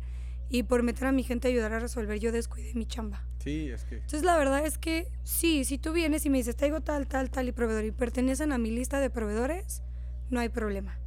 [0.50, 3.28] y por meter a mi gente a ayudar a resolver yo descuidé mi chamba.
[3.40, 3.96] Sí, es que...
[3.96, 7.30] Entonces la verdad es que sí, si tú vienes y me dices, traigo tal, tal,
[7.30, 9.84] tal y proveedor y pertenecen a mi lista de proveedores,
[10.30, 10.98] no hay problema.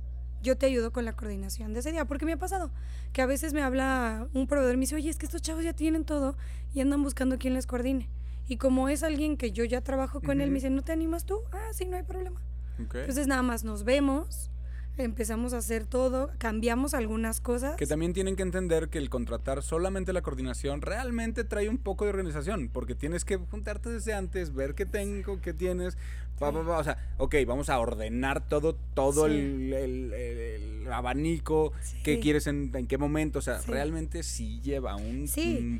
[0.43, 2.70] Yo te ayudo con la coordinación de ese día, porque me ha pasado
[3.12, 5.64] que a veces me habla un proveedor y me dice, oye, es que estos chavos
[5.64, 6.37] ya tienen todo
[6.72, 8.09] y andan buscando quién les coordine.
[8.49, 10.53] Y como es alguien que yo ya trabajo con él, Ujú.
[10.53, 11.41] me dice, ¿no te animas tú?
[11.53, 12.41] Ah, sí, no hay problema.
[12.83, 12.95] ok.
[12.97, 14.51] Entonces nada más nos vemos,
[14.99, 17.76] empezamos a hacer todo, cambiamos algunas cosas.
[17.76, 22.05] Que también tienen que entender que el contratar solamente la coordinación realmente trae un poco
[22.05, 25.97] de organización, porque tienes que juntarte desde antes, ver qué tengo, qué tienes,
[26.38, 29.34] pa, pa, pa, o sea, ok, vamos a ordenar todo, todo Sí.
[29.34, 31.72] el, el- el- el abanico,
[32.03, 33.70] qué quieres en, en qué momento, o sea, Sí.
[33.70, 35.28] realmente sí lleva un,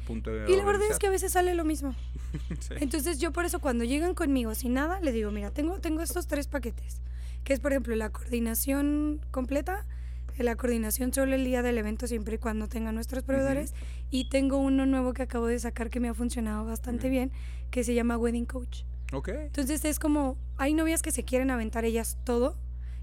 [0.07, 1.95] punto de Y la verdad es que a veces sale lo mismo.
[2.81, 6.27] Entonces yo por eso cuando llegan conmigo sin nada, les digo, mira, tengo, tengo estos
[6.27, 7.01] tres paquetes,
[7.45, 9.87] que es por ejemplo la coordinación completa,
[10.39, 13.75] la coordinación solo el día del evento siempre y cuando tenga nuestros proveedores,
[14.11, 17.11] y tengo uno nuevo que acabo de sacar que me ha funcionado bastante Ujú.
[17.13, 17.33] bien,
[17.71, 18.85] que se llama Wedding Coach.
[19.13, 22.57] Ok, Entonces es como, hay novias que se quieren aventar ellas todo,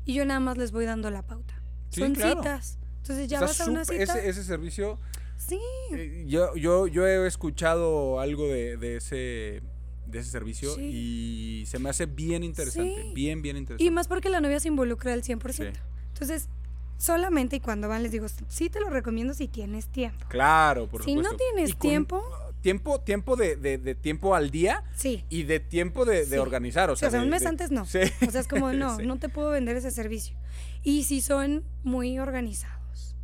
[0.05, 1.61] y yo nada más les voy dando la pauta.
[1.89, 2.41] Sí, Son claro.
[2.41, 2.79] citas.
[3.01, 4.01] Entonces ya Está vas a una cita.
[4.03, 4.97] ese, ese servicio,
[5.37, 5.59] Sí,
[5.93, 9.61] eh, yo, yo, yo he escuchado algo de, de ese
[10.07, 11.61] de ese servicio Sí.
[11.61, 13.11] y se me hace bien interesante, Sí.
[13.13, 13.83] bien, bien interesante.
[13.83, 15.73] Y más porque la novia se involucra al 100%.
[15.79, 15.81] Sí.
[16.13, 16.49] Entonces,
[16.97, 20.25] solamente y cuando van les digo, sí te lo recomiendo si tienes tiempo.
[20.29, 21.37] Claro, por Si no supuesto.
[21.53, 22.23] tienes Y con tiempo-
[22.59, 25.23] Tiempo, tiempo de, de- de tiempo al día Sí.
[25.29, 26.89] y de tiempo de, de organizar.
[26.89, 27.83] O sea, o sea, un mes antes no.
[27.83, 30.35] O sea, es como, no, no te puedo vender ese servicio.
[30.83, 33.15] Y si son muy organizados.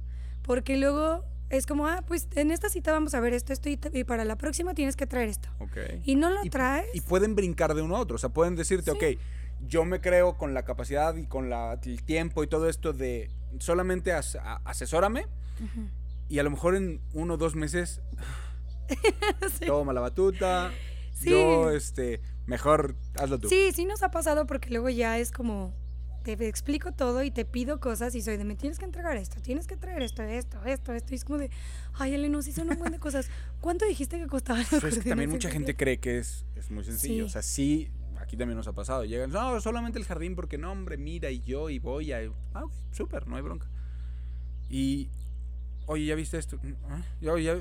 [0.44, 1.26] Porque luego
[1.56, 4.36] es como, ah, pues en esta cita vamos a ver esto, esto y, para la
[4.38, 5.50] próxima tienes que traer esto.
[5.60, 5.78] Ok.
[6.04, 6.88] Y no lo Y- traes.
[6.94, 8.16] Y pueden brincar de uno a otro.
[8.16, 8.98] O sea, pueden decirte, Sí.
[8.98, 9.20] ok,
[9.68, 13.30] yo me creo con la capacidad y con la, el tiempo y todo esto de
[13.60, 15.26] solamente as- a- asesórame.
[16.30, 18.02] Y a lo mejor en uno o dos meses
[19.60, 19.66] Sí.
[19.66, 20.72] toma la batuta.
[21.14, 21.30] Sí.
[21.30, 23.48] Yo, este, mejor hazlo tú.
[23.50, 25.74] Sí, sí nos ha pasado porque luego ya es como,
[26.24, 29.42] te explico todo y te pido cosas y soy de, me tienes que entregar esto,
[29.42, 31.14] tienes que traer esto, esto, esto, esto.
[31.14, 31.50] Y es como de,
[31.96, 33.30] ay, Elena, sí son un buen de cosas.
[33.62, 36.84] ¿Cuánto dijiste que costaba Pero es que también mucha gente cree que es, es muy
[36.84, 37.24] sencillo.
[37.26, 37.28] Sí.
[37.28, 39.04] O sea, sí, aquí también nos ha pasado.
[39.06, 42.20] Llegan, no, solamente el jardín porque no, hombre, mira, y yo, y voy a...
[42.54, 43.68] Ah, ok, súper, no hay bronca.
[44.70, 45.10] Y,
[45.86, 46.58] oye, ¿ya viste esto?
[46.90, 47.58] "Ah, ya, ya,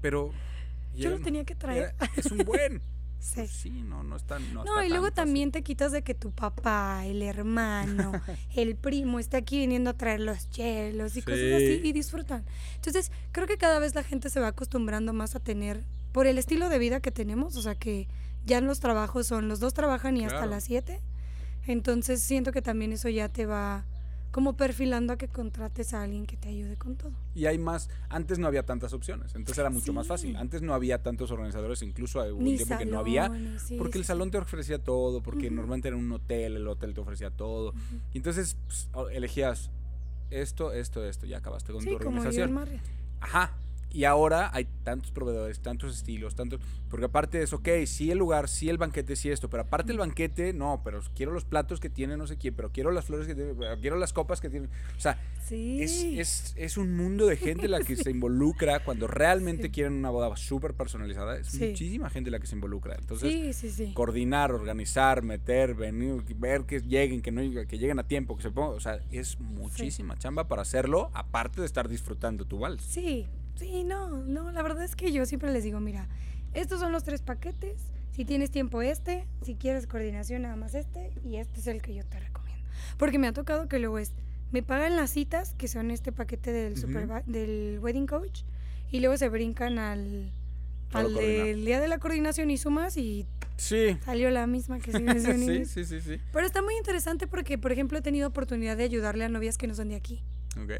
[0.00, 0.30] pero...
[0.96, 1.92] Yo lo tenía que traer.
[1.98, 2.80] era- es un buen.
[3.24, 3.32] Sí.
[3.36, 6.14] Pues sí, no, no está No, No, está y luego también te quitas de que
[6.14, 8.12] tu papá, el hermano,
[8.54, 11.88] el primo esté aquí viniendo a traer los hielos y cosas así Sí.
[11.88, 12.44] y disfrutan.
[12.76, 15.82] Entonces, creo que cada vez la gente se va acostumbrando más a tener,
[16.12, 18.08] por el estilo de vida que tenemos, o sea que
[18.44, 21.00] ya los trabajos son, los dos trabajan y hasta las 7.
[21.66, 23.86] Entonces, siento que también eso ya te va
[24.34, 27.12] como perfilando a que contrates a alguien que te ayude con todo.
[27.36, 30.34] Y hay más, antes no había tantas opciones, entonces era mucho más fácil.
[30.34, 33.30] Antes no había tantos organizadores, incluso hubo un tiempo que no había,
[33.60, 37.00] sí, porque el salón te ofrecía todo, porque normalmente era un hotel, el hotel te
[37.00, 37.74] ofrecía todo.
[38.12, 39.70] Y entonces pues, elegías
[40.30, 42.52] esto, esto, esto, ya acabaste con tu como yo organización.
[42.54, 42.82] Marriott.
[43.20, 43.52] Ajá.
[43.94, 46.60] Y ahora hay tantos proveedores, tantos estilos, tantos.
[46.90, 49.98] Porque aparte es, ok, sí el lugar, sí el banquete, sí esto, pero aparte el
[49.98, 53.26] banquete, no, pero quiero los platos que tiene no sé quién, pero quiero las flores
[53.28, 54.66] que tiene, quiero las copas que tiene.
[54.96, 55.82] O sea, Sí.
[55.82, 59.70] es, es, es un mundo de gente la que se involucra cuando realmente Sí.
[59.70, 61.36] quieren una boda súper personalizada.
[61.38, 62.96] Es muchísima gente la que se involucra.
[62.98, 68.42] Entonces, coordinar, organizar, meter, venir, ver que lleguen, que no que lleguen a tiempo, que
[68.42, 72.82] se pongan, o sea, es muchísima chamba para hacerlo, aparte de estar disfrutando tu vals.
[72.82, 73.26] Sí,
[73.56, 76.08] sí, no, no, la verdad es que yo siempre les digo, mira,
[76.54, 77.76] estos son los tres paquetes,
[78.12, 81.94] si tienes tiempo este, si quieres coordinación nada más este, y este es el que
[81.94, 82.64] yo te recomiendo.
[82.98, 84.12] Porque me ha tocado que luego es,
[84.52, 86.74] me pagan las citas, que son este paquete del,
[87.26, 88.42] del wedding coach,
[88.92, 90.30] y luego se brincan al,
[90.92, 93.26] al del día de la coordinación y sumas y
[93.56, 93.96] Sí.
[94.04, 95.46] salió la misma que se mencionó.
[95.46, 96.20] sí, sí, sí, sí.
[96.32, 99.66] Pero está muy interesante porque, por ejemplo, he tenido oportunidad de ayudarle a novias que
[99.68, 100.22] no son de aquí
[100.62, 100.72] Ok.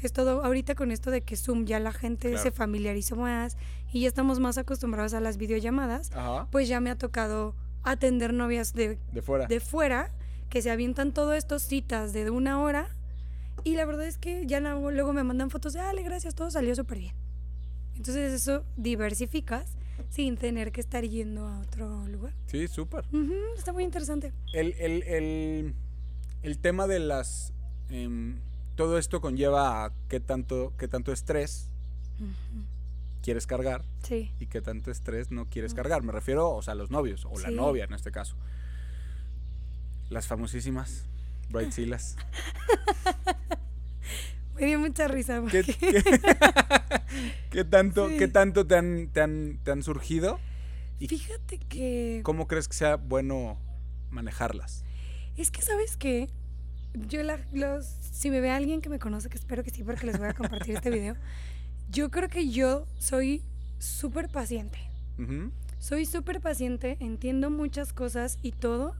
[0.00, 2.42] Que es todo ahorita con esto de que Zoom ya la gente Claro.
[2.42, 3.58] se familiarizó más
[3.92, 6.46] y ya estamos más acostumbrados a las videollamadas, Ajá.
[6.50, 9.46] pues ya me ha tocado atender novias de, De fuera.
[9.46, 10.10] de fuera
[10.48, 12.88] que se avientan todo esto, citas de una hora
[13.62, 16.50] y la verdad es que ya no- luego me mandan fotos de, dale, gracias, todo
[16.50, 17.14] salió súper bien.
[17.94, 19.66] Entonces eso diversificas
[20.08, 22.32] sin tener que estar yendo a otro lugar.
[22.46, 23.04] Sí, súper.
[23.54, 24.32] Está muy interesante.
[24.54, 25.74] El, el, el,
[26.42, 27.52] el tema de las...
[27.90, 28.38] em,
[28.80, 31.68] todo esto conlleva a qué tanto, qué tanto estrés
[33.22, 34.32] quieres cargar Sí.
[34.40, 36.02] y qué tanto estrés no quieres cargar.
[36.02, 38.36] Me refiero, o sea, a los novios o la novia en este caso.
[40.08, 41.04] Las famosísimas
[41.50, 42.16] bridezillas.
[44.58, 45.42] Me dio mucha risa.
[45.50, 46.20] ¿Qué, porque- qué-
[47.50, 48.16] qué tanto, Sí.
[48.16, 50.38] qué tanto te, han, te, han, te han surgido?
[50.98, 52.20] ¿Y Fíjate que...
[52.24, 53.58] cómo crees que sea bueno
[54.10, 54.84] manejarlas?
[55.36, 56.28] Es que, ¿sabes qué?
[56.94, 60.06] Yo, la, los, si me ve alguien que me conoce, que espero que sí, porque
[60.06, 61.16] les voy a compartir este video,
[61.90, 63.42] yo creo que yo soy
[63.78, 64.78] súper paciente.
[65.78, 68.96] Soy súper paciente, entiendo muchas cosas y todo.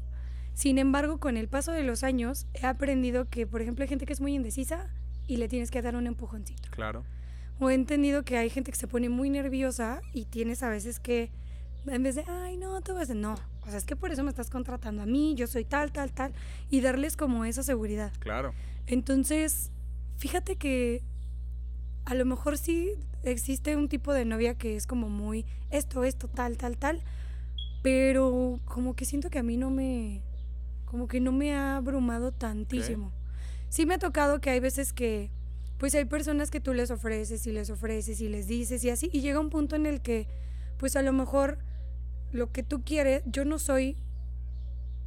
[0.53, 4.05] Sin embargo, con el paso de los años, he aprendido que, por ejemplo, hay gente
[4.05, 4.91] que es muy indecisa
[5.27, 6.69] y le tienes que dar un empujoncito.
[6.71, 7.05] Claro.
[7.59, 11.01] O he entendido que hay gente que se pone muy nerviosa y tienes a veces
[11.01, 11.31] que,
[11.87, 13.15] en vez de, ay, no, tú vas a...
[13.15, 15.93] No, o sea, es que por eso me estás contratando a mí, yo soy tal,
[15.93, 16.33] tal, tal,
[16.71, 18.13] y darles como esa seguridad.
[18.19, 18.55] Claro.
[18.87, 19.71] Entonces,
[20.17, 21.03] fíjate que
[22.05, 22.91] a lo mejor sí
[23.23, 27.03] existe un tipo de novia que es como muy esto, esto, tal, tal, tal,
[27.83, 30.23] pero como que siento que a mí no me,
[30.85, 33.13] como que no me ha abrumado tantísimo.
[33.69, 35.31] Sí me ha tocado que hay veces que,
[35.79, 39.09] pues hay personas que tú les ofreces y les ofreces y les dices y así,
[39.13, 40.27] y llega un punto en el que,
[40.79, 41.59] pues a lo mejor
[42.33, 43.97] lo que tú quieres, yo no soy,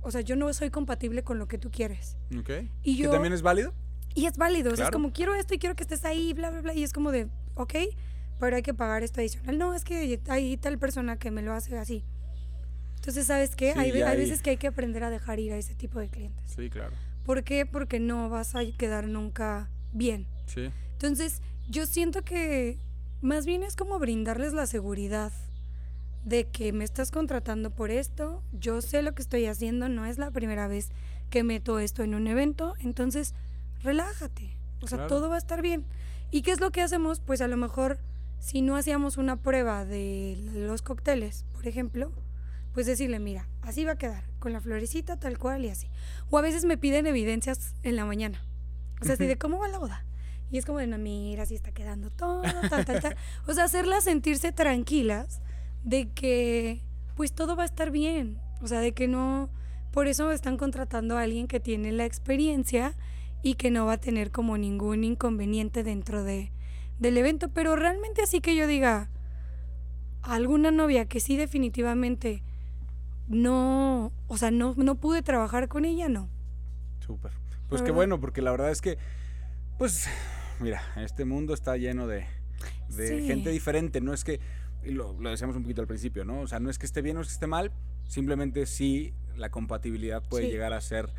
[0.01, 2.17] o sea, yo no soy compatible con lo que tú quieres.
[2.37, 2.49] Ok.
[2.83, 3.73] Y ¿Que yo, también es válido?
[4.15, 4.93] y es válido, o sea, es Claro.
[5.01, 7.27] como quiero esto y quiero que estés ahí, bla, bla, bla, y es como de,
[7.55, 7.73] ok,
[8.39, 9.57] pero hay que pagar esto adicional.
[9.57, 12.03] No, es que hay tal persona que me lo hace así.
[12.95, 13.73] Entonces, ¿sabes qué?
[13.73, 16.09] Sí, hay, hay veces que hay que aprender a dejar ir a ese tipo de
[16.09, 16.43] clientes.
[16.55, 16.93] Sí, claro.
[17.25, 17.65] ¿Por qué?
[17.65, 20.27] Porque no vas a quedar nunca bien.
[20.45, 20.69] Sí.
[20.93, 22.77] Entonces, yo siento que
[23.21, 25.31] más bien es como brindarles la seguridad
[26.23, 30.17] de que me estás contratando por esto, yo sé lo que estoy haciendo, no es
[30.17, 30.89] la primera vez
[31.29, 33.33] que meto esto en un evento, entonces
[33.81, 34.57] relájate.
[34.81, 35.09] O sea, Claro.
[35.09, 35.85] todo va a estar bien.
[36.31, 37.19] ¿Y qué es lo que hacemos?
[37.19, 37.99] Pues a lo mejor,
[38.39, 42.11] si no hacíamos una prueba de los cócteles, por ejemplo,
[42.73, 45.87] pues decirle, mira, así va a quedar, con la florecita tal cual y así.
[46.29, 48.43] O a veces me piden evidencias en la mañana.
[49.01, 50.05] O sea, así de cómo va la boda.
[50.49, 53.15] Y es como de, no, mira, así está quedando todo, tal, tal, tal.
[53.47, 55.41] O sea, hacerlas sentirse tranquilas
[55.83, 56.81] de que,
[57.15, 58.39] pues todo va a estar bien.
[58.61, 59.49] O sea, de que no,
[59.91, 62.93] por eso están contratando a alguien que tiene la experiencia
[63.41, 66.51] y que no va a tener como ningún inconveniente dentro de,
[66.99, 67.49] del evento.
[67.49, 69.09] Pero realmente así que yo diga,
[70.21, 72.43] alguna novia que sí definitivamente
[73.27, 76.29] no, o sea, no, no pude trabajar con ella, no.
[76.99, 77.31] Súper.
[77.69, 78.97] Pues qué bueno, porque la verdad es que,
[79.77, 80.07] pues,
[80.59, 82.25] mira, este mundo está lleno de,
[82.89, 83.27] de Sí.
[83.27, 83.99] gente diferente.
[83.99, 84.39] No es que,
[84.85, 86.41] y lo, lo decíamos un poquito al principio, ¿no?
[86.41, 87.71] O sea, no es que esté bien o es que esté mal,
[88.07, 90.51] simplemente sí la compatibilidad puede Sí.
[90.51, 91.09] llegar a ser,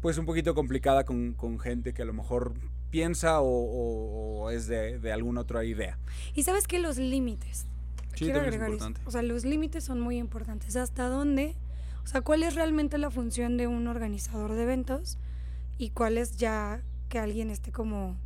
[0.00, 2.54] pues, un poquito complicada con, con gente que a lo mejor
[2.90, 5.98] piensa o, o- o es de, de alguna otra idea.
[6.34, 7.66] Y sabes que los límites.
[8.14, 8.74] Sí, quiero es agregar eso.
[8.74, 9.00] importante.
[9.06, 10.76] O sea, los límites son muy importantes.
[10.76, 11.54] ¿Hasta dónde?
[12.04, 15.18] O sea, ¿cuál es realmente la función de un organizador de eventos?
[15.76, 18.16] Y cuál es ya que alguien esté como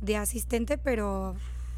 [0.00, 1.34] de asistente, pero,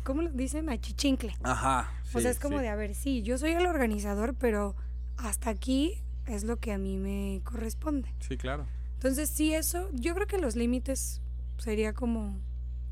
[0.08, 0.70] ¿cómo lo dicen?
[0.70, 1.36] Achichincle.
[1.42, 1.92] Ajá.
[2.14, 2.62] o sea, es como sí.
[2.62, 4.74] de, a ver, sí, yo soy el organizador, pero
[5.18, 8.08] hasta aquí es lo que a mí me corresponde.
[8.20, 8.66] Sí, claro.
[8.94, 11.20] Entonces, sí, eso, yo creo que los límites
[11.58, 12.40] sería como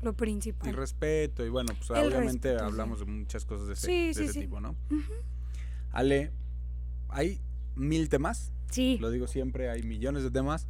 [0.03, 0.71] lo El principal.
[0.75, 2.65] respeto y bueno, pues El obviamente respeto, sí.
[2.71, 4.39] hablamos de muchas cosas de ese, Sí, de sí, ese sí.
[4.41, 4.75] tipo, ¿no?
[5.91, 6.31] Ale,
[7.09, 7.41] hay
[7.75, 10.67] mil temas, Sí, lo digo siempre, hay millones de temas.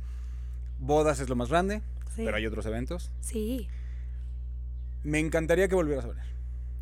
[0.80, 1.82] Bodas es lo más grande,
[2.16, 3.12] pero hay otros eventos.
[3.20, 3.68] Sí.
[5.04, 6.37] Me encantaría que volvieras a venir.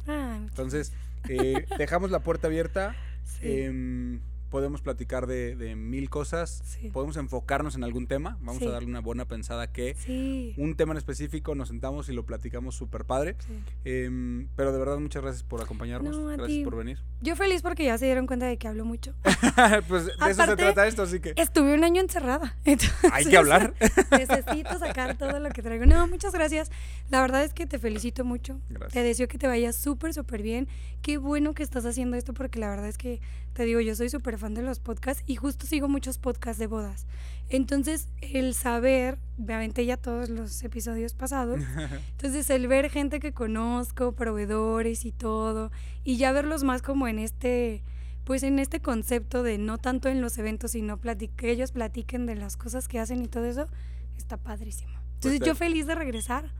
[0.08, 0.94] Entonces,
[1.30, 2.96] eh, dejamos la puerta abierta.
[3.24, 3.62] sí.
[3.62, 4.22] em,
[4.56, 6.62] podemos platicar de, de mil cosas.
[6.64, 6.90] Sí.
[6.90, 8.38] Podemos enfocarnos en algún tema.
[8.40, 8.68] Vamos Sí.
[8.70, 10.54] a darle una buena pensada que Sí.
[10.56, 13.36] un tema en específico nos sentamos y lo platicamos súper padre.
[13.84, 16.18] Em, pero de verdad, muchas gracias por acompañarnos.
[16.18, 16.64] No, gracias ti.
[16.64, 17.00] por venir.
[17.20, 19.14] Yo feliz porque ya se dieron cuenta de que hablo mucho.
[19.90, 22.56] pues de eso se trata esto, así que Estuve un año encerrada.
[22.64, 23.74] entonces hay que hablar.
[24.12, 25.86] Necesito sacar todo lo que traigo.
[25.86, 26.72] No, muchas gracias.
[27.10, 28.62] La verdad es que te felicito mucho.
[28.70, 28.94] Gracias.
[28.94, 30.70] Te deseo que te vaya súper, súper bien.
[31.02, 33.20] Qué bueno que estás haciendo esto porque la verdad es que,
[33.56, 36.68] te digo, yo soy súper fan de los podcasts y justo sigo muchos podcasts de
[36.68, 37.08] bodas.
[37.48, 41.62] Entonces, el saber, me aventé ya todos los episodios pasados.
[42.12, 45.72] Entonces, el ver gente que conozco, proveedores y todo,
[46.04, 47.82] y ya verlos más como en este,
[48.26, 52.36] pues en este concepto de no tanto en los eventos, sino que ellos platiquen de
[52.36, 53.70] las cosas que hacen y todo eso,
[54.18, 54.92] está padrísimo.
[55.14, 56.52] Entonces, yo feliz de regresar.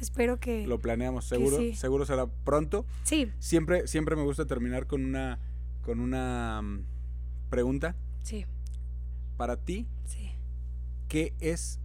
[0.00, 0.66] Espero que...
[0.66, 1.74] Lo planeamos, seguro, sí.
[1.74, 2.86] seguro será pronto.
[3.02, 5.40] Sí, Siempre, siempre me gusta terminar con una,
[5.88, 6.84] con una mm,
[7.48, 7.96] pregunta.
[8.22, 8.44] sí,
[9.38, 10.32] Para ti, sí.
[11.08, 11.80] ¿qué es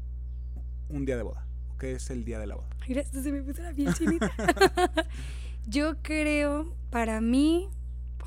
[0.90, 1.48] un día de boda?
[1.74, 2.68] ¿O ¿Qué es el día de la boda?
[2.86, 4.30] Esto se me puso la piel chinita.
[5.68, 7.70] Yo creo, para mí,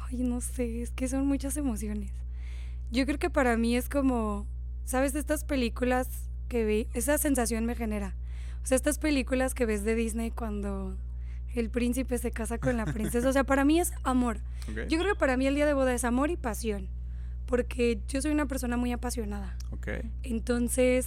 [0.01, 2.11] ay, no sé, es que son muchas emociones.
[2.91, 4.47] Yo creo que para mí es como,
[4.87, 5.15] ¿sabes?
[5.15, 6.09] Estas películas
[6.49, 8.17] que vi, esa sensación me genera.
[8.63, 10.97] O sea, estas películas que ves de Disney cuando
[11.61, 13.29] el príncipe se casa con la princesa.
[13.29, 14.41] O sea, para mí es amor.
[14.89, 16.89] Yo creo que para mí el día de boda es amor y pasión.
[17.47, 19.57] Porque yo soy una persona muy apasionada.
[19.71, 19.89] ok.
[20.23, 21.07] Entonces,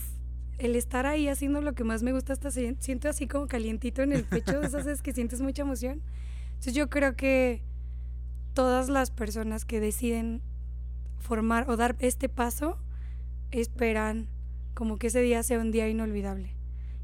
[0.58, 4.12] el estar ahí haciendo lo que más me gusta, hasta siento así como calientito en
[4.14, 6.02] el pecho, esas veces que sientes mucha emoción.
[6.50, 7.62] Entonces, yo creo que
[8.54, 10.42] todas las personas que deciden
[11.20, 12.78] formar o dar este paso
[13.52, 14.28] esperan
[14.74, 16.56] como que ese día sea un día inolvidable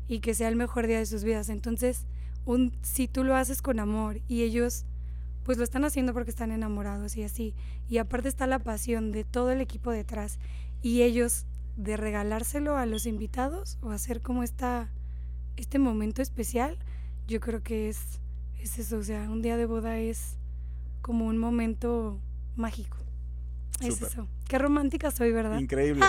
[0.07, 1.49] y que sea el mejor día de sus vidas.
[1.49, 2.05] Entonces,
[2.45, 4.85] un, si tú lo haces con amor y ellos
[5.43, 7.53] pues lo están haciendo porque están enamorados y así,
[7.87, 10.39] y aparte está la pasión de todo el equipo detrás
[10.81, 11.45] y ellos
[11.75, 14.89] de regalárselo a los invitados o hacer como esta
[15.55, 16.77] este momento especial,
[17.27, 18.19] yo creo que es
[18.59, 20.37] es eso, o sea, un día de boda es
[21.01, 22.19] como un momento
[22.55, 22.97] mágico.
[23.79, 24.27] Es eso.
[24.47, 25.59] Qué romántica soy, ¿verdad?
[25.59, 26.05] Increíble.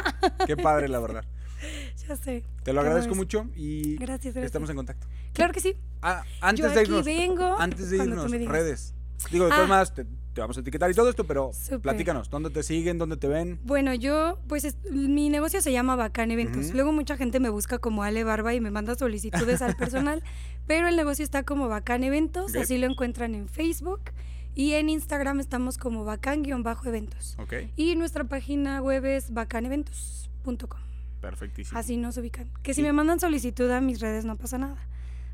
[0.46, 1.24] Qué padre, la verdad.
[2.08, 2.44] Ya sé.
[2.62, 3.16] Te lo agradezco vez.
[3.18, 4.44] mucho y Gracias, gracias.
[4.46, 5.06] estamos en contacto.
[5.32, 5.74] Claro que sí.
[6.02, 8.94] Ah, antes de irnos, vengo antes de irnos, redes.
[9.30, 9.68] Digo, de todas Ah.
[9.68, 11.50] maneras, te, te vamos a etiquetar y todo esto, pero
[11.82, 12.98] platícanos, ¿dónde te siguen?
[12.98, 13.58] ¿Dónde te ven?
[13.64, 16.72] Bueno, yo, pues es- mi negocio se llama Bacán Eventos.
[16.74, 20.22] Luego mucha gente me busca como Ale Barba y me manda solicitudes al personal,
[20.66, 24.02] pero el negocio está como Bacán Eventos, así lo encuentran en Facebook
[24.54, 27.36] y en Instagram estamos como Bacán-eventos.
[27.38, 30.80] Ok, Y nuestra página web es bacaneventos.com.
[31.30, 31.78] perfectísimo.
[31.78, 32.48] Así nos ubican.
[32.62, 32.86] Que si Sí.
[32.86, 34.76] me mandan solicitud a mis redes no pasa nada.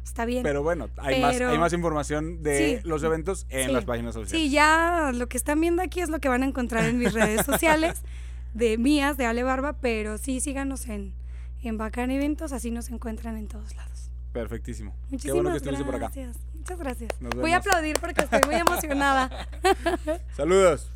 [0.04, 0.42] Está bien.
[0.42, 2.88] Pero bueno, hay, Más, hay más información de Sí.
[2.88, 3.72] los eventos en Sí.
[3.72, 4.30] las páginas sociales.
[4.46, 7.12] Sí, ya lo que están viendo aquí es lo que van a encontrar en mis
[7.12, 8.02] redes sociales,
[8.54, 11.14] de mías, de Ale Barba, pero sí síganos en,
[11.62, 14.10] en Bacán Eventos, así nos encuentran en todos lados.
[14.32, 14.92] Perfectísimo.
[15.10, 16.06] Muchísimas Qué bueno que estuviste por acá.
[16.06, 16.36] gracias.
[16.54, 17.10] Muchas gracias.
[17.36, 19.30] Voy a aplaudir porque estoy muy emocionada.
[20.36, 20.90] Saludos.